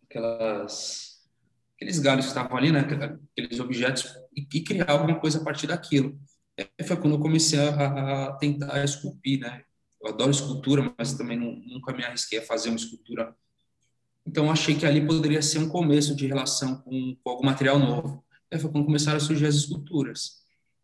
aquelas 0.04 1.09
aqueles 1.80 1.98
galhos 2.00 2.26
que 2.26 2.32
estavam 2.32 2.58
ali, 2.58 2.74
né, 2.74 2.82
aqueles 2.82 3.60
objetos, 3.62 4.14
e, 4.36 4.46
e 4.54 4.62
criar 4.62 4.92
alguma 4.92 5.18
coisa 5.18 5.40
a 5.40 5.44
partir 5.44 5.66
daquilo. 5.66 6.20
E 6.78 6.84
foi 6.84 6.98
quando 6.98 7.14
eu 7.14 7.20
comecei 7.20 7.58
a, 7.58 8.28
a, 8.28 8.34
tentar 8.34 8.84
esculpir, 8.84 9.40
né? 9.40 9.64
Eu 10.02 10.10
adoro 10.10 10.30
escultura, 10.30 10.94
mas 10.98 11.14
também 11.14 11.38
não, 11.38 11.56
nunca 11.66 11.94
me 11.94 12.04
arrisquei 12.04 12.40
a 12.40 12.42
fazer 12.42 12.68
uma 12.68 12.76
escultura. 12.76 13.34
Então, 14.28 14.52
achei 14.52 14.76
que 14.76 14.86
ali 14.86 15.06
poderia 15.06 15.42
ser 15.42 15.60
um 15.60 15.70
começo 15.70 16.14
de 16.14 16.28
relação 16.28 16.82
com, 16.82 17.18
com 17.24 17.30
algum 17.30 17.46
material 17.46 17.80
novo. 17.80 18.26
E 18.52 18.60
foi 18.60 18.70
quando 18.70 18.86
começaram 18.86 19.18
a 19.18 19.22
surgir 19.22 19.46
as 19.46 19.56
esculturas. 19.56 20.40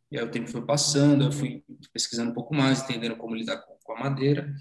E 0.10 0.17
aí 0.17 0.23
o 0.23 0.31
tempo 0.31 0.49
foi 0.49 0.65
passando, 0.65 1.25
eu 1.25 1.31
fui 1.31 1.62
pesquisando 1.91 2.31
um 2.31 2.34
pouco 2.34 2.55
mais, 2.55 2.81
entendendo 2.81 3.17
como 3.17 3.36
lidar 3.36 3.58
com, 3.58 3.75
com 3.84 3.93
a 3.93 3.99
madeira. 3.99 4.55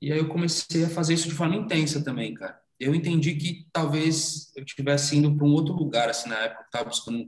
E 0.00 0.12
aí 0.12 0.18
eu 0.18 0.28
comecei 0.28 0.84
a 0.84 0.88
fazer 0.88 1.14
isso 1.14 1.28
de 1.28 1.34
forma 1.34 1.56
intensa 1.56 2.02
também, 2.04 2.32
cara 2.32 2.63
eu 2.78 2.94
entendi 2.94 3.34
que 3.36 3.66
talvez 3.72 4.52
eu 4.56 4.64
estivesse 4.64 5.16
indo 5.16 5.34
para 5.36 5.46
um 5.46 5.52
outro 5.52 5.74
lugar, 5.74 6.08
assim, 6.08 6.28
na 6.28 6.38
época, 6.38 6.64
estava 6.64 6.88
buscando 6.88 7.26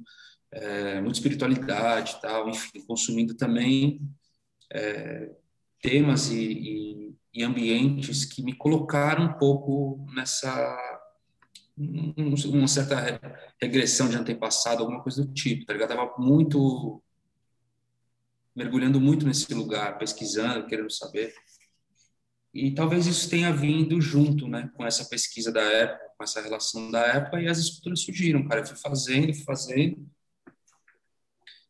é, 0.51 1.01
muita 1.01 1.19
espiritualidade 1.19 2.21
tal, 2.21 2.49
enfim, 2.49 2.81
consumindo 2.87 3.35
também 3.35 4.01
é, 4.73 5.31
temas 5.81 6.31
e, 6.31 6.43
e, 6.43 7.15
e, 7.35 7.43
ambientes 7.45 8.25
que 8.25 8.43
me 8.43 8.55
colocaram 8.55 9.25
um 9.25 9.33
pouco 9.35 10.07
nessa 10.15 11.03
um, 11.79 12.35
uma 12.47 12.69
certa 12.69 13.21
regressão 13.61 14.09
de 14.09 14.17
antepassado, 14.17 14.83
alguma 14.83 15.03
coisa 15.03 15.25
do 15.25 15.33
tipo, 15.33 15.67
tá 15.67 15.73
ligado? 15.73 15.91
tava 15.91 16.15
muito 16.19 17.03
mergulhando 18.55 18.99
muito 18.99 19.27
nesse 19.27 19.53
lugar, 19.53 19.99
pesquisando, 19.99 20.67
querendo 20.67 20.91
saber. 20.91 21.35
E 22.57 22.75
talvez 22.75 23.07
isso 23.07 23.29
tenha 23.29 23.53
vindo 23.53 24.01
junto, 24.01 24.49
né, 24.49 24.71
com 24.75 24.87
essa 24.87 25.05
pesquisa 25.05 25.53
da 25.53 25.61
época, 25.61 26.11
com 26.17 26.25
essa 26.25 26.41
relação 26.41 26.91
da 26.91 27.01
época, 27.01 27.39
e 27.39 27.47
as 27.47 27.59
esculturas 27.59 28.01
surgiram, 28.01 28.49
cara. 28.49 28.63
Eu 28.63 28.67
fui 28.67 28.77
fazendo, 28.77 29.35
fui 29.35 29.45
fazendo. 29.45 30.09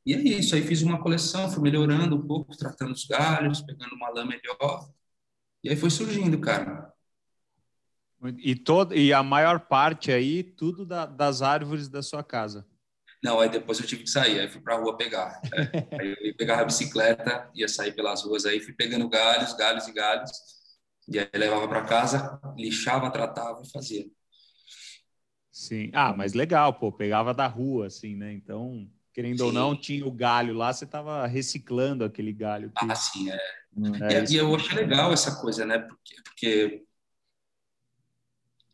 E 0.06 0.14
é 0.14 0.18
isso. 0.18 0.54
Aí 0.54 0.62
fiz 0.62 0.82
uma 0.82 1.02
coleção, 1.02 1.50
fui 1.50 1.60
melhorando 1.60 2.14
um 2.14 2.24
pouco, 2.24 2.56
tratando 2.56 2.92
os 2.92 3.04
galhos, 3.04 3.60
pegando 3.62 3.96
uma 3.96 4.10
lã 4.10 4.24
melhor. 4.24 4.88
E 5.64 5.70
aí 5.70 5.74
foi 5.74 5.90
surgindo, 5.90 6.38
cara. 6.38 6.92
E, 8.38 8.54
todo, 8.54 8.94
e 8.94 9.12
a 9.12 9.24
maior 9.24 9.66
parte 9.66 10.12
aí, 10.12 10.44
tudo 10.44 10.86
da, 10.86 11.04
das 11.04 11.42
árvores 11.42 11.88
da 11.88 12.00
sua 12.00 12.22
casa? 12.22 12.64
Não, 13.24 13.40
aí 13.40 13.48
depois 13.48 13.80
eu 13.80 13.86
tive 13.86 14.04
que 14.04 14.10
sair, 14.10 14.38
aí 14.38 14.48
fui 14.48 14.60
para 14.60 14.76
a 14.76 14.78
rua 14.78 14.96
pegar. 14.96 15.40
É. 15.52 16.00
aí 16.00 16.16
eu 16.20 16.36
pegar 16.36 16.60
a 16.60 16.64
bicicleta, 16.64 17.50
ia 17.56 17.66
sair 17.66 17.92
pelas 17.92 18.22
ruas, 18.22 18.46
aí 18.46 18.60
fui 18.60 18.72
pegando 18.72 19.08
galhos, 19.08 19.52
galhos 19.54 19.88
e 19.88 19.92
galhos 19.92 20.55
e 21.08 21.18
aí 21.18 21.28
levava 21.34 21.68
para 21.68 21.84
casa, 21.84 22.40
lixava, 22.56 23.10
tratava 23.10 23.62
e 23.62 23.70
fazia. 23.70 24.06
Sim. 25.50 25.90
Ah, 25.94 26.12
mas 26.14 26.34
legal, 26.34 26.74
pô, 26.74 26.92
pegava 26.92 27.32
da 27.32 27.46
rua, 27.46 27.86
assim, 27.86 28.14
né? 28.14 28.32
Então, 28.32 28.90
querendo 29.14 29.38
sim. 29.38 29.44
ou 29.44 29.52
não, 29.52 29.74
tinha 29.74 30.06
o 30.06 30.10
galho 30.10 30.52
lá, 30.52 30.72
você 30.72 30.84
estava 30.84 31.26
reciclando 31.26 32.04
aquele 32.04 32.32
galho. 32.32 32.70
Que... 32.70 32.90
Ah, 32.90 32.94
sim, 32.94 33.30
é. 33.30 33.38
Hum, 33.74 33.94
é 34.04 34.24
e, 34.24 34.32
e, 34.32 34.36
eu 34.36 34.54
achei 34.54 34.74
legal 34.74 35.12
essa 35.12 35.40
coisa, 35.40 35.64
né? 35.64 35.78
Porque, 35.78 36.14
porque 36.22 36.84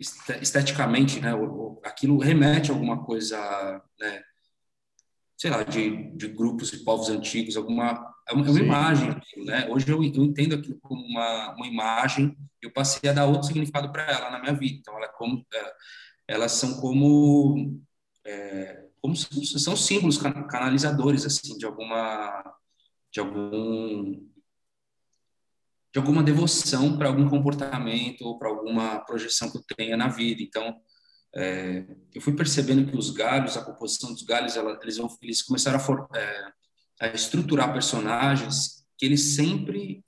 esteticamente, 0.01 1.21
né? 1.21 1.31
Aquilo 1.85 2.19
remete 2.19 2.71
a 2.71 2.75
alguma 2.75 3.05
coisa, 3.05 3.39
né? 4.01 4.23
Sei 5.37 5.51
lá, 5.51 5.63
de, 5.63 6.17
de 6.17 6.29
grupos 6.29 6.71
de 6.71 6.79
povos 6.79 7.09
antigos, 7.09 7.57
alguma 7.57 8.12
é 8.29 8.33
uma, 8.33 8.47
é 8.47 8.51
uma 8.51 8.61
imagem, 8.61 9.11
né? 9.45 9.69
Hoje 9.69 9.89
eu, 9.89 10.03
eu, 10.03 10.25
entendo 10.25 10.55
aquilo 10.55 10.79
como 10.81 11.05
uma, 11.05 11.55
uma 11.55 11.67
imagem, 11.67 12.37
eu 12.61 12.73
passei 12.73 13.11
a 13.11 13.13
dar 13.13 13.27
outro 13.27 13.47
significado 13.47 13.91
para 13.91 14.05
ela 14.05 14.31
na 14.31 14.41
minha 14.41 14.55
vida. 14.55 14.79
Então, 14.81 14.97
ela 14.97 15.07
é 15.07 15.13
como, 15.13 15.45
é, 15.53 15.73
elas 16.29 16.53
são 16.53 16.81
como, 16.81 17.81
é, 18.25 18.87
como 19.01 19.17
são 19.17 19.77
símbolos 19.77 20.19
canalizadores 20.19 21.27
assim 21.27 21.57
de 21.59 21.67
alguma 21.67 22.43
de 23.11 23.21
algum 23.21 24.33
de 25.93 25.99
alguma 25.99 26.23
devoção 26.23 26.97
para 26.97 27.09
algum 27.09 27.29
comportamento 27.29 28.23
ou 28.23 28.39
para 28.39 28.49
alguma 28.49 29.01
projeção 29.01 29.51
que 29.51 29.59
eu 29.59 29.65
tenha 29.77 29.95
na 29.95 30.09
vida. 30.09 30.43
Então, 30.43 30.81
é, 31.35 31.85
eu 32.15 32.21
fui 32.23 32.35
percebendo 32.35 32.91
que 32.91 32.97
os 32.97 33.11
galhos, 33.11 33.59
a 33.59 33.65
composição 33.65 34.11
dos 34.11 34.23
galhos, 34.23 34.57
ela, 34.57 34.79
eles, 34.83 34.99
eles 35.21 35.43
começaram 35.43 35.77
a 35.77 35.81
for, 35.81 36.09
é, 36.15 36.53
a 37.03 37.09
estruturar 37.09 37.73
personagens 37.73 38.85
que 38.97 39.05
eles 39.05 39.35
sempre 39.35 40.05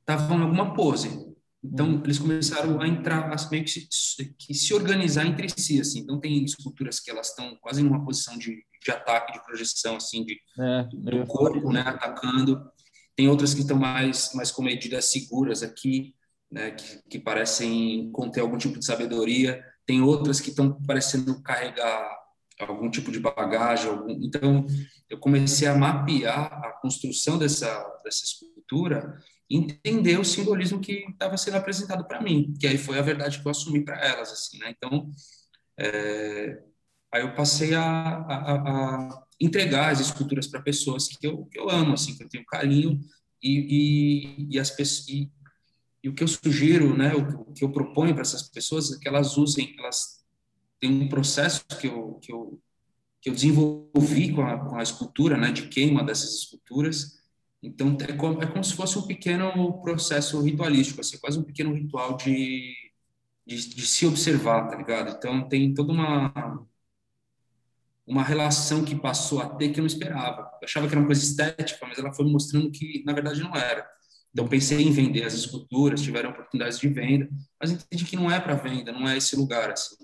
estavam 0.00 0.36
é, 0.36 0.40
em 0.40 0.42
alguma 0.44 0.72
pose. 0.72 1.34
Então, 1.62 1.88
uhum. 1.88 2.02
eles 2.04 2.18
começaram 2.18 2.80
a 2.80 2.86
entrar, 2.86 3.32
a 3.32 3.50
meio 3.50 3.64
que 3.64 3.70
se, 3.90 4.34
que 4.38 4.54
se 4.54 4.72
organizar 4.72 5.26
entre 5.26 5.48
si, 5.48 5.80
assim. 5.80 6.00
Então, 6.00 6.20
tem 6.20 6.44
esculturas 6.44 7.00
que 7.00 7.10
elas 7.10 7.30
estão 7.30 7.56
quase 7.56 7.82
numa 7.82 8.04
posição 8.04 8.38
de, 8.38 8.64
de 8.84 8.90
ataque, 8.90 9.32
de 9.32 9.42
projeção, 9.44 9.96
assim, 9.96 10.24
de, 10.24 10.38
é, 10.60 10.84
do 10.92 11.26
corpo, 11.26 11.72
né, 11.72 11.80
atacando. 11.80 12.62
Tem 13.16 13.28
outras 13.28 13.52
que 13.52 13.62
estão 13.62 13.78
mais, 13.78 14.32
mais 14.34 14.52
comedidas 14.52 15.06
seguras 15.06 15.62
aqui, 15.62 16.14
né, 16.52 16.70
que, 16.70 17.02
que 17.08 17.18
parecem 17.18 18.12
conter 18.12 18.40
algum 18.40 18.58
tipo 18.58 18.78
de 18.78 18.84
sabedoria. 18.84 19.64
tem 19.86 20.02
outras 20.02 20.40
que 20.40 20.50
estão 20.50 20.80
parecendo 20.86 21.42
carregar 21.42 22.23
algum 22.60 22.90
tipo 22.90 23.10
de 23.10 23.20
bagagem. 23.20 23.90
Algum... 23.90 24.10
Então, 24.10 24.66
eu 25.08 25.18
comecei 25.18 25.66
a 25.66 25.76
mapear 25.76 26.52
a 26.52 26.72
construção 26.80 27.38
dessa, 27.38 27.82
dessa 28.04 28.24
escultura 28.24 29.18
entender 29.50 30.18
o 30.18 30.24
simbolismo 30.24 30.80
que 30.80 31.04
estava 31.10 31.36
sendo 31.36 31.56
apresentado 31.56 32.06
para 32.06 32.22
mim, 32.22 32.54
que 32.58 32.66
aí 32.66 32.78
foi 32.78 32.98
a 32.98 33.02
verdade 33.02 33.40
que 33.40 33.46
eu 33.46 33.50
assumi 33.50 33.84
para 33.84 34.02
elas, 34.04 34.32
assim, 34.32 34.58
né? 34.58 34.74
Então, 34.76 35.10
é... 35.78 36.62
aí 37.12 37.22
eu 37.22 37.34
passei 37.34 37.74
a, 37.74 37.82
a, 37.82 38.54
a, 38.54 39.24
entregar 39.40 39.90
as 39.90 40.00
esculturas 40.00 40.46
para 40.46 40.62
pessoas 40.62 41.08
que 41.08 41.26
eu, 41.26 41.44
que 41.46 41.58
eu 41.58 41.68
amo, 41.68 41.94
assim, 41.94 42.16
que 42.16 42.24
eu 42.24 42.28
tenho 42.28 42.44
carinho 42.46 43.00
e, 43.42 44.48
e, 44.48 44.56
e 44.56 44.58
as 44.58 44.70
pessoas 44.70 45.08
e, 45.08 45.30
e, 46.02 46.08
o 46.08 46.14
que 46.14 46.22
eu 46.22 46.28
sugiro, 46.28 46.96
né? 46.96 47.14
O, 47.14 47.52
que 47.52 47.64
eu 47.64 47.70
proponho 47.70 48.14
para 48.14 48.22
essas 48.22 48.48
pessoas 48.48 48.92
é 48.92 48.98
que 48.98 49.08
elas 49.08 49.36
usem, 49.36 49.74
elas 49.78 50.23
têm 50.80 51.02
um 51.02 51.08
processo 51.08 51.64
que 51.80 51.86
eu 51.86 52.14
que 52.22 52.32
eu 52.32 52.60
que 53.20 53.30
eu 53.30 53.34
desenvolvi 53.34 54.32
com 54.34 54.42
a, 54.42 54.58
com 54.58 54.76
a 54.76 54.82
escultura, 54.82 55.36
né? 55.36 55.50
De 55.52 55.68
queima 55.68 56.04
dessas 56.04 56.34
esculturas 56.34 57.24
então, 57.64 57.96
é 58.06 58.12
como, 58.12 58.42
é 58.42 58.46
como 58.46 58.62
se 58.62 58.74
fosse 58.74 58.98
um 58.98 59.06
pequeno 59.06 59.80
processo 59.82 60.40
ritualístico, 60.42 61.00
assim, 61.00 61.18
quase 61.18 61.38
um 61.38 61.42
pequeno 61.42 61.72
ritual 61.74 62.16
de, 62.16 62.74
de, 63.46 63.68
de, 63.74 63.86
se 63.86 64.06
observar, 64.06 64.68
tá 64.68 64.76
ligado? 64.76 65.16
Então, 65.16 65.48
tem 65.48 65.72
toda 65.72 65.92
uma, 65.92 66.66
uma 68.06 68.22
relação 68.22 68.84
que 68.84 68.94
passou 68.94 69.40
a 69.40 69.48
ter 69.48 69.70
que 69.70 69.80
eu 69.80 69.82
não 69.82 69.86
esperava. 69.86 70.42
Eu 70.60 70.64
achava 70.64 70.86
que 70.86 70.92
era 70.92 71.00
uma 71.00 71.06
coisa 71.06 71.22
estética, 71.22 71.86
mas 71.86 71.98
ela 71.98 72.12
foi 72.12 72.26
me 72.26 72.32
mostrando 72.32 72.70
que, 72.70 73.02
na 73.06 73.14
verdade, 73.14 73.40
não 73.40 73.54
era. 73.56 73.88
Então, 74.32 74.46
pensei 74.48 74.82
em 74.82 74.92
vender 74.92 75.24
as 75.24 75.32
esculturas, 75.32 76.02
tiveram 76.02 76.30
oportunidades 76.30 76.78
de 76.78 76.88
venda, 76.88 77.30
mas 77.58 77.70
entendi 77.70 78.04
que 78.04 78.16
não 78.16 78.30
é 78.30 78.40
para 78.40 78.54
venda, 78.56 78.92
não 78.92 79.08
é 79.08 79.16
esse 79.16 79.36
lugar, 79.36 79.70
assim. 79.70 79.96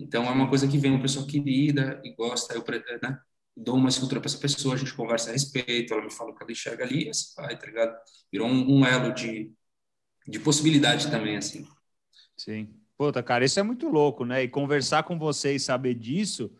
Então, 0.00 0.24
é 0.24 0.30
uma 0.30 0.48
coisa 0.48 0.66
que 0.66 0.78
vem 0.78 0.90
uma 0.90 1.02
pessoa 1.02 1.26
querida 1.26 2.00
e 2.04 2.14
gosta, 2.14 2.54
eu, 2.54 2.64
né? 3.02 3.20
dou 3.56 3.76
uma 3.76 3.88
escultura 3.88 4.20
para 4.20 4.28
essa 4.28 4.38
pessoa, 4.38 4.74
a 4.74 4.78
gente 4.78 4.94
conversa 4.94 5.30
a 5.30 5.32
respeito, 5.32 5.92
ela 5.92 6.02
me 6.02 6.10
fala 6.10 6.30
o 6.30 6.34
que 6.34 6.42
ela 6.42 6.52
enxerga 6.52 6.84
ali, 6.84 7.06
e 7.06 7.10
assim 7.10 7.34
vai, 7.36 7.58
tá 7.58 7.66
ligado? 7.66 7.96
Virou 8.32 8.48
um, 8.48 8.78
um 8.78 8.86
elo 8.86 9.12
de, 9.12 9.52
de 10.26 10.38
possibilidade 10.40 11.10
também, 11.10 11.36
assim. 11.36 11.66
Sim. 12.36 12.74
Puta, 12.96 13.22
cara, 13.22 13.44
isso 13.44 13.58
é 13.58 13.62
muito 13.62 13.88
louco, 13.88 14.24
né? 14.24 14.42
E 14.42 14.48
conversar 14.48 15.02
com 15.04 15.18
você 15.18 15.54
e 15.54 15.60
saber 15.60 15.94
disso, 15.94 16.54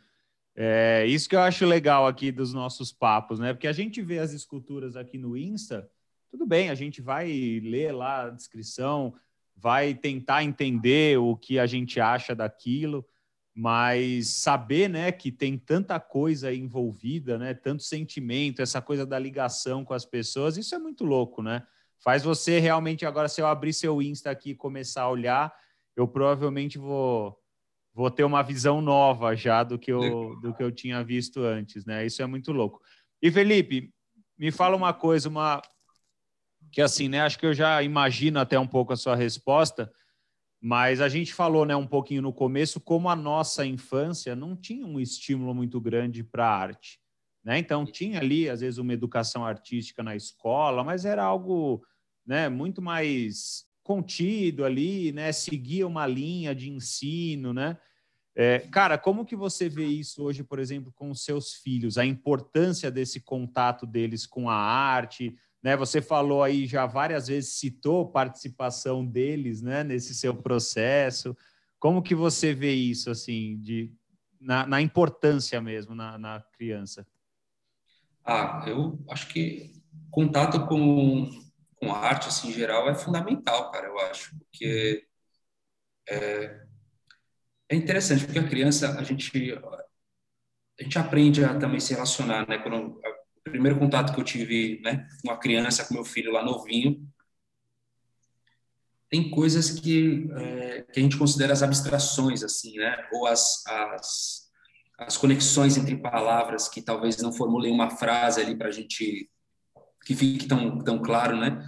é 0.57 1.07
isso 1.07 1.28
que 1.28 1.36
eu 1.36 1.41
acho 1.41 1.64
legal 1.66 2.07
aqui 2.07 2.32
dos 2.32 2.53
nossos 2.53 2.93
papos, 2.93 3.38
né? 3.38 3.53
Porque 3.53 3.68
a 3.68 3.72
gente 3.72 4.03
vê 4.03 4.18
as 4.18 4.32
esculturas 4.32 4.97
aqui 4.97 5.18
no 5.18 5.36
Insta, 5.36 5.88
tudo 6.30 6.47
bem, 6.47 6.70
a 6.70 6.74
gente 6.74 7.01
vai 7.01 7.28
ler 7.62 7.93
lá 7.93 8.24
a 8.24 8.30
descrição, 8.30 9.14
vai 9.57 9.95
tentar 9.95 10.43
entender 10.43 11.18
o 11.18 11.36
que 11.36 11.59
a 11.59 11.66
gente 11.66 12.01
acha 12.01 12.34
daquilo, 12.34 13.07
mas 13.55 14.28
saber, 14.28 14.88
né, 14.88 15.11
que 15.12 15.32
tem 15.32 15.59
tanta 15.59 15.98
coisa 15.98 16.53
envolvida, 16.53 17.38
né, 17.38 17.53
tanto 17.53 17.82
sentimento, 17.82 18.62
essa 18.62 18.80
coisa 18.80 19.05
da 19.05 19.18
ligação 19.18 19.84
com 19.84 19.92
as 19.92 20.05
pessoas, 20.05 20.57
isso 20.57 20.74
é 20.74 20.78
muito 20.78 21.05
louco, 21.05 21.42
né? 21.42 21.66
Faz 22.03 22.22
você 22.22 22.59
realmente 22.59 23.05
agora 23.05 23.28
se 23.28 23.40
eu 23.40 23.46
abrir 23.46 23.72
seu 23.72 24.01
Insta 24.01 24.30
aqui 24.30 24.51
e 24.51 24.55
começar 24.55 25.03
a 25.03 25.11
olhar, 25.11 25.55
eu 25.94 26.09
provavelmente 26.09 26.78
vou 26.78 27.36
vou 27.92 28.11
ter 28.11 28.22
uma 28.24 28.40
visão 28.42 28.80
nova 28.80 29.34
já 29.34 29.62
do 29.62 29.78
que 29.78 29.92
eu 29.92 30.38
do 30.40 30.55
que 30.55 30.62
eu 30.62 30.72
tinha 30.72 31.05
visto 31.05 31.42
antes, 31.42 31.84
né? 31.84 32.07
Isso 32.07 32.22
é 32.22 32.26
muito 32.26 32.53
louco. 32.53 32.80
E 33.20 33.30
Felipe, 33.30 33.92
me 34.38 34.51
fala 34.51 34.76
uma 34.76 34.94
coisa, 34.94 35.28
uma 35.28 35.61
que 36.72 36.80
assim, 36.80 37.09
né, 37.09 37.20
acho 37.20 37.38
que 37.38 37.44
eu 37.44 37.53
já 37.53 37.82
imagino 37.82 38.38
até 38.38 38.59
um 38.59 38.66
pouco 38.66 38.92
a 38.92 38.96
sua 38.96 39.16
resposta, 39.16 39.92
mas 40.61 41.00
a 41.00 41.08
gente 41.08 41.32
falou 41.32 41.64
né, 41.64 41.74
um 41.74 41.86
pouquinho 41.86 42.20
no 42.20 42.32
começo 42.32 42.78
como 42.80 43.08
a 43.08 43.16
nossa 43.16 43.64
infância 43.64 44.36
não 44.36 44.54
tinha 44.54 44.86
um 44.86 45.00
estímulo 45.00 45.54
muito 45.54 45.80
grande 45.80 46.22
para 46.22 46.46
a 46.46 46.54
arte. 46.54 47.00
Né? 47.42 47.58
Então, 47.58 47.86
tinha 47.86 48.20
ali, 48.20 48.48
às 48.48 48.61
vezes, 48.61 48.76
uma 48.78 48.92
educação 48.92 49.44
artística 49.44 50.02
na 50.02 50.14
escola, 50.14 50.84
mas 50.84 51.06
era 51.06 51.24
algo 51.24 51.82
né, 52.26 52.50
muito 52.50 52.82
mais 52.82 53.64
contido 53.82 54.64
ali, 54.64 55.11
né? 55.12 55.32
seguia 55.32 55.86
uma 55.86 56.06
linha 56.06 56.54
de 56.54 56.70
ensino. 56.70 57.54
Né? 57.54 57.78
É, 58.36 58.58
cara, 58.58 58.98
como 58.98 59.24
que 59.24 59.34
você 59.34 59.68
vê 59.68 59.86
isso 59.86 60.22
hoje, 60.22 60.44
por 60.44 60.58
exemplo, 60.58 60.92
com 60.92 61.11
os 61.11 61.24
seus 61.24 61.54
filhos? 61.54 61.96
A 61.96 62.04
importância 62.04 62.90
desse 62.90 63.20
contato 63.20 63.86
deles 63.86 64.26
com 64.26 64.50
a 64.50 64.54
arte, 64.54 65.34
né? 65.62 65.76
Você 65.76 66.00
falou 66.00 66.42
aí 66.42 66.66
já 66.66 66.86
várias 66.86 67.28
vezes, 67.28 67.58
citou 67.58 68.11
participação 68.11 69.06
deles 69.06 69.62
né, 69.62 69.84
nesse 69.84 70.14
seu 70.14 70.34
processo. 70.34 71.36
Como 71.78 72.02
que 72.02 72.14
você 72.14 72.54
vê 72.54 72.72
isso, 72.72 73.11
assim, 73.11 73.58
de, 73.61 73.92
na, 74.40 74.66
na 74.66 74.80
importância 74.80 75.61
mesmo 75.61 75.94
na, 75.94 76.18
na, 76.18 76.40
criança? 76.52 77.06
Ah, 78.24 78.64
eu 78.66 78.98
acho 79.08 79.28
que 79.28 79.72
contato 80.11 80.66
com, 80.66 81.30
com 81.76 81.92
arte, 81.92 82.28
assim, 82.28 82.48
em 82.48 82.52
geral, 82.52 82.88
é 82.88 82.94
fundamental, 82.94 83.70
cara, 83.70 83.86
eu 83.86 83.98
acho, 84.00 84.36
porque 84.38 85.06
é, 86.08 86.66
é 87.70 87.76
interessante, 87.76 88.24
porque 88.24 88.38
a 88.38 88.48
criança, 88.48 88.98
a 88.98 89.02
gente, 89.02 89.30
a 90.78 90.82
gente 90.82 90.98
aprende 90.98 91.44
a 91.44 91.58
também 91.58 91.80
se 91.80 91.94
relacionar, 91.94 92.46
né? 92.48 92.58
Quando 92.58 93.00
o 93.47 93.51
primeiro 93.51 93.78
contato 93.78 94.12
que 94.12 94.20
eu 94.20 94.24
tive 94.24 94.80
né, 94.82 95.09
com 95.22 95.30
a 95.30 95.36
criança, 95.36 95.84
com 95.84 95.95
meu 95.95 96.05
filho 96.05 96.32
lá 96.32 96.45
novinho, 96.45 97.07
tem 99.11 99.28
coisas 99.28 99.70
que, 99.70 100.30
é, 100.36 100.82
que 100.82 101.01
a 101.01 101.03
gente 101.03 101.18
considera 101.18 101.53
as 101.53 101.64
abstrações, 101.64 102.45
assim, 102.45 102.76
né? 102.76 102.97
Ou 103.12 103.26
as, 103.26 103.66
as, 103.66 104.51
as 104.97 105.16
conexões 105.16 105.76
entre 105.76 105.97
palavras 105.97 106.68
que 106.68 106.80
talvez 106.80 107.16
não 107.20 107.32
formulem 107.32 107.72
uma 107.72 107.91
frase 107.91 108.41
ali 108.41 108.57
para 108.57 108.68
a 108.68 108.70
gente 108.70 109.28
que 110.07 110.14
fique 110.14 110.47
tão, 110.47 110.78
tão 110.78 111.03
claro, 111.03 111.36
né? 111.36 111.61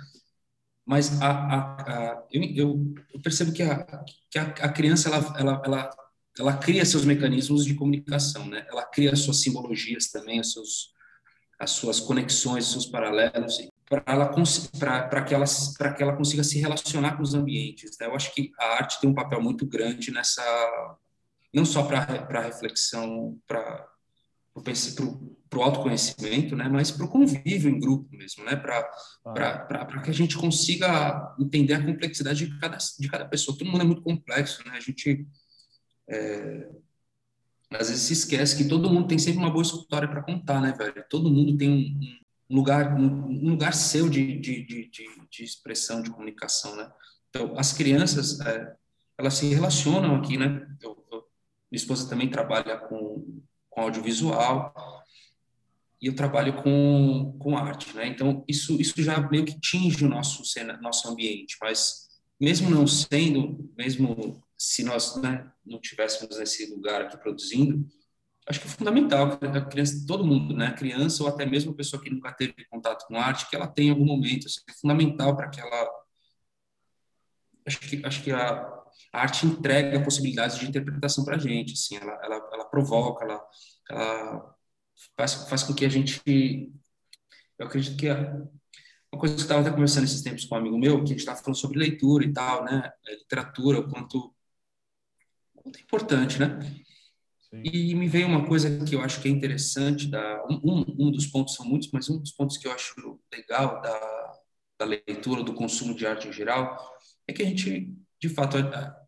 Mas 0.87 1.21
a, 1.21 1.31
a, 1.31 1.83
a 1.83 2.27
eu, 2.31 2.95
eu, 3.13 3.21
percebo 3.23 3.53
que 3.53 3.63
a, 3.63 3.85
que 4.31 4.39
a, 4.39 4.43
a 4.43 4.69
criança, 4.69 5.09
ela, 5.09 5.35
ela, 5.37 5.63
ela, 5.65 5.91
ela 6.39 6.57
cria 6.57 6.85
seus 6.85 7.05
mecanismos 7.05 7.65
de 7.65 7.75
comunicação, 7.75 8.47
né? 8.47 8.65
Ela 8.69 8.85
cria 8.85 9.17
suas 9.17 9.41
simbologias 9.41 10.09
também, 10.09 10.41
os 10.41 10.53
seus, 10.53 10.93
as 11.63 11.71
suas 11.71 12.01
conexões, 12.01 12.67
seus 12.67 12.87
paralelos, 12.87 13.59
para 13.89 14.03
ela 14.07 14.29
que 15.25 15.33
ela 15.33 15.45
para 15.79 15.93
que 15.93 16.03
ela 16.03 16.17
consiga 16.17 16.43
se 16.43 16.59
relacionar 16.59 17.17
com 17.17 17.23
os 17.23 17.35
ambientes. 17.35 17.97
Né? 18.01 18.07
Eu 18.07 18.17
acho 18.17 18.35
que 18.35 18.51
a 18.59 18.67
arte 18.79 19.01
tem 19.01 19.09
um 19.09 19.15
papel 19.15 19.41
muito 19.41 19.65
grande 19.65 20.11
nessa 20.11 20.43
não 21.55 21.65
só 21.65 21.85
para 21.85 22.27
para 22.27 22.41
reflexão, 22.41 23.39
para 23.47 23.89
para 24.55 25.59
o 25.59 25.63
autoconhecimento, 25.63 26.55
né, 26.55 26.69
mas 26.69 26.91
para 26.91 27.07
o 27.07 27.09
convívio 27.09 27.71
em 27.71 27.81
grupo 27.81 28.07
mesmo, 28.15 28.45
né, 28.45 28.55
para 28.55 28.87
ah. 29.25 30.01
que 30.03 30.11
a 30.11 30.15
gente 30.15 30.37
consiga 30.37 31.35
entender 31.41 31.73
a 31.73 31.83
complexidade 31.83 32.47
de 32.47 32.59
cada, 32.59 32.77
de 32.77 33.09
cada 33.09 33.25
pessoa. 33.27 33.57
Todo 33.57 33.71
mundo 33.71 33.81
é 33.81 33.87
muito 33.87 34.03
complexo, 34.03 34.63
né, 34.67 34.75
a 34.77 34.81
gente 34.81 35.27
é, 36.07 36.69
às 37.77 37.89
vezes 37.89 38.05
se 38.05 38.13
esquece 38.13 38.57
que 38.57 38.69
todo 38.69 38.91
mundo 38.91 39.09
tem 39.09 39.19
sempre 39.19 39.41
uma 39.41 39.51
boa 39.51 39.63
história 39.63 40.09
para 40.09 40.23
contar, 40.23 40.61
né, 40.61 40.73
velho? 40.73 41.05
Todo 41.09 41.31
mundo 41.31 41.57
tem 41.57 41.97
um, 42.51 42.57
lugar, 42.57 42.95
um, 42.99 43.51
lugar 43.51 43.75
seu 43.75 44.09
de, 44.09 44.39
de, 44.39 44.65
de, 44.65 44.91
de, 45.31 45.45
expressão, 45.45 46.03
de 46.03 46.11
comunicação, 46.11 46.77
né? 46.77 46.91
Então, 47.31 47.59
as 47.59 47.73
crianças, 47.73 48.41
é, 48.41 48.75
elas 49.19 49.35
se 49.35 49.47
relacionam 49.47 50.17
aqui, 50.17 50.37
né? 50.37 50.67
Eu, 50.83 51.05
eu, 51.11 51.25
minha 51.71 51.79
esposa 51.79 52.09
também 52.09 52.29
trabalha 52.29 52.77
com, 52.77 53.43
com 53.71 53.81
audiovisual 53.81 54.75
e 56.01 56.09
eu 56.09 56.15
trabalho 56.15 56.63
com, 56.63 57.37
com 57.39 57.57
arte, 57.57 57.95
né? 57.97 58.07
Então, 58.07 58.45
isso, 58.49 58.81
isso 58.81 59.03
já 59.03 59.21
meio 59.31 59.45
que 59.45 59.59
tinge 59.61 60.05
o 60.05 60.09
nosso, 60.09 60.43
nosso 60.81 61.09
ambiente, 61.09 61.57
mas 61.61 62.09
mesmo 62.41 62.69
não 62.69 62.87
sendo, 62.87 63.73
mesmo 63.79 64.43
se 64.63 64.85
nós 64.85 65.17
né, 65.17 65.51
não 65.67 65.81
tivéssemos 65.81 66.39
nesse 66.39 66.73
lugar 66.73 67.03
aqui 67.03 67.17
produzindo, 67.17 67.85
acho 68.47 68.61
que 68.61 68.69
é 68.69 68.71
fundamental 68.71 69.37
que 69.37 69.45
a 69.45 69.65
criança, 69.65 70.05
todo 70.07 70.25
mundo, 70.25 70.55
né, 70.55 70.69
a 70.69 70.73
criança 70.73 71.25
ou 71.25 71.29
até 71.29 71.45
mesmo 71.45 71.73
a 71.73 71.75
pessoa 71.75 72.01
que 72.01 72.09
nunca 72.09 72.33
teve 72.33 72.65
contato 72.71 73.05
com 73.09 73.17
arte, 73.17 73.51
que 73.51 73.57
ela 73.57 73.67
tenha 73.67 73.91
algum 73.93 74.05
momento, 74.05 74.47
assim, 74.47 74.61
é 74.69 74.73
fundamental 74.75 75.35
para 75.35 75.49
que 75.51 75.61
ela 75.61 75.91
acho 77.67 77.81
que 77.81 78.07
acho 78.07 78.23
que 78.23 78.31
a, 78.31 78.41
a 79.13 79.21
arte 79.21 79.47
entrega 79.47 80.03
possibilidades 80.03 80.59
de 80.59 80.69
interpretação 80.69 81.25
para 81.25 81.37
a 81.37 81.39
gente, 81.41 81.73
assim, 81.73 81.97
ela, 81.97 82.13
ela, 82.23 82.51
ela 82.53 82.65
provoca, 82.67 83.25
ela, 83.25 83.45
ela 83.91 84.55
faz, 85.17 85.35
faz 85.49 85.65
com 85.65 85.75
que 85.75 85.85
a 85.85 85.89
gente, 85.89 86.21
eu 87.59 87.67
acredito 87.67 87.97
que 87.97 88.09
a, 88.09 88.21
uma 89.13 89.21
coisa 89.21 89.35
que 89.35 89.41
eu 89.41 89.45
estava 89.45 89.61
até 89.61 89.71
conversando 89.71 90.05
esses 90.05 90.23
tempos 90.23 90.45
com 90.45 90.55
um 90.55 90.59
amigo 90.59 90.79
meu, 90.79 90.99
que 90.99 91.05
a 91.05 91.07
gente 91.07 91.19
estava 91.19 91.39
falando 91.39 91.59
sobre 91.59 91.79
leitura 91.81 92.25
e 92.25 92.33
tal, 92.33 92.65
né, 92.65 92.93
literatura, 93.09 93.81
o 93.81 93.89
quanto 93.89 94.33
muito 95.65 95.81
importante, 95.81 96.39
né? 96.39 96.59
Sim. 97.51 97.63
E 97.65 97.95
me 97.95 98.09
veio 98.09 98.27
uma 98.27 98.47
coisa 98.47 98.85
que 98.85 98.95
eu 98.95 99.03
acho 99.03 99.21
que 99.21 99.29
é 99.29 99.31
interessante, 99.31 100.07
da, 100.07 100.45
um, 100.49 100.85
um 100.99 101.11
dos 101.11 101.27
pontos 101.27 101.55
são 101.55 101.67
muitos, 101.67 101.91
mas 101.93 102.09
um 102.09 102.19
dos 102.19 102.33
pontos 102.33 102.57
que 102.57 102.67
eu 102.67 102.73
acho 102.73 103.21
legal 103.33 103.81
da, 103.83 104.33
da 104.79 104.85
leitura, 104.87 105.43
do 105.43 105.55
consumo 105.55 105.95
de 105.95 106.07
arte 106.07 106.29
em 106.29 106.33
geral, 106.33 106.79
é 107.27 107.33
que 107.33 107.43
a 107.43 107.47
gente, 107.47 107.93
de 108.21 108.29
fato, 108.29 108.57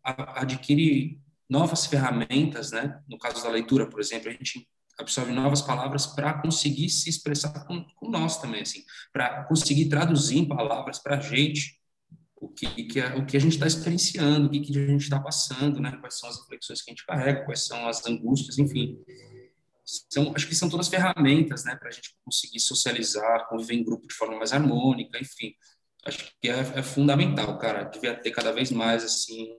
adquire 0.03 1.19
novas 1.49 1.85
ferramentas, 1.85 2.71
né? 2.71 3.01
No 3.07 3.17
caso 3.17 3.43
da 3.43 3.49
leitura, 3.49 3.89
por 3.89 3.99
exemplo, 3.99 4.29
a 4.29 4.33
gente 4.33 4.67
absorve 4.97 5.31
novas 5.31 5.61
palavras 5.61 6.05
para 6.05 6.41
conseguir 6.41 6.89
se 6.89 7.09
expressar 7.09 7.65
com, 7.65 7.83
com 7.95 8.09
nós 8.09 8.39
também, 8.39 8.61
assim, 8.61 8.83
para 9.11 9.43
conseguir 9.43 9.89
traduzir 9.89 10.37
em 10.37 10.47
palavras 10.47 10.99
para 10.99 11.17
a 11.17 11.21
gente 11.21 11.79
o 12.45 12.49
que, 12.49 12.83
que 12.83 12.99
é, 12.99 13.15
o 13.15 13.25
que 13.25 13.37
a 13.37 13.39
gente 13.39 13.53
está 13.53 13.67
experienciando, 13.67 14.47
o 14.47 14.49
que, 14.49 14.59
que 14.59 14.77
a 14.77 14.87
gente 14.87 15.03
está 15.03 15.19
passando, 15.19 15.79
né? 15.79 15.97
Quais 15.99 16.19
são 16.19 16.29
as 16.29 16.39
reflexões 16.39 16.81
que 16.81 16.91
a 16.91 16.93
gente 16.93 17.05
carrega, 17.05 17.45
quais 17.45 17.65
são 17.65 17.87
as 17.87 18.05
angústias, 18.05 18.57
enfim. 18.57 18.97
São, 20.09 20.33
acho 20.35 20.47
que 20.47 20.55
são 20.55 20.69
todas 20.69 20.87
ferramentas, 20.87 21.63
né, 21.63 21.75
para 21.75 21.89
a 21.89 21.91
gente 21.91 22.15
conseguir 22.23 22.59
socializar, 22.59 23.47
conviver 23.47 23.75
em 23.75 23.83
grupo 23.83 24.07
de 24.07 24.15
forma 24.15 24.37
mais 24.37 24.51
harmônica, 24.51 25.19
enfim. 25.19 25.53
Acho 26.05 26.25
que 26.41 26.49
é, 26.49 26.59
é 26.59 26.83
fundamental, 26.83 27.57
cara. 27.57 27.83
Devia 27.83 28.15
ter 28.15 28.31
cada 28.31 28.51
vez 28.51 28.71
mais, 28.71 29.03
assim. 29.03 29.49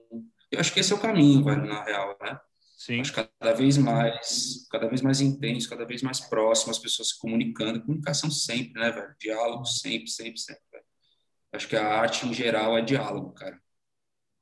Eu 0.51 0.59
acho 0.59 0.73
que 0.73 0.79
esse 0.79 0.91
é 0.91 0.95
o 0.95 0.99
caminho, 0.99 1.43
velho, 1.43 1.65
na 1.65 1.83
real, 1.83 2.17
né? 2.21 2.39
Sim. 2.77 3.01
Acho 3.01 3.13
cada 3.13 3.53
vez 3.53 3.77
mais, 3.77 4.67
cada 4.69 4.87
vez 4.87 5.01
mais 5.01 5.19
intenso, 5.19 5.69
cada 5.69 5.85
vez 5.85 6.01
mais 6.01 6.19
próximo, 6.19 6.71
as 6.71 6.79
pessoas 6.79 7.09
se 7.09 7.19
comunicando, 7.19 7.81
comunicação 7.81 8.29
sempre, 8.29 8.79
né, 8.79 8.91
velho? 8.91 9.15
Diálogo 9.19 9.65
sempre, 9.65 10.07
sempre, 10.07 10.37
sempre. 10.37 10.61
Acho 11.51 11.67
que 11.67 11.75
a 11.75 11.87
arte 11.87 12.27
em 12.27 12.33
geral 12.33 12.77
é 12.77 12.81
diálogo, 12.81 13.31
cara. 13.31 13.59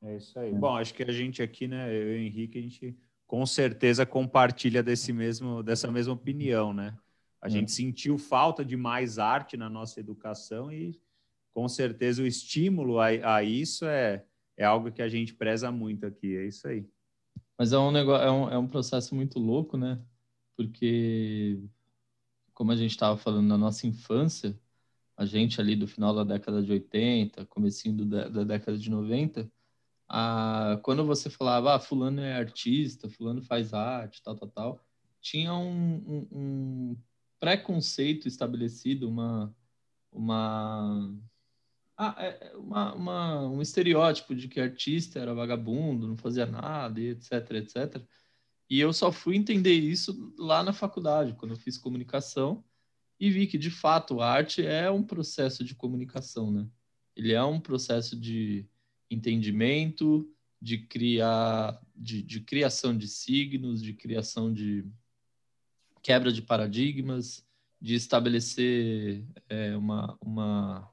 É 0.04 0.18
isso 0.18 0.38
aí. 0.40 0.54
Bom, 0.54 0.76
acho 0.78 0.94
que 0.94 1.04
a 1.04 1.12
gente 1.12 1.42
aqui, 1.42 1.68
né, 1.68 1.90
eu 1.90 2.14
e 2.14 2.16
o 2.16 2.22
Henrique, 2.22 2.60
a 2.60 2.62
gente 2.62 2.98
com 3.26 3.46
certeza 3.46 4.06
compartilha 4.06 4.84
desse 4.84 5.12
mesmo, 5.12 5.64
dessa 5.64 5.92
mesma 5.92 6.14
opinião, 6.14 6.74
né? 6.74 6.96
A 7.42 7.48
é. 7.48 7.50
gente 7.50 7.72
sentiu 7.72 8.18
falta 8.18 8.64
de 8.64 8.78
mais 8.78 9.18
arte 9.18 9.58
na 9.58 9.70
nossa 9.70 10.00
educação 10.00 10.72
e 10.72 11.00
com 11.54 11.68
certeza 11.68 12.22
o 12.22 12.28
estímulo 12.28 13.00
a, 13.00 13.08
a 13.36 13.44
isso 13.44 13.86
é, 13.86 14.24
é 14.58 14.66
algo 14.66 14.92
que 14.92 15.02
a 15.02 15.08
gente 15.08 15.34
preza 15.34 15.72
muito 15.72 16.06
aqui. 16.06 16.36
É 16.36 16.46
isso 16.46 16.68
aí. 16.68 16.88
Mas 17.58 17.72
é 17.72 17.78
um 17.78 17.92
negócio, 17.92 18.28
é 18.28 18.32
um, 18.32 18.50
é 18.50 18.58
um 18.58 18.68
processo 18.68 19.16
muito 19.16 19.40
louco, 19.40 19.78
né? 19.78 20.00
Porque, 20.58 21.60
como 22.54 22.72
a 22.72 22.76
gente 22.76 22.92
estava 22.92 23.18
falando 23.18 23.48
na 23.48 23.58
nossa 23.58 23.88
infância, 23.88 24.60
a 25.18 25.26
gente 25.26 25.62
ali 25.62 25.76
do 25.76 25.88
final 25.88 26.14
da 26.14 26.24
década 26.24 26.62
de 26.62 26.72
80, 26.72 27.46
comecinho 27.46 27.96
do, 27.98 28.06
da 28.06 28.44
década 28.44 28.78
de 28.78 28.90
90, 28.90 29.50
a, 30.08 30.80
quando 30.84 31.06
você 31.06 31.30
falava, 31.30 31.76
ah, 31.76 31.80
fulano 31.80 32.22
é 32.22 32.34
artista, 32.34 33.10
fulano 33.10 33.42
faz 33.42 33.74
arte, 33.74 34.22
tal, 34.22 34.36
tal, 34.36 34.50
tal, 34.50 34.86
tinha 35.22 35.54
um, 35.54 35.96
um, 36.08 36.28
um 36.32 36.98
preconceito 37.40 38.28
estabelecido, 38.28 39.10
uma, 39.10 39.56
uma 40.12 41.12
ah, 41.98 42.16
é, 42.20 42.50
é 42.50 42.58
uma, 42.58 42.94
uma, 42.94 43.48
um 43.48 43.62
estereótipo 43.62 44.36
de 44.36 44.48
que 44.48 44.60
artista 44.60 45.20
era 45.20 45.34
vagabundo, 45.34 46.08
não 46.08 46.18
fazia 46.18 46.46
nada, 46.46 47.00
etc, 47.00 47.52
etc. 47.52 48.06
E 48.70 48.80
eu 48.80 48.92
só 48.92 49.12
fui 49.12 49.36
entender 49.36 49.74
isso 49.74 50.34
lá 50.38 50.64
na 50.64 50.74
faculdade, 50.74 51.36
quando 51.36 51.52
eu 51.52 51.58
fiz 51.58 51.78
comunicação, 51.78 52.64
e 53.20 53.30
vi 53.30 53.48
que, 53.48 53.58
de 53.58 53.72
fato, 53.72 54.22
a 54.22 54.30
arte 54.30 54.66
é 54.66 54.90
um 54.92 55.04
processo 55.04 55.64
de 55.64 55.76
comunicação, 55.76 56.52
né? 56.52 56.68
Ele 57.16 57.34
é 57.34 57.44
um 57.44 57.60
processo 57.60 58.20
de 58.20 58.66
entendimento, 59.10 60.30
de 60.62 60.80
criar, 60.80 61.80
de, 61.96 62.22
de 62.22 62.42
criação 62.42 62.98
de 62.98 63.08
signos, 63.08 63.82
de 63.82 63.94
criação 63.94 64.52
de 64.52 64.86
quebra 66.02 66.32
de 66.32 66.42
paradigmas, 66.42 67.46
de 67.82 67.96
estabelecer 67.96 69.24
é, 69.48 69.76
uma, 69.78 70.18
uma 70.22 70.92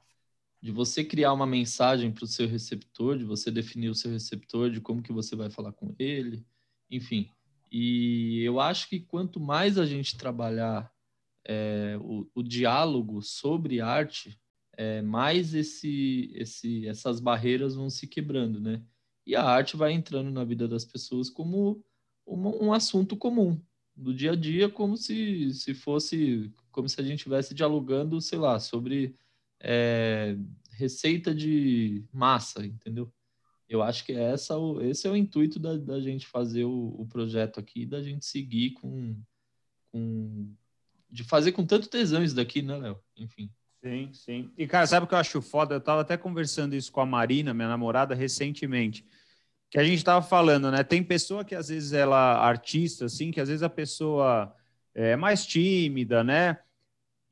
de 0.61 0.71
você 0.71 1.03
criar 1.03 1.33
uma 1.33 1.45
mensagem 1.45 2.11
para 2.11 2.23
o 2.23 2.27
seu 2.27 2.47
receptor, 2.47 3.17
de 3.17 3.25
você 3.25 3.51
definir 3.51 3.89
o 3.89 3.95
seu 3.95 4.11
receptor, 4.11 4.69
de 4.69 4.79
como 4.79 5.01
que 5.01 5.11
você 5.11 5.35
vai 5.35 5.49
falar 5.49 5.73
com 5.73 5.93
ele, 5.99 6.45
enfim. 6.89 7.29
E 7.71 8.41
eu 8.43 8.59
acho 8.59 8.87
que 8.87 8.99
quanto 8.99 9.39
mais 9.39 9.77
a 9.77 9.85
gente 9.85 10.15
trabalhar 10.15 10.92
é, 11.45 11.97
o, 12.01 12.27
o, 12.33 12.43
diálogo 12.43 13.21
sobre 13.21 13.81
arte, 13.81 14.39
é, 14.75 15.01
mais 15.01 15.53
esse, 15.53 16.31
esse, 16.35 16.87
essas 16.87 17.19
barreiras 17.19 17.75
vão 17.75 17.89
se 17.89 18.07
quebrando, 18.07 18.59
né? 18.59 18.81
E 19.25 19.35
a 19.35 19.43
arte 19.43 19.77
vai 19.77 19.91
entrando 19.91 20.31
na 20.31 20.43
vida 20.43 20.67
das 20.67 20.85
pessoas 20.85 21.29
como 21.29 21.83
um, 22.25 22.67
um 22.67 22.73
assunto 22.73 23.15
comum 23.15 23.59
do 23.95 24.13
dia 24.13 24.31
a 24.31 24.35
dia, 24.35 24.69
como 24.69 24.97
se, 24.97 25.53
se 25.53 25.73
fosse, 25.73 26.51
como 26.71 26.89
se 26.89 26.99
a 26.99 27.03
gente 27.03 27.19
estivesse 27.19 27.53
dialogando, 27.53 28.19
sei 28.21 28.39
lá, 28.39 28.59
sobre 28.59 29.15
é, 29.59 30.35
receita 30.71 31.33
de 31.33 32.03
massa, 32.11 32.65
entendeu? 32.65 33.11
Eu 33.67 33.81
acho 33.81 34.05
que 34.05 34.11
é 34.11 34.31
essa, 34.31 34.55
esse 34.81 35.07
é 35.07 35.09
o 35.09 35.15
intuito 35.15 35.59
da, 35.59 35.77
da 35.77 35.99
gente 35.99 36.27
fazer 36.27 36.65
o, 36.65 36.95
o, 36.99 37.07
projeto 37.07 37.59
aqui, 37.59 37.85
da 37.85 38.01
gente 38.01 38.25
seguir 38.25 38.71
com, 38.71 39.17
com. 39.91 40.53
De 41.13 41.23
fazer 41.23 41.51
com 41.51 41.63
tanto 41.63 41.87
tesão 41.87 42.23
isso 42.23 42.35
daqui, 42.35 42.63
né, 42.63 42.75
Léo? 42.75 42.99
Enfim. 43.15 43.47
Sim, 43.83 44.09
sim. 44.13 44.51
E, 44.57 44.65
cara, 44.65 44.87
sabe 44.87 45.03
o 45.03 45.07
que 45.07 45.13
eu 45.13 45.19
acho 45.19 45.41
foda? 45.43 45.75
Eu 45.75 45.81
tava 45.81 46.01
até 46.01 46.17
conversando 46.17 46.73
isso 46.73 46.91
com 46.91 47.01
a 47.01 47.05
Marina, 47.05 47.53
minha 47.53 47.67
namorada, 47.67 48.15
recentemente. 48.15 49.05
Que 49.69 49.77
a 49.77 49.83
gente 49.83 50.03
tava 50.03 50.25
falando, 50.25 50.71
né? 50.71 50.83
Tem 50.83 51.03
pessoa 51.03 51.45
que 51.45 51.53
às 51.53 51.67
vezes 51.67 51.93
ela, 51.93 52.39
artista, 52.39 53.05
assim, 53.05 53.29
que 53.29 53.39
às 53.39 53.47
vezes 53.47 53.61
a 53.61 53.69
pessoa 53.69 54.55
é 54.95 55.15
mais 55.15 55.45
tímida, 55.45 56.23
né? 56.23 56.57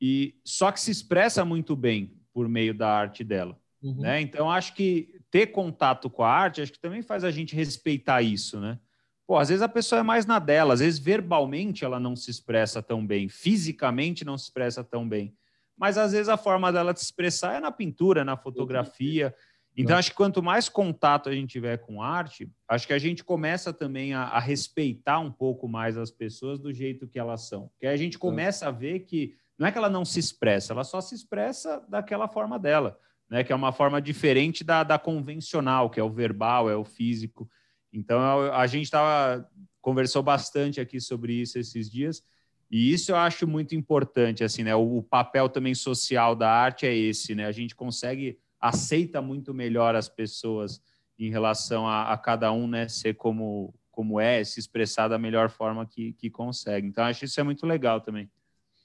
E 0.00 0.36
só 0.44 0.70
que 0.70 0.80
se 0.80 0.92
expressa 0.92 1.44
muito 1.44 1.74
bem 1.74 2.14
por 2.32 2.48
meio 2.48 2.74
da 2.74 2.88
arte 2.88 3.24
dela. 3.24 3.58
Uhum. 3.82 4.00
Né? 4.00 4.20
Então, 4.20 4.48
acho 4.48 4.74
que 4.74 5.20
ter 5.28 5.48
contato 5.48 6.08
com 6.08 6.22
a 6.22 6.30
arte, 6.30 6.60
acho 6.60 6.72
que 6.72 6.78
também 6.78 7.02
faz 7.02 7.24
a 7.24 7.32
gente 7.32 7.56
respeitar 7.56 8.22
isso, 8.22 8.60
né? 8.60 8.78
Pô, 9.26 9.36
às 9.38 9.48
vezes 9.48 9.62
a 9.62 9.68
pessoa 9.68 10.00
é 10.00 10.02
mais 10.02 10.26
na 10.26 10.38
dela, 10.38 10.74
às 10.74 10.80
vezes 10.80 10.98
verbalmente 10.98 11.84
ela 11.84 12.00
não 12.00 12.16
se 12.16 12.30
expressa 12.30 12.82
tão 12.82 13.06
bem, 13.06 13.28
fisicamente 13.28 14.24
não 14.24 14.36
se 14.36 14.44
expressa 14.44 14.82
tão 14.82 15.08
bem, 15.08 15.34
mas 15.76 15.96
às 15.96 16.12
vezes 16.12 16.28
a 16.28 16.36
forma 16.36 16.72
dela 16.72 16.92
de 16.92 17.00
se 17.00 17.06
expressar 17.06 17.54
é 17.54 17.60
na 17.60 17.70
pintura, 17.70 18.24
na 18.24 18.36
fotografia. 18.36 19.34
Então, 19.76 19.96
acho 19.96 20.10
que 20.10 20.16
quanto 20.16 20.42
mais 20.42 20.68
contato 20.68 21.30
a 21.30 21.32
gente 21.32 21.50
tiver 21.50 21.78
com 21.78 22.02
arte, 22.02 22.50
acho 22.68 22.86
que 22.86 22.92
a 22.92 22.98
gente 22.98 23.24
começa 23.24 23.72
também 23.72 24.12
a, 24.12 24.24
a 24.24 24.38
respeitar 24.38 25.18
um 25.18 25.32
pouco 25.32 25.66
mais 25.66 25.96
as 25.96 26.10
pessoas 26.10 26.58
do 26.58 26.72
jeito 26.72 27.08
que 27.08 27.18
elas 27.18 27.48
são. 27.48 27.68
Porque 27.68 27.86
a 27.86 27.96
gente 27.96 28.18
começa 28.18 28.68
a 28.68 28.70
ver 28.70 29.00
que 29.00 29.34
não 29.58 29.66
é 29.66 29.72
que 29.72 29.78
ela 29.78 29.88
não 29.88 30.04
se 30.04 30.18
expressa, 30.18 30.72
ela 30.72 30.84
só 30.84 31.00
se 31.00 31.14
expressa 31.14 31.82
daquela 31.88 32.28
forma 32.28 32.58
dela, 32.58 32.98
né? 33.30 33.42
Que 33.42 33.52
é 33.52 33.56
uma 33.56 33.72
forma 33.72 34.00
diferente 34.00 34.62
da, 34.62 34.82
da 34.82 34.98
convencional, 34.98 35.88
que 35.88 35.98
é 35.98 36.02
o 36.02 36.10
verbal, 36.10 36.68
é 36.68 36.76
o 36.76 36.84
físico. 36.84 37.48
Então 37.92 38.20
a 38.52 38.66
gente 38.66 38.90
tava, 38.90 39.48
conversou 39.80 40.22
bastante 40.22 40.80
aqui 40.80 41.00
sobre 41.00 41.34
isso 41.34 41.58
esses 41.58 41.90
dias. 41.90 42.24
E 42.70 42.92
isso 42.92 43.12
eu 43.12 43.16
acho 43.16 43.46
muito 43.46 43.74
importante, 43.74 44.42
assim, 44.42 44.62
né? 44.62 44.74
O, 44.74 44.98
o 44.98 45.02
papel 45.02 45.48
também 45.48 45.74
social 45.74 46.34
da 46.34 46.50
arte 46.50 46.86
é 46.86 46.96
esse, 46.96 47.34
né? 47.34 47.44
A 47.44 47.52
gente 47.52 47.74
consegue 47.74 48.38
aceita 48.58 49.20
muito 49.20 49.52
melhor 49.52 49.94
as 49.94 50.08
pessoas 50.08 50.80
em 51.18 51.28
relação 51.28 51.86
a, 51.86 52.12
a, 52.12 52.16
cada 52.16 52.50
um, 52.52 52.66
né? 52.66 52.88
Ser 52.88 53.14
como 53.14 53.74
como 53.90 54.18
é, 54.18 54.42
se 54.42 54.58
expressar 54.58 55.06
da 55.06 55.18
melhor 55.18 55.50
forma 55.50 55.84
que, 55.84 56.14
que 56.14 56.30
consegue. 56.30 56.86
Então 56.86 57.04
acho 57.04 57.26
isso 57.26 57.38
é 57.38 57.42
muito 57.42 57.66
legal 57.66 58.00
também. 58.00 58.30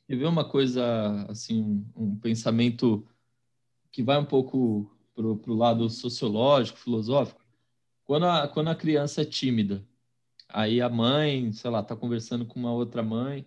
E 0.09 0.15
ver 0.17 0.25
uma 0.25 0.43
coisa, 0.47 1.25
assim, 1.29 1.85
um 1.95 2.13
pensamento 2.17 3.07
que 3.89 4.03
vai 4.03 4.17
um 4.17 4.25
pouco 4.25 4.91
para 5.15 5.25
o 5.25 5.55
lado 5.55 5.89
sociológico, 5.89 6.77
filosófico. 6.77 7.41
Quando 8.07 8.25
a, 8.25 8.47
quando 8.47 8.69
a 8.69 8.75
criança 8.75 9.21
é 9.21 9.25
tímida, 9.25 9.83
aí 10.47 10.81
a 10.81 10.89
mãe, 10.89 11.51
sei 11.51 11.69
lá, 11.69 11.81
está 11.81 11.95
conversando 11.95 12.45
com 12.45 12.57
uma 12.57 12.71
outra 12.71 13.03
mãe, 13.03 13.45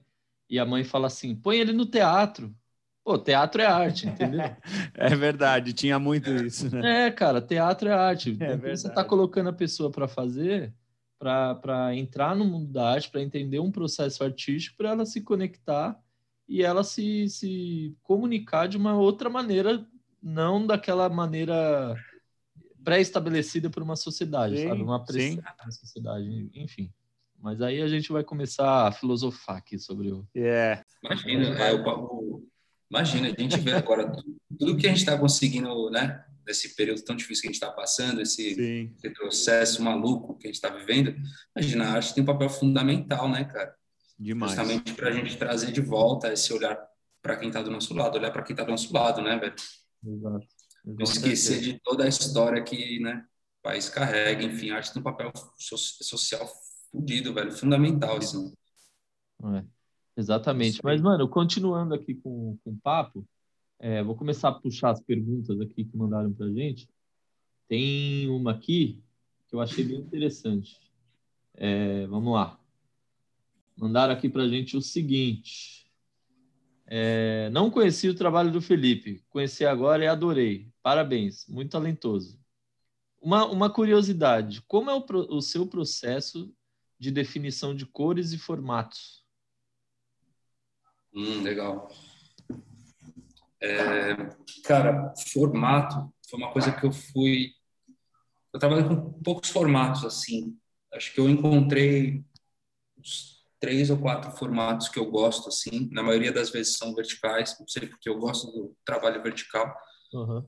e 0.48 0.58
a 0.58 0.66
mãe 0.66 0.84
fala 0.84 1.06
assim: 1.06 1.34
põe 1.34 1.58
ele 1.58 1.72
no 1.72 1.86
teatro. 1.86 2.54
Pô, 3.02 3.18
teatro 3.18 3.62
é 3.62 3.66
arte, 3.66 4.06
entendeu? 4.06 4.40
é 4.94 5.16
verdade, 5.16 5.72
tinha 5.72 5.98
muito 5.98 6.30
isso, 6.30 6.68
né? 6.76 7.06
É, 7.06 7.10
cara, 7.10 7.40
teatro 7.40 7.88
é 7.88 7.92
arte. 7.92 8.30
É 8.38 8.52
então, 8.52 8.58
você 8.58 8.88
está 8.88 9.02
colocando 9.02 9.48
a 9.48 9.54
pessoa 9.54 9.90
para 9.90 10.06
fazer, 10.06 10.74
para 11.18 11.94
entrar 11.96 12.36
no 12.36 12.44
mundo 12.44 12.70
da 12.70 12.90
arte, 12.90 13.10
para 13.10 13.22
entender 13.22 13.58
um 13.58 13.72
processo 13.72 14.22
artístico, 14.22 14.76
para 14.76 14.90
ela 14.90 15.06
se 15.06 15.22
conectar 15.22 15.98
e 16.46 16.62
ela 16.62 16.84
se, 16.84 17.28
se 17.30 17.96
comunicar 18.02 18.68
de 18.68 18.76
uma 18.76 18.94
outra 18.94 19.30
maneira, 19.30 19.86
não 20.22 20.66
daquela 20.66 21.08
maneira 21.08 21.96
pré-estabelecida 22.84 23.70
por 23.70 23.82
uma 23.82 23.96
sociedade, 23.96 24.56
sim, 24.56 24.68
sabe? 24.68 24.82
Uma 24.82 25.04
pressão 25.04 25.42
da 25.42 25.70
sociedade, 25.70 26.50
enfim. 26.54 26.92
Mas 27.40 27.62
aí 27.62 27.80
a 27.80 27.88
gente 27.88 28.12
vai 28.12 28.22
começar 28.22 28.88
a 28.88 28.92
filosofar 28.92 29.56
aqui 29.56 29.78
sobre 29.78 30.12
o. 30.12 30.26
Yeah. 30.36 30.84
Imagina, 31.02 31.58
é, 31.58 31.72
o, 31.72 32.42
imagina, 32.90 33.28
a 33.28 33.40
gente 33.40 33.58
vê 33.60 33.72
agora 33.72 34.12
tudo 34.58 34.76
que 34.76 34.86
a 34.86 34.90
gente 34.90 34.98
está 34.98 35.16
conseguindo, 35.16 35.90
né? 35.90 36.24
Nesse 36.46 36.74
período 36.74 37.02
tão 37.02 37.16
difícil 37.16 37.42
que 37.42 37.48
a 37.48 37.52
gente 37.52 37.62
está 37.62 37.70
passando, 37.70 38.20
esse, 38.20 38.92
esse, 38.96 39.10
processo 39.10 39.82
maluco 39.82 40.36
que 40.36 40.46
a 40.46 40.48
gente 40.48 40.56
está 40.56 40.68
vivendo, 40.68 41.14
imagina, 41.56 41.84
a 41.86 41.92
arte 41.92 42.14
tem 42.14 42.22
um 42.22 42.26
papel 42.26 42.50
fundamental, 42.50 43.28
né, 43.28 43.44
cara? 43.44 43.74
Demais. 44.18 44.52
Justamente 44.52 44.92
para 44.94 45.08
a 45.08 45.12
gente 45.12 45.36
trazer 45.36 45.70
de 45.72 45.80
volta 45.80 46.32
esse 46.32 46.52
olhar 46.52 46.78
para 47.22 47.36
quem 47.36 47.48
está 47.48 47.62
do 47.62 47.70
nosso 47.70 47.94
lado, 47.94 48.18
olhar 48.18 48.30
para 48.30 48.42
quem 48.42 48.52
está 48.52 48.64
do 48.64 48.70
nosso 48.70 48.92
lado, 48.92 49.22
né, 49.22 49.38
velho? 49.38 49.54
Exato. 50.04 50.46
Não 50.84 51.04
esquecer 51.04 51.60
de 51.60 51.80
toda 51.80 52.04
a 52.04 52.08
história 52.08 52.62
que 52.62 53.00
né, 53.00 53.24
o 53.58 53.62
país 53.62 53.88
carrega. 53.88 54.42
Enfim, 54.42 54.70
a 54.70 54.76
arte 54.76 54.92
tem 54.92 55.00
um 55.00 55.04
papel 55.04 55.32
social 55.58 56.48
fudido, 56.90 57.34
velho, 57.34 57.52
fundamental, 57.52 58.16
assim. 58.16 58.52
É, 59.56 59.64
exatamente. 60.16 60.80
Mas, 60.82 61.00
mano, 61.00 61.28
continuando 61.28 61.94
aqui 61.94 62.14
com, 62.14 62.58
com 62.64 62.70
o 62.70 62.80
papo, 62.82 63.26
é, 63.78 64.02
vou 64.02 64.16
começar 64.16 64.48
a 64.48 64.52
puxar 64.52 64.90
as 64.90 65.00
perguntas 65.00 65.60
aqui 65.60 65.84
que 65.84 65.96
mandaram 65.96 66.32
pra 66.32 66.48
gente. 66.48 66.88
Tem 67.68 68.28
uma 68.28 68.52
aqui 68.52 69.02
que 69.48 69.54
eu 69.54 69.60
achei 69.60 69.84
bem 69.84 69.98
interessante. 69.98 70.80
É, 71.54 72.06
vamos 72.06 72.32
lá. 72.32 72.58
Mandaram 73.76 74.12
aqui 74.12 74.28
pra 74.28 74.46
gente 74.46 74.76
o 74.76 74.82
seguinte. 74.82 75.79
É, 76.92 77.48
não 77.50 77.70
conheci 77.70 78.08
o 78.08 78.16
trabalho 78.16 78.50
do 78.50 78.60
Felipe, 78.60 79.24
conheci 79.30 79.64
agora 79.64 80.02
e 80.02 80.08
adorei. 80.08 80.68
Parabéns, 80.82 81.46
muito 81.46 81.70
talentoso. 81.70 82.40
Uma, 83.22 83.46
uma 83.46 83.70
curiosidade: 83.70 84.60
como 84.62 84.90
é 84.90 84.94
o, 84.94 85.04
o 85.36 85.40
seu 85.40 85.68
processo 85.68 86.52
de 86.98 87.12
definição 87.12 87.76
de 87.76 87.86
cores 87.86 88.32
e 88.32 88.38
formatos? 88.38 89.24
Hum, 91.14 91.42
legal. 91.42 91.88
É, 93.60 94.16
cara, 94.64 95.14
formato 95.32 96.12
foi 96.28 96.40
uma 96.40 96.50
coisa 96.50 96.72
que 96.72 96.84
eu 96.84 96.90
fui. 96.90 97.52
Eu 98.52 98.58
trabalho 98.58 98.88
com 98.88 99.12
poucos 99.22 99.50
formatos 99.50 100.04
assim. 100.04 100.58
Acho 100.92 101.14
que 101.14 101.20
eu 101.20 101.28
encontrei 101.28 102.24
uns 102.98 103.39
três 103.60 103.90
ou 103.90 103.98
quatro 103.98 104.32
formatos 104.32 104.88
que 104.88 104.98
eu 104.98 105.10
gosto 105.10 105.48
assim. 105.48 105.88
Na 105.92 106.02
maioria 106.02 106.32
das 106.32 106.50
vezes 106.50 106.76
são 106.76 106.94
verticais, 106.94 107.56
não 107.60 107.68
sei 107.68 107.86
porque 107.86 108.08
eu 108.08 108.18
gosto 108.18 108.50
do 108.50 108.74
trabalho 108.84 109.22
vertical. 109.22 109.72
Uhum. 110.12 110.46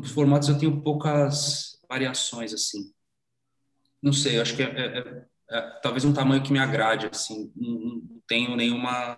Os 0.00 0.10
formatos 0.10 0.48
eu 0.48 0.58
tenho 0.58 0.82
poucas 0.82 1.78
variações 1.88 2.52
assim. 2.52 2.92
Não 4.02 4.12
sei, 4.12 4.40
acho 4.40 4.56
que 4.56 4.62
é, 4.62 4.66
é, 4.66 4.98
é, 4.98 5.26
é, 5.50 5.80
talvez 5.80 6.04
um 6.04 6.12
tamanho 6.12 6.42
que 6.42 6.52
me 6.52 6.58
agrade 6.58 7.06
assim. 7.06 7.52
Não, 7.54 7.78
não 7.78 8.22
tenho 8.26 8.56
nenhuma 8.56 9.16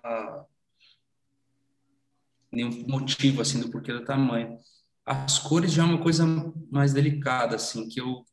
nenhum 2.53 2.87
motivo 2.87 3.41
assim 3.41 3.61
do 3.61 3.71
porquê 3.71 3.93
do 3.93 4.05
tamanho. 4.05 4.59
As 5.05 5.39
cores 5.39 5.73
já 5.73 5.83
é 5.83 5.87
uma 5.87 6.03
coisa 6.03 6.25
mais 6.71 6.93
delicada 6.93 7.57
assim, 7.57 7.89
que 7.89 8.01
eu 8.01 8.25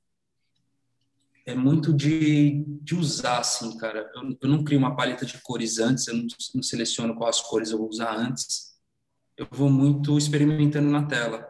é 1.46 1.56
muito 1.56 1.94
de, 1.94 2.64
de 2.82 2.96
usar 2.96 3.39
assim, 3.39 3.78
cara. 3.78 4.10
Eu, 4.16 4.38
eu 4.42 4.50
não 4.50 4.64
crio 4.64 4.80
uma 4.80 4.96
paleta 4.96 5.26
de 5.26 5.42
cores 5.42 5.80
antes, 5.80 6.08
eu 6.08 6.16
não, 6.16 6.26
não 6.56 6.64
seleciono 6.64 7.16
quais 7.16 7.42
cores 7.42 7.72
eu 7.72 7.78
vou 7.78 7.89
usar 7.89 8.16
antes. 8.16 8.72
Eu 9.38 9.48
vou 9.52 9.70
muito 9.70 10.18
experimentando 10.18 10.89
na 10.89 11.06
tela. 11.06 11.50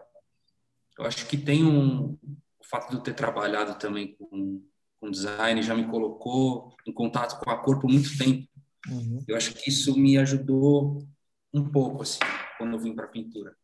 Eu 0.98 1.06
acho 1.06 1.26
que 1.28 1.38
tem 1.38 1.64
um 1.64 2.18
o 2.62 2.68
fato 2.72 2.90
de 2.90 2.96
eu 2.96 3.02
ter 3.02 3.14
trabalhado 3.14 3.78
também 3.78 4.16
com, 4.16 4.64
com 5.00 5.12
design 5.12 5.62
já 5.62 5.76
me 5.76 5.90
colocou 5.90 6.76
em 6.86 6.94
contato 6.94 7.44
com 7.44 7.50
a 7.50 7.58
cor 7.58 7.80
por 7.80 7.90
muito 7.90 8.18
tempo. 8.18 8.48
Uhum. 8.88 9.24
Eu 9.28 9.36
acho 9.36 9.54
que 9.54 9.70
isso 9.70 9.98
me 9.98 10.18
ajudou 10.18 11.06
um 11.54 11.70
pouco 11.70 12.04
assim 12.04 12.20
quando 12.58 12.74
eu 12.74 12.80
vim 12.80 12.96
para 12.96 13.08
pintura. 13.08 13.56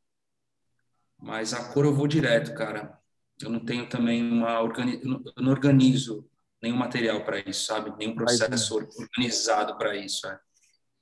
Mas 1.17 1.53
a 1.53 1.71
cor 1.71 1.85
eu 1.85 1.93
vou 1.93 2.07
direto, 2.07 2.53
cara. 2.53 2.96
Eu 3.41 3.49
não 3.49 3.59
tenho 3.59 3.87
também 3.87 4.23
uma 4.23 4.61
organi... 4.61 4.99
eu 5.03 5.43
não 5.43 5.51
organizo 5.51 6.27
nenhum 6.61 6.77
material 6.77 7.23
para 7.23 7.39
isso, 7.39 7.65
sabe? 7.65 7.93
Nenhum 7.97 8.15
processo 8.15 8.75
organizado 8.75 9.77
para 9.77 9.95
isso. 9.95 10.25
É. 10.27 10.39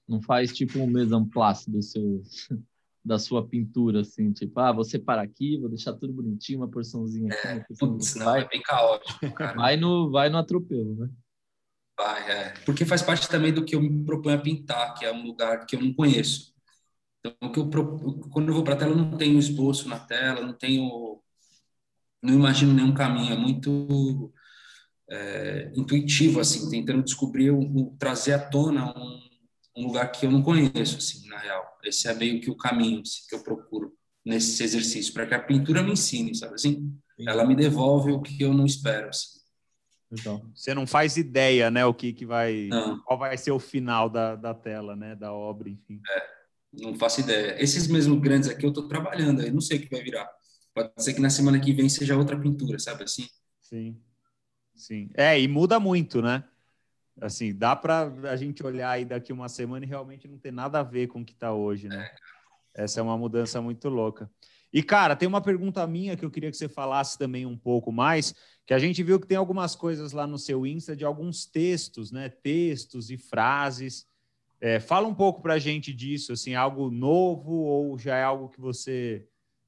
Não 0.07 0.21
faz 0.21 0.53
tipo 0.53 0.79
um 0.79 0.87
mise 0.87 1.13
en 1.13 1.25
place 1.25 1.69
do 1.69 1.81
seu 1.81 2.21
da 3.05 3.19
sua 3.19 3.47
pintura, 3.47 4.01
assim, 4.01 4.31
tipo, 4.31 4.59
ah, 4.59 4.71
vou 4.71 4.83
separar 4.83 5.21
aqui, 5.21 5.59
vou 5.59 5.69
deixar 5.69 5.93
tudo 5.93 6.11
bonitinho, 6.11 6.61
uma 6.61 6.67
porçãozinha 6.67 7.31
aqui. 7.31 7.47
É, 7.47 7.65
putz, 7.77 8.15
não, 8.15 8.25
vai, 8.25 8.41
é 8.41 8.47
bem 8.47 8.61
caótico, 8.63 9.19
cara. 9.35 9.55
Vai 9.55 9.77
no, 9.77 10.09
vai 10.09 10.27
no 10.27 10.39
atropelo, 10.39 10.95
né? 10.95 11.09
Vai, 11.95 12.31
é. 12.31 12.53
Porque 12.65 12.83
faz 12.83 13.03
parte 13.03 13.29
também 13.29 13.53
do 13.53 13.63
que 13.63 13.75
eu 13.75 13.81
me 13.81 14.03
proponho 14.03 14.35
a 14.35 14.41
pintar, 14.41 14.95
que 14.95 15.05
é 15.05 15.13
um 15.13 15.23
lugar 15.23 15.67
que 15.67 15.75
eu 15.75 15.81
não 15.81 15.93
conheço. 15.93 16.51
Então, 17.19 17.35
eu, 17.41 17.69
quando 18.31 18.49
eu 18.49 18.55
vou 18.55 18.63
para 18.63 18.73
a 18.73 18.77
tela, 18.77 18.91
eu 18.91 18.97
não 18.97 19.17
tenho 19.17 19.37
esboço 19.37 19.87
na 19.87 19.99
tela, 19.99 20.41
não 20.41 20.53
tenho, 20.53 21.21
não 22.25 22.33
imagino 22.33 22.73
nenhum 22.73 22.93
caminho, 22.93 23.33
é 23.33 23.37
muito 23.37 24.33
é, 25.09 25.71
intuitivo, 25.75 26.39
assim, 26.39 26.69
tentando 26.69 27.03
descobrir, 27.03 27.51
trazer 27.99 28.33
à 28.33 28.39
tona 28.39 28.93
um, 28.97 29.19
um, 29.77 29.87
lugar 29.87 30.11
que 30.11 30.25
eu 30.25 30.31
não 30.31 30.41
conheço, 30.41 30.97
assim, 30.97 31.27
na 31.27 31.37
real. 31.37 31.63
Esse 31.83 32.07
é 32.07 32.13
meio 32.13 32.41
que 32.41 32.49
o 32.49 32.57
caminho 32.57 33.01
assim, 33.01 33.21
que 33.29 33.35
eu 33.35 33.43
procuro 33.43 33.93
nesse 34.25 34.63
exercício, 34.63 35.13
para 35.13 35.27
que 35.27 35.35
a 35.35 35.39
pintura 35.39 35.83
me 35.83 35.91
ensine, 35.91 36.33
sabe 36.33 36.55
assim? 36.55 36.91
Sim. 37.15 37.29
Ela 37.29 37.45
me 37.45 37.55
devolve 37.55 38.11
o 38.11 38.21
que 38.21 38.41
eu 38.41 38.53
não 38.53 38.65
espero, 38.65 39.09
assim. 39.09 39.35
Então, 40.11 40.51
você 40.55 40.73
não 40.73 40.87
faz 40.87 41.17
ideia, 41.17 41.69
né, 41.69 41.85
o 41.85 41.93
que, 41.93 42.13
que 42.13 42.25
vai, 42.25 42.67
não. 42.69 42.99
qual 42.99 43.19
vai 43.19 43.37
ser 43.37 43.51
o 43.51 43.59
final 43.59 44.09
da, 44.09 44.35
da 44.35 44.53
tela, 44.53 44.95
né, 44.95 45.15
da 45.15 45.31
obra, 45.33 45.69
enfim. 45.69 46.01
É. 46.09 46.35
Não 46.81 46.95
faço 46.95 47.21
ideia. 47.21 47.61
Esses 47.61 47.87
mesmos 47.87 48.19
grandes 48.19 48.49
aqui 48.49 48.65
eu 48.65 48.69
estou 48.69 48.87
trabalhando, 48.87 49.41
eu 49.41 49.53
não 49.53 49.61
sei 49.61 49.77
o 49.77 49.81
que 49.81 49.89
vai 49.89 50.03
virar. 50.03 50.29
Pode 50.75 50.91
ser 50.97 51.13
que 51.13 51.21
na 51.21 51.29
semana 51.29 51.59
que 51.59 51.71
vem 51.71 51.87
seja 51.87 52.17
outra 52.17 52.37
pintura, 52.37 52.77
sabe 52.77 53.05
assim? 53.05 53.27
Sim. 53.61 53.97
Sim. 54.75 55.09
É, 55.15 55.39
e 55.39 55.47
muda 55.47 55.79
muito, 55.79 56.21
né? 56.21 56.43
Assim, 57.21 57.55
dá 57.55 57.73
para 57.77 58.11
a 58.29 58.35
gente 58.35 58.61
olhar 58.61 58.89
aí 58.89 59.05
daqui 59.05 59.31
uma 59.31 59.47
semana 59.47 59.85
e 59.85 59.87
realmente 59.87 60.27
não 60.27 60.37
ter 60.37 60.51
nada 60.51 60.81
a 60.81 60.83
ver 60.83 61.07
com 61.07 61.21
o 61.21 61.25
que 61.25 61.31
está 61.31 61.53
hoje, 61.53 61.87
né? 61.87 62.11
É. 62.75 62.83
Essa 62.83 62.99
é 62.99 63.03
uma 63.03 63.17
mudança 63.17 63.61
muito 63.61 63.87
louca. 63.87 64.29
E, 64.71 64.83
cara, 64.83 65.15
tem 65.15 65.29
uma 65.29 65.39
pergunta 65.39 65.87
minha 65.87 66.17
que 66.17 66.25
eu 66.25 66.29
queria 66.29 66.51
que 66.51 66.57
você 66.57 66.67
falasse 66.67 67.17
também 67.17 67.45
um 67.45 67.57
pouco 67.57 67.89
mais, 67.89 68.35
que 68.65 68.73
a 68.73 68.79
gente 68.79 69.01
viu 69.01 69.17
que 69.17 69.27
tem 69.27 69.37
algumas 69.37 69.77
coisas 69.77 70.11
lá 70.11 70.27
no 70.27 70.37
seu 70.37 70.67
Insta 70.67 70.93
de 70.93 71.05
alguns 71.05 71.45
textos, 71.45 72.11
né? 72.11 72.27
Textos 72.27 73.09
e 73.09 73.17
frases 73.17 74.05
é, 74.59 74.79
fala 74.79 75.07
um 75.07 75.13
pouco 75.13 75.41
para 75.41 75.53
a 75.53 75.59
gente 75.59 75.93
disso, 75.93 76.33
assim, 76.33 76.55
algo 76.55 76.89
novo 76.89 77.53
ou 77.53 77.97
já 77.97 78.17
é 78.17 78.23
algo 78.23 78.49
que 78.49 78.59
você 78.59 79.25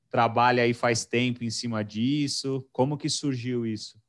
trabalha 0.10 0.64
aí 0.64 0.74
faz 0.74 1.05
tempo 1.05 1.43
em 1.43 1.49
cima 1.49 1.84
disso? 1.84 2.68
Como 2.72 2.97
que 2.97 3.10
surgiu 3.10 3.66
isso? 3.66 3.99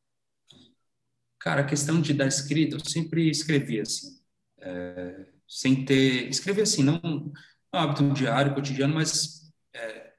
Cara, 1.39 1.63
a 1.63 1.67
questão 1.67 2.01
de 2.01 2.13
dar 2.13 2.27
escrita, 2.27 2.77
eu 2.77 2.81
sempre 2.81 3.31
escrevi 3.31 3.81
assim, 3.81 4.21
é, 4.61 5.27
sem 5.47 5.85
ter, 5.85 6.29
escrever 6.29 6.63
assim, 6.63 6.83
não 6.83 7.01
um 7.05 7.33
hábito 7.73 8.13
diário, 8.13 8.55
cotidiano, 8.55 8.95
mas 8.95 9.53
é, 9.73 10.15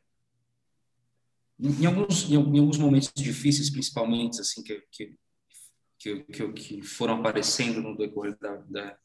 em, 1.60 1.86
alguns, 1.86 2.30
em, 2.30 2.36
alguns 2.36 2.78
momentos 2.78 3.12
difíceis, 3.16 3.70
principalmente, 3.70 4.40
assim, 4.40 4.64
que, 4.64 4.82
que, 4.92 5.16
que, 5.98 6.54
que 6.54 6.82
foram 6.82 7.16
aparecendo 7.16 7.82
no 7.82 7.98
decorrer 7.98 8.38
da, 8.40 8.56
da, 8.56 8.98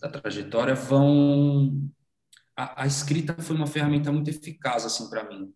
da 0.00 0.08
trajetória 0.08 0.74
vão 0.74 1.90
a, 2.56 2.82
a, 2.82 2.86
escrita 2.86 3.34
foi 3.40 3.56
uma 3.56 3.66
ferramenta 3.66 4.12
muito 4.12 4.30
eficaz 4.30 4.84
assim 4.84 5.08
para 5.08 5.28
mim. 5.28 5.52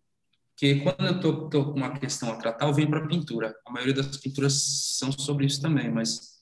Que 0.57 0.81
quando 0.81 1.05
eu 1.05 1.19
tô, 1.19 1.49
tô, 1.49 1.71
com 1.71 1.77
uma 1.77 1.97
questão 1.97 2.31
a 2.31 2.35
tratar 2.35 2.67
eu 2.67 2.73
venho 2.73 2.89
para 2.89 3.03
a 3.03 3.07
pintura. 3.07 3.55
A 3.65 3.71
maioria 3.71 3.93
das 3.93 4.17
pinturas 4.17 4.61
são 4.97 5.11
sobre 5.11 5.45
isso 5.45 5.61
também 5.61 5.89
mas 5.89 6.39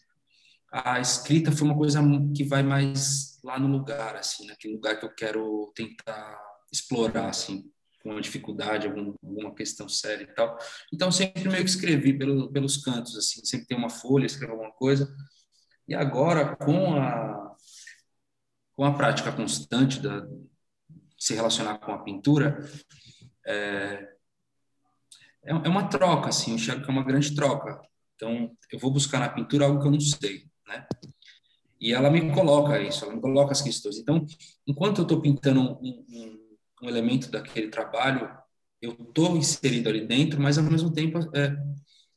a 0.72 1.00
escrita 1.00 1.52
foi 1.52 1.68
uma 1.68 1.78
coisa 1.78 2.02
que 2.36 2.44
vai 2.44 2.62
mais 2.62 3.40
lá 3.44 3.58
no 3.58 3.68
lugar 3.68 4.16
assim 4.16 4.46
naquele 4.48 4.74
lugar 4.76 5.00
que 5.00 5.06
eu 5.06 5.14
quero 5.14 5.72
tentar 5.76 6.38
explorar 6.72 7.30
assim 7.30 7.72
com 8.04 8.12
uma 8.12 8.22
dificuldade 8.22 8.88
algum, 8.88 9.14
alguma 9.24 9.54
questão 9.54 9.88
séria 9.88 10.24
e 10.24 10.34
tal. 10.34 10.58
Então 10.94 11.12
sempre 11.12 11.48
meio 11.50 11.64
que 11.64 11.70
escrevi 11.70 12.18
pelo, 12.18 12.52
pelos 12.52 12.78
cantos 12.78 13.16
assim 13.16 13.46
sempre 13.46 13.68
tem 13.68 13.78
uma 13.78 13.90
folha 13.90 14.26
escrevo 14.26 14.54
alguma 14.54 14.72
coisa. 14.72 15.14
E 15.88 15.96
agora 15.96 16.56
com 16.56 16.96
a 16.96 17.56
com 18.76 18.86
a 18.86 18.94
prática 18.94 19.32
constante 19.32 20.00
da 20.00 20.26
se 21.18 21.34
relacionar 21.34 21.80
com 21.80 21.92
a 21.92 22.00
pintura, 22.00 22.60
é, 23.46 24.08
é, 25.44 25.52
é 25.52 25.70
uma 25.70 25.88
troca, 25.88 26.30
assim, 26.30 26.52
eu 26.52 26.56
enxergo 26.56 26.84
que 26.84 26.90
é 26.90 26.94
uma 26.94 27.04
grande 27.04 27.34
troca. 27.34 27.82
Então, 28.16 28.52
eu 28.72 28.80
vou 28.80 28.92
buscar 28.92 29.20
na 29.20 29.30
pintura 29.30 29.66
algo 29.66 29.80
que 29.80 29.88
eu 29.88 29.92
não 29.92 30.00
sei, 30.00 30.46
né? 30.68 30.86
E 31.80 31.94
ela 31.94 32.10
me 32.10 32.32
coloca 32.34 32.82
isso, 32.82 33.06
ela 33.06 33.16
me 33.16 33.22
coloca 33.22 33.52
as 33.52 33.62
questões. 33.62 33.98
Então, 33.98 34.26
enquanto 34.66 35.00
eu 35.00 35.04
estou 35.04 35.22
pintando 35.22 35.62
um, 35.62 35.74
um, 35.82 36.40
um, 36.82 36.90
elemento 36.90 37.30
daquele 37.30 37.70
trabalho, 37.70 38.36
eu 38.82 38.92
estou 38.94 39.38
inserido 39.38 39.88
ali 39.88 40.06
dentro, 40.06 40.42
mas 40.42 40.58
ao 40.58 40.64
mesmo 40.64 40.92
tempo 40.92 41.20
é, 41.36 41.56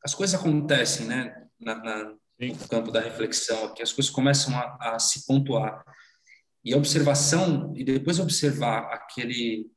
as 0.02 0.14
coisas 0.14 0.38
acontecem, 0.38 1.06
né? 1.06 1.46
Na, 1.60 1.74
na, 1.76 2.04
no 2.04 2.68
campo 2.68 2.90
da 2.90 3.00
reflexão, 3.00 3.74
que 3.74 3.82
as 3.82 3.92
coisas 3.92 4.10
começam 4.10 4.56
a, 4.56 4.94
a 4.94 4.98
se 4.98 5.26
pontuar. 5.26 5.84
E 6.64 6.74
a 6.74 6.76
observação, 6.76 7.72
e 7.76 7.84
depois 7.84 8.18
observar 8.18 8.92
aquele, 8.92 9.70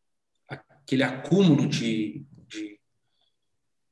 aquele 0.49 1.03
acúmulo 1.03 1.67
de, 1.67 2.25
de, 2.47 2.79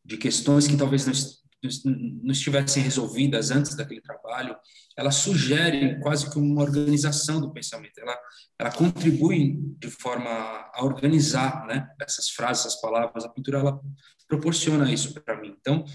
de 0.03 0.17
questões 0.17 0.67
que 0.67 0.75
talvez 0.75 1.05
não, 1.05 2.31
estivessem 2.31 2.81
resolvidas 2.81 3.51
antes 3.51 3.75
daquele 3.75 4.01
trabalho, 4.01 4.57
ela 4.97 5.11
sugere 5.11 5.99
quase 5.99 6.29
que 6.29 6.37
uma 6.37 6.61
organização 6.61 7.39
do 7.39 7.53
pensamento. 7.53 7.99
Ela, 7.99 8.17
ela 8.59 8.71
contribui 8.71 9.57
de 9.79 9.89
forma 9.89 10.29
a 10.29 10.83
organizar 10.83 11.65
né, 11.67 11.87
essas 12.01 12.29
frases, 12.29 12.65
essas 12.65 12.81
palavras. 12.81 13.23
A 13.23 13.29
pintura 13.29 13.59
ela 13.59 13.79
proporciona 14.27 14.91
isso 14.91 15.13
para 15.13 15.39
mim. 15.39 15.55
Então, 15.59 15.85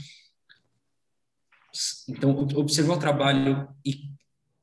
então, 2.09 2.31
observar 2.55 2.95
o 2.95 3.01
trabalho 3.01 3.69
e 3.85 4.16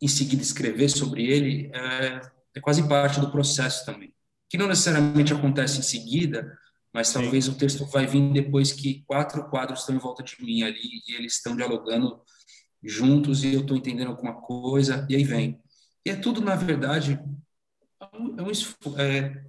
em 0.04 0.08
seguida 0.08 0.42
escrever 0.42 0.90
sobre 0.90 1.26
ele 1.26 1.72
é, 1.74 2.22
é 2.56 2.60
quase 2.60 2.88
parte 2.88 3.20
do 3.20 3.32
processo 3.32 3.86
também. 3.86 4.14
Que 4.50 4.58
não 4.58 4.68
necessariamente 4.68 5.34
acontece 5.34 5.80
em 5.80 5.84
seguida, 5.84 6.58
mas 6.94 7.12
talvez 7.12 7.46
Sim. 7.46 7.52
o 7.52 7.56
texto 7.56 7.86
vai 7.86 8.06
vir 8.06 8.32
depois 8.32 8.72
que 8.72 9.04
quatro 9.08 9.50
quadros 9.50 9.80
estão 9.80 9.96
em 9.96 10.00
volta 10.00 10.22
de 10.22 10.36
mim 10.44 10.64
ali 10.64 11.02
e 11.08 11.16
eles 11.16 11.36
estão 11.36 11.56
dialogando 11.56 12.22
juntos 12.84 13.44
e 13.44 13.54
eu 13.54 13.62
estou 13.62 13.78
entendendo 13.78 14.10
alguma 14.10 14.42
coisa 14.42 15.08
e 15.10 15.16
aí 15.16 15.24
vem. 15.24 15.60
E 16.06 16.10
é 16.10 16.16
tudo, 16.16 16.42
na 16.42 16.56
verdade, 16.56 17.20
é 18.02 18.06
um, 18.16 18.36
é, 18.98 19.18
é 19.18 19.44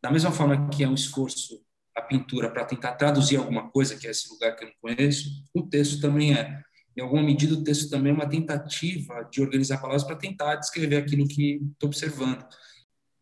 da 0.00 0.10
mesma 0.10 0.30
forma 0.32 0.68
que 0.68 0.84
é 0.84 0.88
um 0.88 0.94
esforço 0.94 1.62
a 1.94 2.00
pintura 2.00 2.50
para 2.50 2.64
tentar 2.64 2.92
traduzir 2.92 3.36
alguma 3.36 3.68
coisa, 3.70 3.96
que 3.96 4.06
é 4.06 4.10
esse 4.10 4.28
lugar 4.32 4.56
que 4.56 4.64
eu 4.64 4.68
não 4.68 4.74
conheço, 4.80 5.28
o 5.52 5.62
texto 5.62 6.00
também 6.00 6.34
é. 6.34 6.62
Em 6.96 7.00
alguma 7.00 7.22
medida, 7.22 7.54
o 7.54 7.64
texto 7.64 7.88
também 7.88 8.12
é 8.12 8.14
uma 8.14 8.28
tentativa 8.28 9.26
de 9.30 9.40
organizar 9.40 9.78
palavras 9.78 10.04
para 10.04 10.16
tentar 10.16 10.56
descrever 10.56 10.96
aquilo 10.96 11.26
que 11.26 11.60
estou 11.72 11.88
observando 11.88 12.44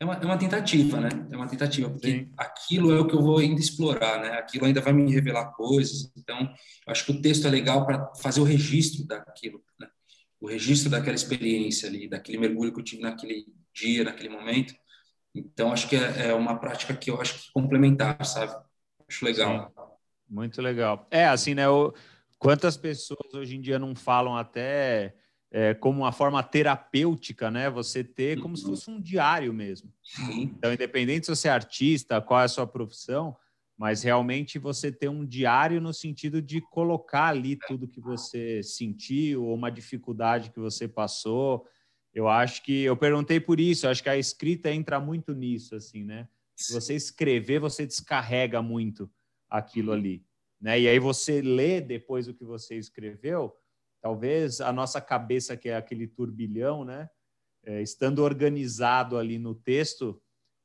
é 0.01 0.05
uma, 0.05 0.14
é 0.14 0.25
uma 0.25 0.39
tentativa, 0.39 0.99
né? 0.99 1.11
É 1.31 1.37
uma 1.37 1.47
tentativa, 1.47 1.91
porque 1.91 2.11
Sim. 2.11 2.33
aquilo 2.39 2.91
é 2.91 2.99
o 2.99 3.07
que 3.07 3.14
eu 3.14 3.21
vou 3.21 3.39
ainda 3.39 3.61
explorar, 3.61 4.18
né? 4.18 4.31
Aquilo 4.31 4.64
ainda 4.64 4.81
vai 4.81 4.95
me 4.95 5.12
revelar 5.12 5.53
coisas. 5.53 6.11
Então, 6.16 6.51
acho 6.87 7.05
que 7.05 7.12
o 7.12 7.21
texto 7.21 7.47
é 7.47 7.51
legal 7.51 7.85
para 7.85 8.11
fazer 8.14 8.41
o 8.41 8.45
registro 8.45 9.07
daquilo, 9.07 9.62
né? 9.79 9.87
O 10.41 10.49
registro 10.49 10.91
daquela 10.91 11.14
experiência 11.14 11.87
ali, 11.87 12.09
daquele 12.09 12.39
mergulho 12.39 12.73
que 12.73 12.81
eu 12.81 12.85
tive 12.85 13.03
naquele 13.03 13.45
dia, 13.75 14.05
naquele 14.05 14.31
momento. 14.31 14.75
Então, 15.35 15.71
acho 15.71 15.87
que 15.87 15.97
é, 15.97 16.29
é 16.29 16.35
uma 16.35 16.59
prática 16.59 16.97
que 16.97 17.11
eu 17.11 17.21
acho 17.21 17.35
que 17.35 17.53
complementar, 17.53 18.25
sabe? 18.25 18.55
Acho 19.07 19.25
legal. 19.27 19.68
Sim. 19.68 19.83
Muito 20.31 20.62
legal. 20.62 21.07
É, 21.11 21.27
assim, 21.27 21.55
né? 21.55 21.64
Quantas 22.41 22.76
pessoas 22.76 23.34
hoje 23.34 23.57
em 23.57 23.61
dia 23.61 23.78
não 23.78 23.95
falam 23.95 24.34
até 24.34 25.14
é, 25.53 25.74
como 25.74 26.01
uma 26.01 26.11
forma 26.11 26.43
terapêutica, 26.43 27.51
né? 27.51 27.68
Você 27.68 28.03
ter 28.03 28.41
como 28.41 28.57
se 28.57 28.64
fosse 28.64 28.91
um 28.91 29.01
diário 29.01 29.53
mesmo. 29.53 29.93
Então, 30.32 30.72
independente 30.72 31.26
se 31.26 31.36
você 31.36 31.49
é 31.49 31.53
artista, 31.53 32.20
qual 32.20 32.41
é 32.41 32.45
a 32.45 32.49
sua 32.49 32.66
profissão, 32.66 33.36
mas 33.76 34.03
realmente 34.03 34.59
você 34.59 34.91
ter 34.91 35.09
um 35.09 35.24
diário 35.24 35.80
no 35.80 35.93
sentido 35.93 36.41
de 36.41 36.61
colocar 36.62 37.26
ali 37.26 37.57
tudo 37.68 37.88
que 37.88 38.01
você 38.01 38.62
sentiu 38.62 39.45
ou 39.45 39.55
uma 39.55 39.70
dificuldade 39.70 40.51
que 40.51 40.59
você 40.59 40.88
passou. 40.88 41.66
Eu 42.12 42.26
acho 42.26 42.62
que 42.62 42.82
eu 42.82 42.97
perguntei 42.97 43.38
por 43.38 43.61
isso. 43.61 43.86
Eu 43.86 43.91
acho 43.91 44.03
que 44.03 44.09
a 44.09 44.16
escrita 44.16 44.72
entra 44.72 44.99
muito 44.99 45.34
nisso, 45.34 45.74
assim, 45.74 46.05
né? 46.05 46.26
Se 46.57 46.72
você 46.72 46.95
escrever, 46.95 47.59
você 47.59 47.86
descarrega 47.86 48.62
muito 48.62 49.11
aquilo 49.49 49.93
ali, 49.93 50.24
né? 50.61 50.79
E 50.81 50.89
aí 50.89 50.99
você 50.99 51.41
lê 51.41 51.81
depois 51.81 52.29
o 52.29 52.35
que 52.35 52.45
você 52.45 52.77
escreveu 52.77 53.57
Talvez 54.01 54.61
a 54.61 54.73
nossa 54.73 55.01
cabeça, 55.01 55.57
que 55.57 55.69
é 55.69 55.77
aquele 55.77 56.07
turbilhão, 56.07 56.85
né? 56.85 57.09
É, 57.65 57.83
estando 57.83 58.21
organizado 58.21 59.19
ali 59.19 59.39
no 59.39 59.55
texto, 59.55 60.21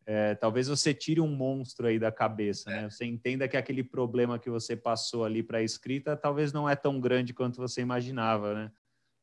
é, 0.06 0.34
talvez 0.36 0.70
você 0.70 0.94
tire 0.94 1.20
um 1.20 1.28
monstro 1.28 1.88
aí 1.88 2.00
da 2.00 2.12
cabeça, 2.12 2.70
né? 2.70 2.90
Você 2.90 3.04
entenda 3.04 3.48
que 3.48 3.58
aquele 3.58 3.84
problema 3.84 4.40
que 4.40 4.50
você 4.50 4.78
passou 4.78 5.26
ali 5.26 5.44
para 5.44 5.58
a 5.58 5.64
escrita 5.64 6.16
talvez 6.16 6.54
não 6.54 6.70
é 6.70 6.76
tão 6.76 7.00
grande 7.00 7.34
quanto 7.34 7.58
você 7.58 7.82
imaginava, 7.82 8.54
né? 8.54 8.72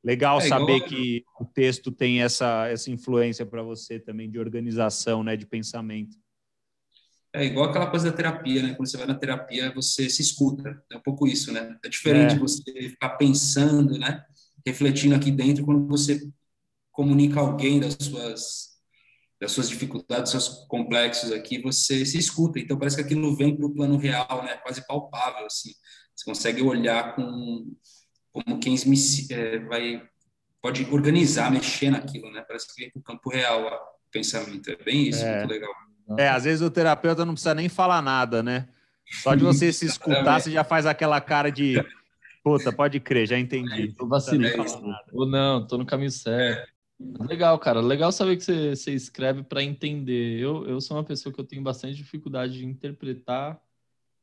Legal 0.04 0.38
é 0.38 0.42
saber 0.42 0.76
igual... 0.76 0.88
que 0.90 1.24
o 1.40 1.44
texto 1.46 1.90
tem 1.90 2.22
essa, 2.22 2.66
essa 2.66 2.90
influência 2.90 3.46
para 3.46 3.62
você 3.62 3.98
também 3.98 4.30
de 4.30 4.38
organização, 4.38 5.24
né? 5.24 5.36
De 5.36 5.46
pensamento. 5.46 6.18
É 7.34 7.44
igual 7.44 7.70
aquela 7.70 7.86
coisa 7.86 8.10
da 8.10 8.16
terapia, 8.16 8.62
né? 8.62 8.74
Quando 8.74 8.90
você 8.90 8.98
vai 8.98 9.06
na 9.06 9.14
terapia, 9.14 9.72
você 9.74 10.08
se 10.10 10.20
escuta. 10.20 10.82
É 10.90 10.96
um 10.96 11.00
pouco 11.00 11.26
isso, 11.26 11.50
né? 11.50 11.78
É 11.82 11.88
diferente 11.88 12.34
é. 12.34 12.38
você 12.38 12.62
ficar 12.62 13.10
pensando, 13.10 13.98
né? 13.98 14.24
Refletindo 14.66 15.14
aqui 15.14 15.30
dentro 15.30 15.64
quando 15.64 15.86
você 15.86 16.20
comunica 16.90 17.40
alguém 17.40 17.80
das 17.80 17.96
suas 18.00 18.72
das 19.40 19.50
suas 19.50 19.68
dificuldades, 19.68 20.32
dos 20.32 20.44
seus 20.44 20.66
complexos 20.68 21.32
aqui, 21.32 21.60
você 21.60 22.06
se 22.06 22.16
escuta. 22.16 22.60
Então 22.60 22.78
parece 22.78 22.94
que 22.94 23.02
aquilo 23.02 23.34
vem 23.34 23.56
para 23.56 23.66
o 23.66 23.74
plano 23.74 23.96
real, 23.96 24.44
né? 24.44 24.56
Quase 24.58 24.86
palpável 24.86 25.46
assim. 25.46 25.72
Você 26.14 26.24
consegue 26.24 26.62
olhar 26.62 27.16
com 27.16 27.74
como 28.30 28.60
quem 28.60 28.76
é, 29.30 29.58
vai 29.58 30.02
pode 30.60 30.84
organizar, 30.84 31.50
mexer 31.50 31.90
naquilo, 31.90 32.30
né? 32.30 32.44
Parece 32.46 32.72
que 32.72 32.80
vem 32.80 32.90
para 32.90 33.00
o 33.00 33.02
campo 33.02 33.30
real 33.30 33.66
o 33.66 34.10
pensamento. 34.12 34.70
É 34.70 34.76
bem 34.76 35.08
isso, 35.08 35.24
é. 35.24 35.38
muito 35.38 35.50
legal. 35.50 35.72
É, 36.16 36.28
às 36.28 36.44
vezes 36.44 36.62
o 36.62 36.70
terapeuta 36.70 37.24
não 37.24 37.34
precisa 37.34 37.54
nem 37.54 37.68
falar 37.68 38.02
nada, 38.02 38.42
né? 38.42 38.68
Só 39.22 39.34
de 39.34 39.44
você 39.44 39.72
se 39.72 39.86
escutar, 39.86 40.40
você 40.40 40.50
já 40.50 40.64
faz 40.64 40.86
aquela 40.86 41.20
cara 41.20 41.50
de 41.50 41.82
puta, 42.42 42.72
pode 42.72 42.98
crer, 42.98 43.26
já 43.26 43.38
entendi. 43.38 43.92
Tô 43.92 44.06
vacilando. 44.06 44.64
Ou 45.12 45.26
não, 45.26 45.66
tô 45.66 45.76
no 45.76 45.86
caminho 45.86 46.10
certo. 46.10 46.72
Legal, 47.20 47.58
cara. 47.58 47.80
Legal 47.80 48.12
saber 48.12 48.36
que 48.36 48.44
você, 48.44 48.76
você 48.76 48.92
escreve 48.92 49.42
para 49.42 49.62
entender. 49.62 50.38
Eu, 50.38 50.66
eu 50.66 50.80
sou 50.80 50.96
uma 50.96 51.04
pessoa 51.04 51.32
que 51.32 51.40
eu 51.40 51.44
tenho 51.44 51.62
bastante 51.62 51.96
dificuldade 51.96 52.58
de 52.58 52.64
interpretar 52.64 53.60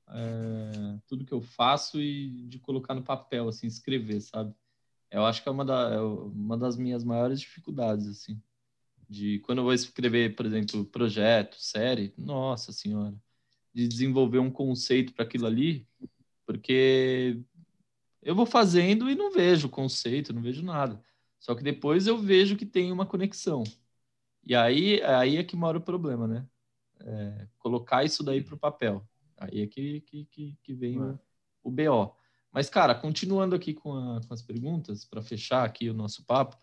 é, 0.10 0.98
tudo 1.08 1.26
que 1.26 1.34
eu 1.34 1.42
faço 1.42 2.00
e 2.00 2.48
de 2.48 2.58
colocar 2.58 2.94
no 2.94 3.04
papel, 3.04 3.48
assim, 3.48 3.68
escrever, 3.68 4.22
sabe? 4.22 4.54
Eu 5.12 5.26
acho 5.26 5.44
que 5.44 5.50
é 5.50 5.52
uma, 5.52 5.66
da, 5.66 5.94
é 5.94 6.00
uma 6.00 6.58
das 6.58 6.78
minhas 6.78 7.04
maiores 7.04 7.40
dificuldades, 7.40 8.08
assim 8.08 8.42
de 9.10 9.40
quando 9.40 9.60
eu 9.60 9.64
vou 9.64 9.74
escrever, 9.74 10.36
por 10.36 10.46
exemplo, 10.46 10.86
projeto, 10.86 11.56
série, 11.60 12.14
nossa 12.16 12.72
senhora, 12.72 13.16
de 13.74 13.88
desenvolver 13.88 14.40
um 14.40 14.52
conceito 14.52 15.14
para 15.14 15.26
aquilo 15.26 15.48
ali, 15.48 15.88
porque 16.46 17.42
eu 18.22 18.36
vou 18.36 18.46
fazendo 18.46 19.10
e 19.10 19.16
não 19.16 19.32
vejo 19.32 19.68
conceito, 19.68 20.32
não 20.32 20.42
vejo 20.42 20.64
nada. 20.64 21.02
Só 21.40 21.56
que 21.56 21.64
depois 21.64 22.06
eu 22.06 22.18
vejo 22.18 22.56
que 22.56 22.66
tem 22.66 22.92
uma 22.92 23.06
conexão. 23.06 23.64
E 24.46 24.56
aí, 24.56 25.02
aí 25.04 25.38
é 25.38 25.44
que 25.44 25.56
mora 25.56 25.78
o 25.78 25.82
problema, 25.82 26.28
né? 26.28 26.46
É, 27.00 27.48
colocar 27.58 28.04
isso 28.04 28.24
daí 28.24 28.44
para 28.44 28.56
o 28.56 28.60
papel. 28.60 29.08
Aí 29.38 29.62
é 29.62 29.68
que, 29.68 30.02
que, 30.02 30.26
que, 30.26 30.58
que 30.62 30.74
vem 30.74 31.00
o, 31.00 31.20
o 31.64 31.72
BO. 31.72 32.14
Mas, 32.52 32.70
cara, 32.70 32.94
continuando 32.94 33.56
aqui 33.56 33.74
com, 33.74 33.94
a, 33.96 34.22
com 34.28 34.34
as 34.34 34.42
perguntas, 34.42 35.06
para 35.06 35.22
fechar 35.22 35.64
aqui 35.64 35.90
o 35.90 35.94
nosso 35.94 36.26
papo, 36.26 36.58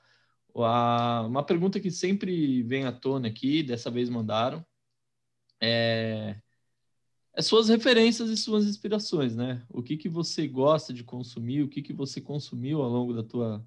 uma 0.65 1.43
pergunta 1.43 1.81
que 1.81 1.91
sempre 1.91 2.63
vem 2.63 2.85
à 2.85 2.93
tona 2.93 3.29
aqui, 3.29 3.63
dessa 3.63 3.91
vez 3.91 4.09
mandaram, 4.09 4.65
é, 5.61 6.37
é 7.35 7.43
suas 7.43 7.69
referências 7.69 8.31
e 8.31 8.37
suas 8.37 8.65
inspirações, 8.65 9.37
né? 9.37 9.63
O 9.69 9.83
que, 9.83 9.97
que 9.97 10.09
você 10.09 10.49
gosta 10.49 10.93
de 10.93 11.05
consumir, 11.05 11.63
o 11.63 11.69
que, 11.69 11.83
que 11.83 11.93
você 11.93 12.21
consumiu 12.21 12.81
ao 12.83 12.91
longo 12.91 13.13
da 13.13 13.23
tua, 13.23 13.67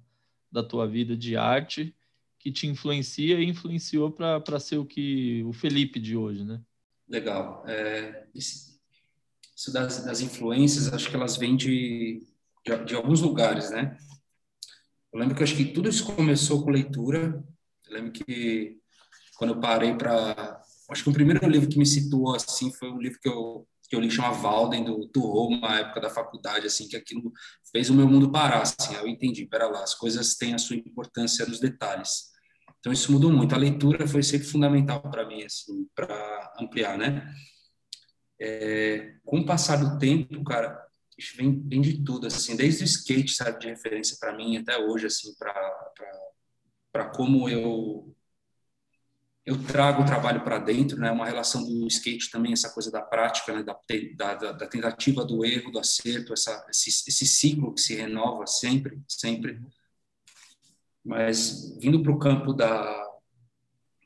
da 0.50 0.62
tua 0.62 0.86
vida 0.86 1.16
de 1.16 1.36
arte 1.36 1.94
que 2.38 2.50
te 2.50 2.66
influencia 2.66 3.38
e 3.38 3.44
influenciou 3.44 4.10
para 4.10 4.58
ser 4.58 4.78
o 4.78 4.86
que 4.86 5.44
o 5.44 5.52
Felipe 5.52 6.00
de 6.00 6.16
hoje, 6.16 6.42
né? 6.42 6.60
Legal. 7.06 7.62
É, 7.66 8.26
isso 8.34 8.70
das, 9.72 10.04
das 10.04 10.20
influências, 10.22 10.92
acho 10.92 11.10
que 11.10 11.16
elas 11.16 11.36
vêm 11.36 11.54
de, 11.54 12.26
de, 12.64 12.84
de 12.84 12.94
alguns 12.94 13.20
lugares, 13.20 13.70
né? 13.70 13.98
Eu 15.12 15.18
lembro 15.18 15.34
que 15.34 15.42
eu 15.42 15.44
acho 15.44 15.56
que 15.56 15.64
tudo 15.66 15.88
isso 15.88 16.04
começou 16.14 16.64
com 16.64 16.70
leitura. 16.70 17.42
Eu 17.86 17.94
lembro 17.94 18.12
que 18.12 18.78
quando 19.36 19.54
eu 19.54 19.60
parei 19.60 19.94
para. 19.94 20.60
Acho 20.90 21.04
que 21.04 21.10
o 21.10 21.12
primeiro 21.12 21.46
livro 21.48 21.68
que 21.68 21.78
me 21.78 21.86
situou 21.86 22.34
assim 22.34 22.72
foi 22.72 22.90
um 22.90 22.98
livro 22.98 23.18
que 23.20 23.28
eu, 23.28 23.66
que 23.88 23.96
eu 23.96 24.00
li 24.00 24.10
chama 24.10 24.32
Walden, 24.32 24.84
do 24.84 25.06
Turro, 25.08 25.58
na 25.60 25.80
época 25.80 26.00
da 26.00 26.10
faculdade, 26.10 26.66
assim, 26.66 26.88
que 26.88 26.96
aquilo 26.96 27.32
fez 27.70 27.90
o 27.90 27.94
meu 27.94 28.08
mundo 28.08 28.30
parar. 28.30 28.62
Assim, 28.62 28.94
eu 28.94 29.06
entendi, 29.06 29.46
pera 29.46 29.66
lá, 29.66 29.82
as 29.82 29.94
coisas 29.94 30.36
têm 30.36 30.54
a 30.54 30.58
sua 30.58 30.76
importância 30.76 31.46
nos 31.46 31.60
detalhes. 31.60 32.30
Então 32.78 32.92
isso 32.92 33.12
mudou 33.12 33.30
muito. 33.32 33.54
A 33.54 33.58
leitura 33.58 34.06
foi 34.06 34.22
sempre 34.22 34.46
fundamental 34.46 35.00
para 35.00 35.26
mim, 35.26 35.42
assim, 35.42 35.86
para 35.94 36.54
ampliar, 36.58 36.98
né? 36.98 37.32
É, 38.40 39.14
com 39.24 39.40
o 39.40 39.46
passar 39.46 39.76
do 39.76 39.98
tempo, 39.98 40.42
cara, 40.44 40.89
vem, 41.36 41.62
vem 41.68 41.80
de 41.80 42.02
tudo, 42.02 42.26
assim, 42.26 42.56
desde 42.56 42.82
o 42.82 42.86
skate, 42.86 43.34
sabe, 43.34 43.58
de 43.60 43.68
referência 43.68 44.16
para 44.18 44.36
mim 44.36 44.56
até 44.56 44.78
hoje, 44.78 45.06
assim, 45.06 45.34
para 45.34 47.10
como 47.14 47.48
eu 47.48 48.14
eu 49.44 49.60
trago 49.64 50.02
o 50.02 50.06
trabalho 50.06 50.44
para 50.44 50.58
dentro, 50.58 50.98
né? 50.98 51.10
Uma 51.10 51.26
relação 51.26 51.64
do 51.64 51.86
skate 51.88 52.30
também, 52.30 52.52
essa 52.52 52.70
coisa 52.70 52.90
da 52.90 53.02
prática, 53.02 53.52
né? 53.52 53.62
Da, 53.62 53.76
da, 54.34 54.52
da 54.52 54.66
tentativa 54.66 55.24
do 55.24 55.44
erro, 55.44 55.72
do 55.72 55.78
acerto, 55.78 56.32
essa, 56.32 56.64
esse, 56.70 56.90
esse 57.08 57.26
ciclo 57.26 57.74
que 57.74 57.80
se 57.80 57.94
renova 57.94 58.46
sempre, 58.46 59.00
sempre. 59.08 59.60
Mas 61.04 61.76
vindo 61.80 62.02
para 62.02 62.12
o 62.12 62.18
campo 62.18 62.52
da, 62.52 63.08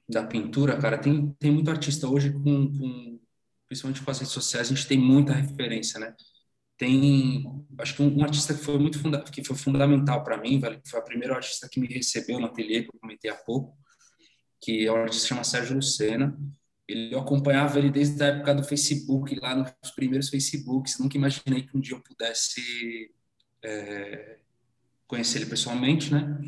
da 0.08 0.24
pintura, 0.24 0.78
cara, 0.78 0.96
tem, 0.98 1.32
tem 1.38 1.50
muito 1.50 1.70
artista 1.70 2.08
hoje 2.08 2.32
com, 2.32 2.78
com, 2.78 3.20
principalmente 3.66 4.02
com 4.02 4.10
as 4.10 4.18
redes 4.20 4.32
sociais, 4.32 4.68
a 4.70 4.74
gente 4.74 4.86
tem 4.86 4.98
muita 4.98 5.32
referência, 5.32 5.98
né? 5.98 6.14
Tem 6.76 7.44
acho 7.78 7.96
que 7.96 8.02
um, 8.02 8.18
um, 8.18 8.24
artista 8.24 8.52
que 8.54 8.64
foi 8.64 8.78
muito 8.78 8.98
funda 8.98 9.22
que 9.22 9.44
foi 9.44 9.56
fundamental 9.56 10.24
para 10.24 10.36
mim 10.36 10.58
velho 10.58 10.80
foi 10.86 10.98
a 10.98 11.02
primeira 11.02 11.34
artista 11.34 11.68
que 11.70 11.78
me 11.78 11.86
recebeu 11.86 12.40
no 12.40 12.46
ateliê 12.46 12.82
que 12.82 12.88
eu 12.88 13.00
comentei 13.00 13.30
há 13.30 13.36
pouco 13.36 13.76
que 14.60 14.86
é 14.86 14.92
um 14.92 14.96
artista 14.96 15.22
que 15.22 15.28
chama 15.28 15.44
Sérgio 15.44 15.76
Lucena 15.76 16.36
ele 16.88 17.14
eu 17.14 17.20
acompanhava 17.20 17.78
ele 17.78 17.90
desde 17.90 18.22
a 18.22 18.26
época 18.26 18.54
do 18.54 18.64
Facebook 18.64 19.38
lá 19.40 19.54
nos 19.54 19.90
primeiros 19.94 20.28
Facebooks 20.28 20.98
nunca 20.98 21.16
imaginei 21.16 21.62
que 21.62 21.76
um 21.76 21.80
dia 21.80 21.94
eu 21.94 22.02
pudesse 22.02 22.60
é, 23.64 24.38
conhecer 25.06 25.38
ele 25.38 25.46
pessoalmente, 25.46 26.12
né? 26.12 26.38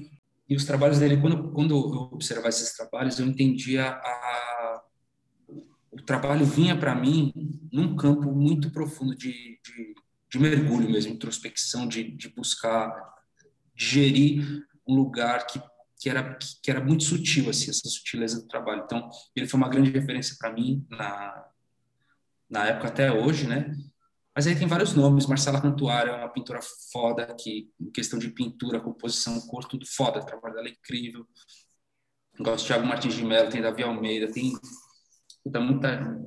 E 0.48 0.54
os 0.54 0.64
trabalhos 0.64 0.98
dele, 0.98 1.16
quando, 1.16 1.50
quando 1.52 1.74
eu 1.74 2.08
observava 2.12 2.48
esses 2.48 2.76
trabalhos, 2.76 3.18
eu 3.18 3.26
entendia 3.26 3.88
a, 3.88 4.82
o 5.90 6.02
trabalho 6.02 6.44
vinha 6.44 6.78
para 6.78 6.94
mim 6.94 7.32
num 7.72 7.96
campo 7.96 8.30
muito 8.30 8.70
profundo 8.70 9.16
de, 9.16 9.32
de, 9.32 9.94
de 10.36 10.42
mergulho 10.42 10.90
mesmo, 10.90 11.12
introspecção, 11.12 11.88
de, 11.88 12.10
de 12.10 12.28
buscar 12.28 12.94
gerir 13.74 14.64
um 14.86 14.94
lugar 14.94 15.46
que, 15.46 15.60
que, 15.98 16.10
era, 16.10 16.38
que 16.62 16.70
era 16.70 16.84
muito 16.84 17.04
sutil, 17.04 17.48
assim, 17.48 17.70
essa 17.70 17.88
sutileza 17.88 18.40
do 18.40 18.46
trabalho. 18.46 18.82
Então, 18.84 19.08
ele 19.34 19.48
foi 19.48 19.58
uma 19.58 19.68
grande 19.68 19.90
referência 19.90 20.36
para 20.38 20.52
mim 20.52 20.86
na, 20.90 21.44
na 22.48 22.66
época 22.66 22.88
até 22.88 23.10
hoje, 23.10 23.46
né? 23.46 23.74
Mas 24.34 24.46
aí 24.46 24.54
tem 24.54 24.68
vários 24.68 24.92
nomes. 24.92 25.26
Marcela 25.26 25.60
Cantuária 25.60 26.10
é 26.10 26.16
uma 26.16 26.28
pintora 26.28 26.60
foda, 26.92 27.34
que 27.34 27.70
em 27.80 27.90
questão 27.90 28.18
de 28.18 28.30
pintura, 28.30 28.80
composição, 28.80 29.40
cor, 29.46 29.64
tudo 29.64 29.86
foda. 29.86 30.20
O 30.20 30.26
trabalho 30.26 30.54
dela 30.54 30.68
é 30.68 30.72
incrível. 30.72 31.26
Gosto 32.38 32.64
de 32.64 32.66
Thiago 32.66 32.86
Martins 32.86 33.14
de 33.14 33.24
Mello, 33.24 33.48
tem 33.48 33.62
Davi 33.62 33.82
Almeida, 33.82 34.30
tem 34.30 34.52
muita, 35.46 36.20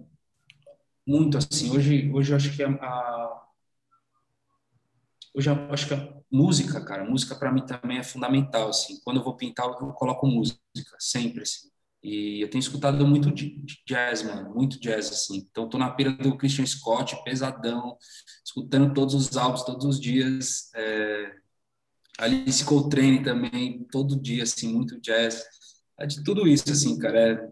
muito 1.07 1.37
assim. 1.37 1.69
Hoje, 1.69 2.11
hoje 2.11 2.31
eu 2.31 2.35
acho 2.35 2.55
que 2.55 2.63
a, 2.63 2.69
a 2.69 3.48
hoje 5.35 5.49
eu 5.49 5.55
acho 5.71 5.87
que 5.87 5.95
música, 6.31 6.83
cara, 6.83 7.03
música 7.03 7.35
para 7.35 7.51
mim 7.51 7.65
também 7.65 7.97
é 7.99 8.03
fundamental 8.03 8.69
assim. 8.69 8.99
Quando 9.03 9.17
eu 9.17 9.23
vou 9.23 9.35
pintar, 9.35 9.67
eu 9.67 9.93
coloco 9.93 10.27
música 10.27 10.61
sempre 10.99 11.43
assim. 11.43 11.69
E 12.01 12.41
eu 12.41 12.49
tenho 12.49 12.61
escutado 12.61 13.05
muito 13.05 13.29
jazz, 13.85 14.23
mano, 14.23 14.53
muito 14.55 14.79
jazz, 14.79 15.09
assim. 15.11 15.37
Então, 15.37 15.67
tô 15.67 15.77
na 15.77 15.91
pira 15.91 16.11
do 16.11 16.37
Christian 16.37 16.65
Scott, 16.65 17.21
pesadão, 17.23 17.97
escutando 18.45 18.93
todos 18.93 19.13
os 19.13 19.35
álbuns, 19.35 19.63
todos 19.63 19.85
os 19.85 19.99
dias. 19.99 20.71
É... 20.75 21.33
Alice 22.17 22.63
Coltrane 22.65 23.23
também, 23.23 23.85
todo 23.91 24.19
dia, 24.19 24.43
assim, 24.43 24.73
muito 24.73 24.99
jazz. 25.01 25.43
É 25.99 26.05
de 26.05 26.23
tudo 26.23 26.47
isso, 26.47 26.71
assim, 26.71 26.97
cara. 26.97 27.19
É... 27.19 27.49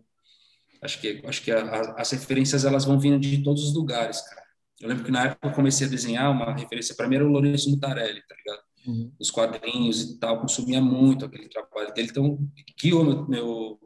Acho 0.82 1.02
que, 1.02 1.22
acho 1.26 1.44
que 1.44 1.52
a, 1.52 1.62
a, 1.64 2.02
as 2.02 2.12
referências, 2.12 2.64
elas 2.64 2.86
vão 2.86 3.00
vindo 3.00 3.20
de 3.20 3.44
todos 3.44 3.64
os 3.64 3.74
lugares, 3.76 4.22
cara. 4.22 4.47
Eu 4.82 4.90
lembro 4.90 5.04
que 5.04 5.12
na 5.12 5.26
época 5.26 5.48
eu 5.48 5.54
comecei 5.54 5.88
a 5.88 5.90
desenhar, 5.90 6.32
uma 6.32 6.54
referência 6.54 6.96
para 6.96 7.08
mim 7.08 7.16
era 7.16 7.26
o 7.26 7.30
Lourenço 7.30 7.70
Mutarelli, 7.70 8.22
tá 8.28 8.36
ligado? 8.36 8.64
Uhum. 8.88 9.12
Os 9.20 9.32
quadrinhos 9.32 10.02
e 10.02 10.20
tal, 10.20 10.40
consumia 10.40 10.80
muito 10.80 11.26
aquele 11.26 11.50
trabalho 11.50 11.94
dele. 11.94 12.10
Então, 12.10 12.38
guiou 12.80 13.04
meu, 13.04 13.28
meu 13.28 13.80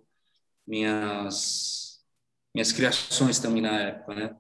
minhas 0.68 1.92
minhas 2.54 2.72
criações 2.72 3.39
também 3.39 3.62
na 3.62 3.80
época, 3.80 4.14
né? 4.14 4.36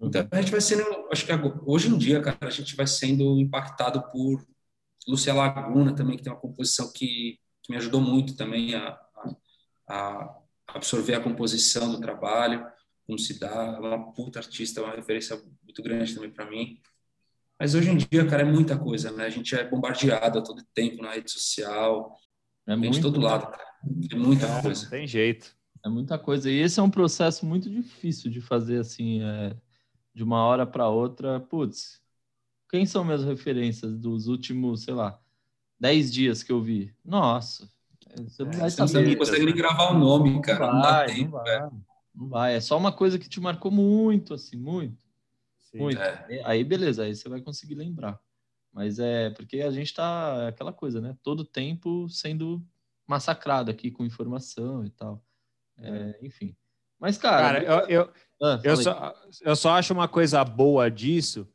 Então 0.00 0.26
a 0.30 0.40
gente 0.40 0.50
vai 0.50 0.60
sendo, 0.62 0.82
acho 1.12 1.26
que 1.26 1.32
hoje 1.66 1.88
em 1.88 1.98
dia, 1.98 2.22
cara, 2.22 2.38
a 2.40 2.50
gente 2.50 2.74
vai 2.74 2.86
sendo 2.86 3.38
impactado 3.38 4.02
por 4.10 4.46
Lúcia 5.06 5.34
Laguna 5.34 5.94
também, 5.94 6.16
que 6.16 6.22
tem 6.22 6.32
uma 6.32 6.40
composição 6.40 6.90
que, 6.92 7.38
que 7.62 7.70
me 7.70 7.76
ajudou 7.76 8.00
muito 8.00 8.34
também 8.34 8.74
a, 8.74 8.88
a, 8.88 9.34
a, 9.88 10.38
absorver 10.68 11.14
a 11.14 11.20
composição 11.20 11.90
do 11.92 12.00
trabalho, 12.00 12.66
como 13.06 13.18
se 13.18 13.38
dá, 13.38 13.76
é 13.76 13.78
uma 13.78 14.12
puta 14.12 14.38
artista, 14.38 14.80
é 14.80 14.84
uma 14.84 14.94
referência 14.94 15.38
muito 15.70 15.82
grande 15.82 16.14
também 16.14 16.30
para 16.30 16.50
mim. 16.50 16.80
Mas 17.58 17.74
hoje 17.74 17.90
em 17.90 17.96
dia, 17.96 18.26
cara, 18.26 18.42
é 18.42 18.44
muita 18.44 18.78
coisa, 18.78 19.10
né? 19.12 19.26
A 19.26 19.30
gente 19.30 19.54
é 19.54 19.68
bombardeado 19.68 20.38
a 20.38 20.42
todo 20.42 20.64
tempo 20.74 21.02
na 21.02 21.12
rede 21.12 21.30
social, 21.30 22.16
é 22.66 22.74
muito... 22.74 22.94
de 22.94 23.00
todo 23.00 23.20
lado, 23.20 23.50
cara. 23.50 23.70
É 24.10 24.16
muita 24.16 24.46
é, 24.46 24.62
coisa. 24.62 24.88
Tem 24.88 25.06
jeito. 25.06 25.54
É 25.84 25.88
muita 25.88 26.18
coisa. 26.18 26.50
E 26.50 26.58
esse 26.58 26.80
é 26.80 26.82
um 26.82 26.90
processo 26.90 27.46
muito 27.46 27.70
difícil 27.70 28.30
de 28.30 28.40
fazer 28.40 28.78
assim, 28.78 29.22
é, 29.22 29.56
de 30.14 30.22
uma 30.22 30.44
hora 30.44 30.66
para 30.66 30.88
outra. 30.88 31.40
Putz, 31.40 32.00
quem 32.70 32.84
são 32.86 33.04
minhas 33.04 33.24
referências 33.24 33.96
dos 33.96 34.26
últimos, 34.26 34.82
sei 34.82 34.94
lá, 34.94 35.18
dez 35.78 36.12
dias 36.12 36.42
que 36.42 36.52
eu 36.52 36.62
vi? 36.62 36.94
Nossa, 37.04 37.68
você 38.16 38.44
não 38.44 38.52
é, 38.52 38.56
vai 38.56 38.70
saber. 38.70 38.90
Você 38.90 39.02
não 39.02 39.16
consegue 39.16 39.44
nem 39.44 39.54
gravar 39.54 39.90
o 39.92 39.98
nome, 39.98 40.40
cara. 40.40 40.72
Não, 40.72 40.80
vai, 40.82 41.06
não, 41.06 41.14
tempo, 41.14 41.36
não 41.36 41.44
vai, 41.44 41.70
não 42.14 42.28
vai. 42.28 42.54
É 42.56 42.60
só 42.60 42.76
uma 42.76 42.92
coisa 42.92 43.18
que 43.18 43.28
te 43.28 43.40
marcou 43.40 43.70
muito, 43.70 44.34
assim, 44.34 44.56
muito. 44.56 45.09
Muito. 45.74 46.00
É. 46.00 46.42
Aí, 46.44 46.64
beleza, 46.64 47.04
aí 47.04 47.14
você 47.14 47.28
vai 47.28 47.40
conseguir 47.40 47.74
lembrar. 47.74 48.20
Mas 48.72 48.98
é 48.98 49.30
porque 49.30 49.60
a 49.60 49.70
gente 49.70 49.92
tá 49.92 50.48
aquela 50.48 50.72
coisa, 50.72 51.00
né? 51.00 51.16
Todo 51.22 51.44
tempo 51.44 52.08
sendo 52.08 52.64
massacrado 53.06 53.70
aqui 53.70 53.90
com 53.90 54.04
informação 54.04 54.84
e 54.84 54.90
tal. 54.90 55.24
É, 55.78 56.18
enfim. 56.22 56.56
Mas, 56.98 57.18
cara. 57.18 57.64
cara 57.64 57.88
eu, 57.90 58.02
eu, 58.02 58.12
ah, 58.42 58.60
eu, 58.62 58.76
só, 58.76 59.14
eu 59.40 59.56
só 59.56 59.70
acho 59.72 59.92
uma 59.92 60.06
coisa 60.06 60.44
boa 60.44 60.90
disso, 60.90 61.48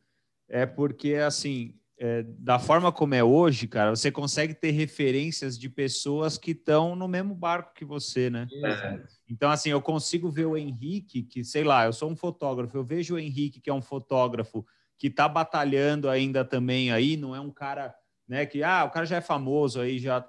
é 0.49 0.66
porque, 0.66 1.16
assim, 1.16 1.80
é, 1.98 2.24
da 2.24 2.60
forma 2.60 2.91
como 2.91 3.16
é 3.16 3.24
hoje, 3.24 3.68
cara, 3.68 3.96
você 3.96 4.12
consegue 4.12 4.54
ter 4.54 4.72
referências 4.72 5.58
de 5.58 5.70
pessoas 5.70 6.38
que 6.38 6.52
estão 6.52 6.96
no 6.96 7.08
mesmo 7.08 7.34
barco 7.34 7.74
que 7.74 7.86
você, 7.86 8.30
né? 8.30 8.48
É. 8.64 9.02
Então, 9.30 9.50
assim, 9.50 9.70
eu 9.70 9.82
consigo 9.82 10.30
ver 10.30 10.46
o 10.46 10.58
Henrique, 10.58 11.24
que, 11.24 11.43
sei 11.43 11.64
lá, 11.64 11.86
eu 11.86 11.93
sou 11.93 12.10
um 12.10 12.16
fotógrafo, 12.16 12.78
eu 12.78 12.84
vejo 12.84 13.16
o 13.16 13.20
Henrique, 13.20 13.62
que 13.62 13.70
é 13.70 13.74
um 13.74 13.82
fotógrafo 13.82 14.66
que 14.98 15.08
está 15.08 15.28
batalhando 15.28 16.10
ainda 16.10 16.43
também 16.43 16.91
aí, 16.91 17.16
não 17.16 17.36
é 17.36 17.39
um 17.39 17.52
cara, 17.52 17.96
né, 18.28 18.46
que, 18.46 18.62
ah, 18.62 18.84
o 18.86 18.91
cara 18.91 19.06
já 19.06 19.18
é 19.18 19.22
famoso 19.22 19.80
aí, 19.80 19.98
já. 19.98 20.28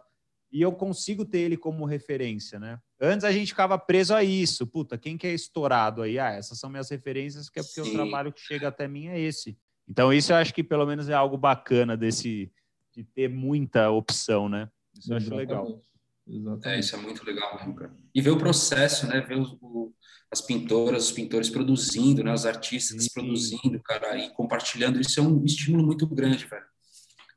E 0.52 0.62
eu 0.62 0.72
consigo 0.72 1.24
ter 1.24 1.40
ele 1.40 1.56
como 1.56 1.84
referência, 1.84 2.58
né? 2.58 2.78
Antes 3.00 3.24
a 3.24 3.32
gente 3.32 3.48
ficava 3.48 3.76
preso 3.76 4.14
a 4.14 4.22
isso. 4.22 4.66
Puta, 4.66 4.96
quem 4.96 5.18
que 5.18 5.26
é 5.26 5.34
estourado 5.34 6.02
aí? 6.02 6.18
Ah, 6.18 6.30
essas 6.30 6.58
são 6.58 6.70
minhas 6.70 6.88
referências, 6.88 7.50
que 7.50 7.58
é 7.58 7.62
porque 7.62 7.82
Sim. 7.82 7.90
o 7.90 7.92
trabalho 7.92 8.32
que 8.32 8.40
chega 8.40 8.68
até 8.68 8.86
mim 8.86 9.08
é 9.08 9.18
esse. 9.18 9.58
Então, 9.88 10.12
isso 10.12 10.32
eu 10.32 10.36
acho 10.36 10.52
que 10.52 10.64
pelo 10.64 10.86
menos 10.86 11.08
é 11.08 11.14
algo 11.14 11.36
bacana 11.36 11.96
desse 11.96 12.50
de 12.94 13.04
ter 13.04 13.28
muita 13.28 13.90
opção, 13.90 14.48
né? 14.48 14.68
Isso 14.98 15.12
eu 15.12 15.16
acho 15.16 15.34
legal. 15.34 15.82
Exatamente. 16.26 16.68
É, 16.68 16.80
isso 16.80 16.96
é 16.96 16.98
muito 16.98 17.24
legal 17.24 17.54
mesmo, 17.56 17.74
cara. 17.74 17.94
E 18.14 18.20
ver 18.20 18.30
o 18.30 18.38
processo, 18.38 19.06
né? 19.06 19.20
Ver 19.20 19.38
o, 19.38 19.92
as 20.30 20.40
pintoras, 20.40 21.04
os 21.04 21.12
pintores 21.12 21.50
produzindo, 21.50 22.24
né? 22.24 22.32
Os 22.32 22.46
artistas 22.46 23.04
Sim. 23.04 23.10
produzindo, 23.12 23.80
cara, 23.82 24.16
e 24.16 24.30
compartilhando. 24.30 25.00
Isso 25.00 25.20
é 25.20 25.22
um 25.22 25.44
estímulo 25.44 25.84
muito 25.84 26.06
grande, 26.06 26.46
velho. 26.46 26.64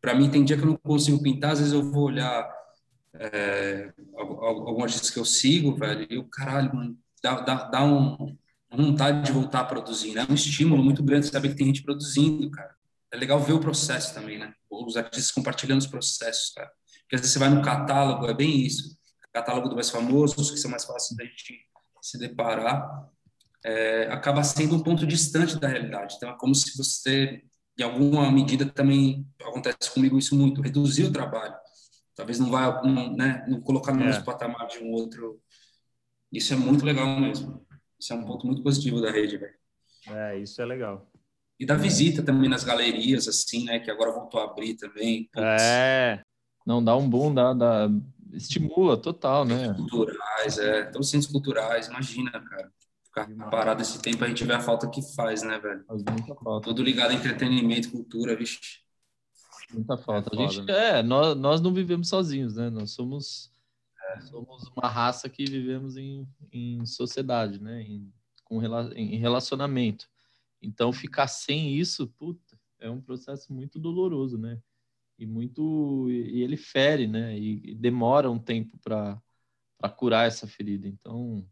Para 0.01 0.15
mim, 0.15 0.31
tem 0.31 0.45
dia 0.45 0.55
que 0.57 0.63
eu 0.63 0.67
não 0.67 0.77
consigo 0.77 1.21
pintar, 1.21 1.51
às 1.51 1.59
vezes 1.59 1.73
eu 1.73 1.83
vou 1.83 2.05
olhar 2.05 2.49
é, 3.15 3.91
algum 4.15 4.81
artista 4.81 5.11
que 5.11 5.19
eu 5.19 5.25
sigo, 5.25 5.75
velho, 5.75 6.07
e 6.09 6.17
o 6.17 6.23
caralho, 6.23 6.73
mano, 6.73 6.97
dá, 7.21 7.41
dá, 7.41 7.55
dá 7.65 7.83
um, 7.83 8.37
uma 8.71 8.85
vontade 8.85 9.25
de 9.25 9.31
voltar 9.31 9.61
a 9.61 9.65
produzir, 9.65 10.13
né? 10.13 10.25
É 10.27 10.31
um 10.31 10.35
estímulo 10.35 10.83
muito 10.83 11.03
grande 11.03 11.27
saber 11.27 11.49
que 11.49 11.55
tem 11.55 11.67
gente 11.67 11.83
produzindo, 11.83 12.49
cara. 12.51 12.75
É 13.11 13.17
legal 13.17 13.39
ver 13.39 13.53
o 13.53 13.59
processo 13.59 14.13
também, 14.13 14.37
né? 14.37 14.53
Os 14.69 14.95
artistas 14.95 15.31
compartilhando 15.31 15.79
os 15.79 15.87
processos, 15.87 16.51
cara. 16.53 16.69
Porque 17.01 17.15
às 17.15 17.21
vezes 17.21 17.33
você 17.33 17.39
vai 17.39 17.49
no 17.49 17.61
catálogo, 17.61 18.27
é 18.27 18.33
bem 18.33 18.65
isso. 18.65 18.97
Catálogo 19.33 19.69
do 19.69 19.75
mais 19.75 19.89
famoso, 19.89 20.39
os 20.39 20.51
que 20.51 20.57
são 20.57 20.69
mais 20.69 20.85
fáceis 20.85 21.17
da 21.17 21.23
gente 21.23 21.59
se 22.01 22.17
deparar, 22.17 23.07
é, 23.63 24.07
acaba 24.11 24.43
sendo 24.43 24.75
um 24.75 24.83
ponto 24.83 25.05
distante 25.05 25.59
da 25.59 25.67
realidade. 25.67 26.15
Então 26.15 26.29
é 26.29 26.37
como 26.37 26.53
se 26.55 26.77
você, 26.77 27.43
em 27.77 27.83
alguma 27.83 28.31
medida, 28.31 28.65
também 28.65 29.27
acontece 29.41 29.91
comigo 29.91 30.17
isso 30.17 30.35
muito, 30.35 30.61
reduzir 30.61 31.05
o 31.05 31.11
trabalho 31.11 31.55
talvez 32.19 32.37
não 32.37 32.51
vá, 32.51 32.81
não, 32.83 33.15
né, 33.15 33.45
não 33.47 33.61
colocar 33.61 33.93
no 33.93 34.01
é. 34.01 34.07
mesmo 34.07 34.25
patamar 34.25 34.67
de 34.67 34.79
um 34.79 34.91
outro. 34.91 35.41
Isso 36.29 36.53
é 36.53 36.57
muito 36.57 36.85
legal 36.85 37.17
mesmo. 37.17 37.65
Isso 37.99 38.13
é 38.13 38.15
um 38.15 38.25
ponto 38.25 38.45
muito 38.45 38.63
positivo 38.63 39.01
da 39.01 39.11
rede, 39.11 39.37
velho. 39.37 39.53
É, 40.07 40.39
isso 40.39 40.61
é 40.61 40.65
legal. 40.65 41.09
E 41.59 41.65
da 41.65 41.75
visita 41.75 42.23
também 42.23 42.49
nas 42.49 42.63
galerias, 42.63 43.27
assim, 43.27 43.65
né, 43.65 43.79
que 43.79 43.91
agora 43.91 44.11
voltou 44.11 44.39
a 44.39 44.45
abrir 44.45 44.75
também. 44.75 45.25
Putz. 45.25 45.61
É. 45.61 46.23
Não, 46.65 46.83
dá 46.83 46.95
um 46.95 47.09
boom, 47.09 47.33
dá, 47.33 47.53
dá, 47.53 47.89
estimula 48.33 48.95
total, 48.95 49.43
né? 49.43 49.73
Culturais, 49.73 50.57
é. 50.57 50.81
Então, 50.89 51.03
centros 51.03 51.31
culturais, 51.31 51.87
imagina, 51.87 52.31
cara. 52.31 52.71
Ficar 53.03 53.27
parado 53.49 53.81
esse 53.81 53.99
tempo, 53.99 54.23
a 54.23 54.27
gente 54.27 54.43
vê 54.43 54.53
a 54.53 54.59
falta 54.59 54.87
que 54.87 55.01
faz, 55.15 55.41
né, 55.41 55.57
velho? 55.57 55.83
Faz 55.85 56.03
muita 56.03 56.35
falta. 56.35 56.67
Tudo 56.67 56.83
ligado 56.83 57.09
a 57.09 57.13
entretenimento, 57.15 57.91
cultura, 57.91 58.35
vixe. 58.35 58.59
Muita 59.73 59.97
falta. 59.97 60.29
É 60.33 60.37
a 60.37 60.47
gente, 60.47 60.61
né? 60.61 60.99
é, 60.99 61.03
nós, 61.03 61.35
nós 61.35 61.59
não 61.59 61.73
vivemos 61.73 62.07
sozinhos, 62.07 62.55
né? 62.55 62.69
Nós 62.69 62.91
somos, 62.91 63.51
somos 64.21 64.67
uma 64.75 64.87
raça 64.87 65.29
que 65.29 65.45
vivemos 65.45 65.97
em, 65.97 66.27
em 66.51 66.85
sociedade, 66.85 67.61
né? 67.61 67.81
Em, 67.81 68.11
com, 68.43 68.61
em 68.95 69.17
relacionamento. 69.17 70.09
Então, 70.61 70.91
ficar 70.91 71.27
sem 71.27 71.77
isso, 71.77 72.07
puta, 72.07 72.59
é 72.79 72.89
um 72.89 73.01
processo 73.01 73.53
muito 73.53 73.79
doloroso, 73.79 74.37
né? 74.37 74.61
E 75.17 75.25
muito. 75.25 76.09
E 76.09 76.41
ele 76.41 76.57
fere, 76.57 77.07
né? 77.07 77.37
E, 77.37 77.71
e 77.71 77.75
demora 77.75 78.29
um 78.29 78.39
tempo 78.39 78.77
para 78.79 79.21
curar 79.95 80.27
essa 80.27 80.47
ferida. 80.47 80.87
Então, 80.87 81.47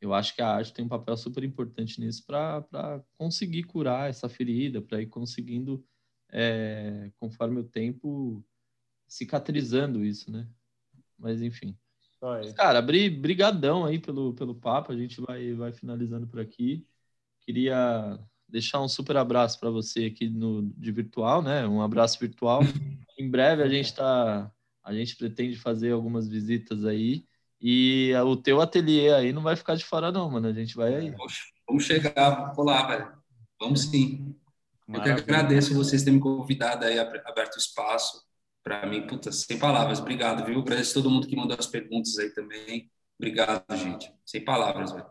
eu 0.00 0.12
acho 0.12 0.34
que 0.34 0.42
a 0.42 0.48
arte 0.48 0.72
tem 0.72 0.84
um 0.84 0.88
papel 0.88 1.16
super 1.16 1.42
importante 1.42 2.00
nisso 2.00 2.24
para 2.26 3.02
conseguir 3.16 3.64
curar 3.64 4.10
essa 4.10 4.28
ferida, 4.28 4.82
para 4.82 5.00
ir 5.00 5.06
conseguindo 5.06 5.84
é, 6.30 7.10
conforme 7.16 7.60
o 7.60 7.64
tempo 7.64 8.44
cicatrizando 9.06 10.04
isso, 10.04 10.30
né? 10.30 10.48
Mas 11.18 11.40
enfim. 11.40 11.76
Mas, 12.24 12.54
cara, 12.54 12.78
abri 12.78 13.10
brigadão 13.10 13.84
aí 13.84 13.98
pelo, 13.98 14.32
pelo 14.32 14.54
papo, 14.54 14.90
a 14.90 14.96
gente 14.96 15.20
vai, 15.20 15.52
vai 15.52 15.72
finalizando 15.72 16.26
por 16.26 16.40
aqui. 16.40 16.86
Queria 17.42 18.18
deixar 18.48 18.80
um 18.80 18.88
super 18.88 19.18
abraço 19.18 19.60
para 19.60 19.68
você 19.68 20.06
aqui 20.06 20.30
no 20.30 20.62
de 20.62 20.90
virtual, 20.90 21.42
né? 21.42 21.66
Um 21.66 21.82
abraço 21.82 22.18
virtual. 22.18 22.60
em 23.18 23.30
breve 23.30 23.62
a 23.62 23.68
gente 23.68 23.86
está 23.86 24.50
A 24.82 24.94
gente 24.94 25.16
pretende 25.16 25.58
fazer 25.58 25.92
algumas 25.92 26.26
visitas 26.26 26.86
aí. 26.86 27.26
E 27.60 28.12
o 28.24 28.36
teu 28.36 28.58
ateliê 28.60 29.12
aí 29.12 29.30
não 29.30 29.42
vai 29.42 29.54
ficar 29.54 29.74
de 29.74 29.84
fora, 29.84 30.10
não, 30.10 30.30
mano. 30.30 30.48
A 30.48 30.52
gente 30.52 30.74
vai 30.74 30.94
aí. 30.94 31.14
Vamos 31.66 31.84
chegar, 31.84 32.52
vamos 32.54 32.64
lá, 32.64 32.86
velho. 32.86 33.12
Vamos 33.60 33.82
sim. 33.82 34.34
Maravilha. 34.86 35.12
Eu 35.12 35.16
que 35.16 35.30
agradeço 35.30 35.74
vocês 35.74 36.02
terem 36.02 36.16
me 36.16 36.22
convidado 36.22 36.86
aí, 36.86 36.98
aberto 36.98 37.56
o 37.56 37.58
espaço. 37.58 38.23
Para 38.64 38.86
mim, 38.86 39.06
puta, 39.06 39.30
sem 39.30 39.58
palavras. 39.58 40.00
Obrigado, 40.00 40.42
viu? 40.46 40.60
Agradeço 40.60 40.94
todo 40.94 41.10
mundo 41.10 41.26
que 41.26 41.36
mandou 41.36 41.54
as 41.58 41.66
perguntas 41.66 42.18
aí 42.18 42.30
também. 42.30 42.90
Obrigado, 43.18 43.62
gente. 43.76 44.10
Sem 44.24 44.42
palavras, 44.42 44.90
velho. 44.90 45.06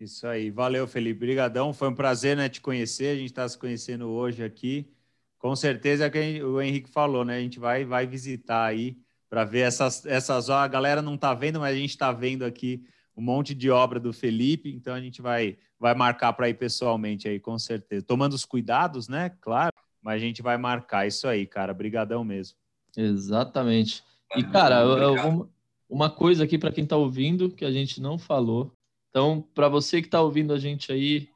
Isso 0.00 0.26
aí. 0.26 0.50
Valeu, 0.50 0.88
Felipe. 0.88 1.18
Obrigadão. 1.18 1.74
Foi 1.74 1.90
um 1.90 1.94
prazer, 1.94 2.34
né, 2.36 2.48
te 2.48 2.58
conhecer. 2.58 3.08
A 3.08 3.16
gente 3.16 3.26
está 3.26 3.46
se 3.46 3.58
conhecendo 3.58 4.08
hoje 4.08 4.42
aqui. 4.42 4.90
Com 5.38 5.54
certeza 5.54 6.06
é 6.06 6.10
que 6.10 6.42
o 6.42 6.60
Henrique 6.60 6.88
falou, 6.88 7.22
né? 7.22 7.36
A 7.36 7.40
gente 7.40 7.58
vai, 7.58 7.84
vai 7.84 8.06
visitar 8.06 8.64
aí 8.64 8.96
para 9.28 9.44
ver 9.44 9.60
essas, 9.60 10.06
essas. 10.06 10.48
A 10.48 10.66
galera 10.66 11.02
não 11.02 11.16
está 11.16 11.34
vendo, 11.34 11.60
mas 11.60 11.76
a 11.76 11.78
gente 11.78 11.90
está 11.90 12.10
vendo 12.12 12.46
aqui 12.46 12.82
um 13.14 13.22
monte 13.22 13.54
de 13.54 13.70
obra 13.70 14.00
do 14.00 14.12
Felipe. 14.12 14.72
Então 14.74 14.94
a 14.94 15.00
gente 15.00 15.20
vai, 15.20 15.58
vai 15.78 15.94
marcar 15.94 16.32
para 16.32 16.48
ir 16.48 16.54
pessoalmente 16.54 17.28
aí, 17.28 17.38
com 17.38 17.58
certeza. 17.58 18.06
Tomando 18.06 18.32
os 18.32 18.46
cuidados, 18.46 19.06
né? 19.06 19.30
Claro. 19.42 19.72
Mas 20.00 20.14
a 20.14 20.24
gente 20.24 20.40
vai 20.40 20.56
marcar 20.56 21.06
isso 21.06 21.28
aí, 21.28 21.46
cara. 21.46 21.74
Brigadão 21.74 22.24
mesmo. 22.24 22.56
Exatamente. 22.96 24.02
E, 24.34 24.42
cara, 24.42 24.80
eu, 24.80 25.48
uma 25.88 26.10
coisa 26.10 26.44
aqui 26.44 26.58
para 26.58 26.72
quem 26.72 26.84
está 26.84 26.96
ouvindo 26.96 27.50
que 27.50 27.64
a 27.64 27.70
gente 27.70 28.00
não 28.00 28.18
falou. 28.18 28.72
Então, 29.10 29.40
para 29.54 29.68
você 29.68 30.00
que 30.00 30.08
está 30.08 30.20
ouvindo 30.20 30.52
a 30.52 30.58
gente 30.58 30.90
aí, 30.92 31.28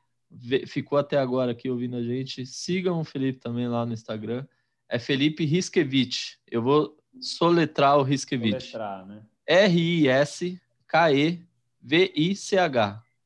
ficou 0.66 0.98
até 0.98 1.16
agora 1.18 1.52
aqui 1.52 1.70
ouvindo 1.70 1.96
a 1.96 2.02
gente, 2.02 2.44
sigam 2.44 3.00
o 3.00 3.04
Felipe 3.04 3.38
também 3.38 3.68
lá 3.68 3.86
no 3.86 3.92
Instagram. 3.92 4.44
É 4.88 4.98
Felipe 4.98 5.44
Riskevich. 5.44 6.36
Eu 6.50 6.62
vou 6.62 6.96
soletrar 7.20 7.98
o 7.98 8.02
Riskevich. 8.02 8.76
Né? 9.06 9.22
R-I-S-K-E-V-I-C-H. 9.46 10.62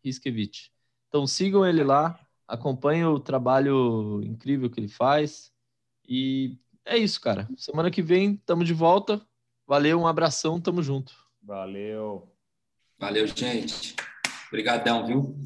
Riskevich. 0.05 0.71
Então 1.09 1.27
sigam 1.27 1.65
ele 1.67 1.83
lá, 1.83 2.21
acompanhem 2.47 3.07
o 3.07 3.19
trabalho 3.19 4.21
incrível 4.23 4.69
que 4.69 4.79
ele 4.79 4.89
faz. 4.89 5.51
E 6.07 6.59
é 6.85 6.97
isso, 6.97 7.21
cara. 7.21 7.49
Semana 7.57 7.91
que 7.91 8.03
vem 8.03 8.35
estamos 8.35 8.67
de 8.67 8.75
volta. 8.75 9.21
Valeu, 9.67 10.01
um 10.01 10.07
abração, 10.07 10.61
tamo 10.61 10.83
junto. 10.83 11.15
Valeu. 11.43 12.29
Valeu, 12.99 13.27
gente. 13.27 13.97
Obrigadão, 14.49 15.07
viu? 15.07 15.37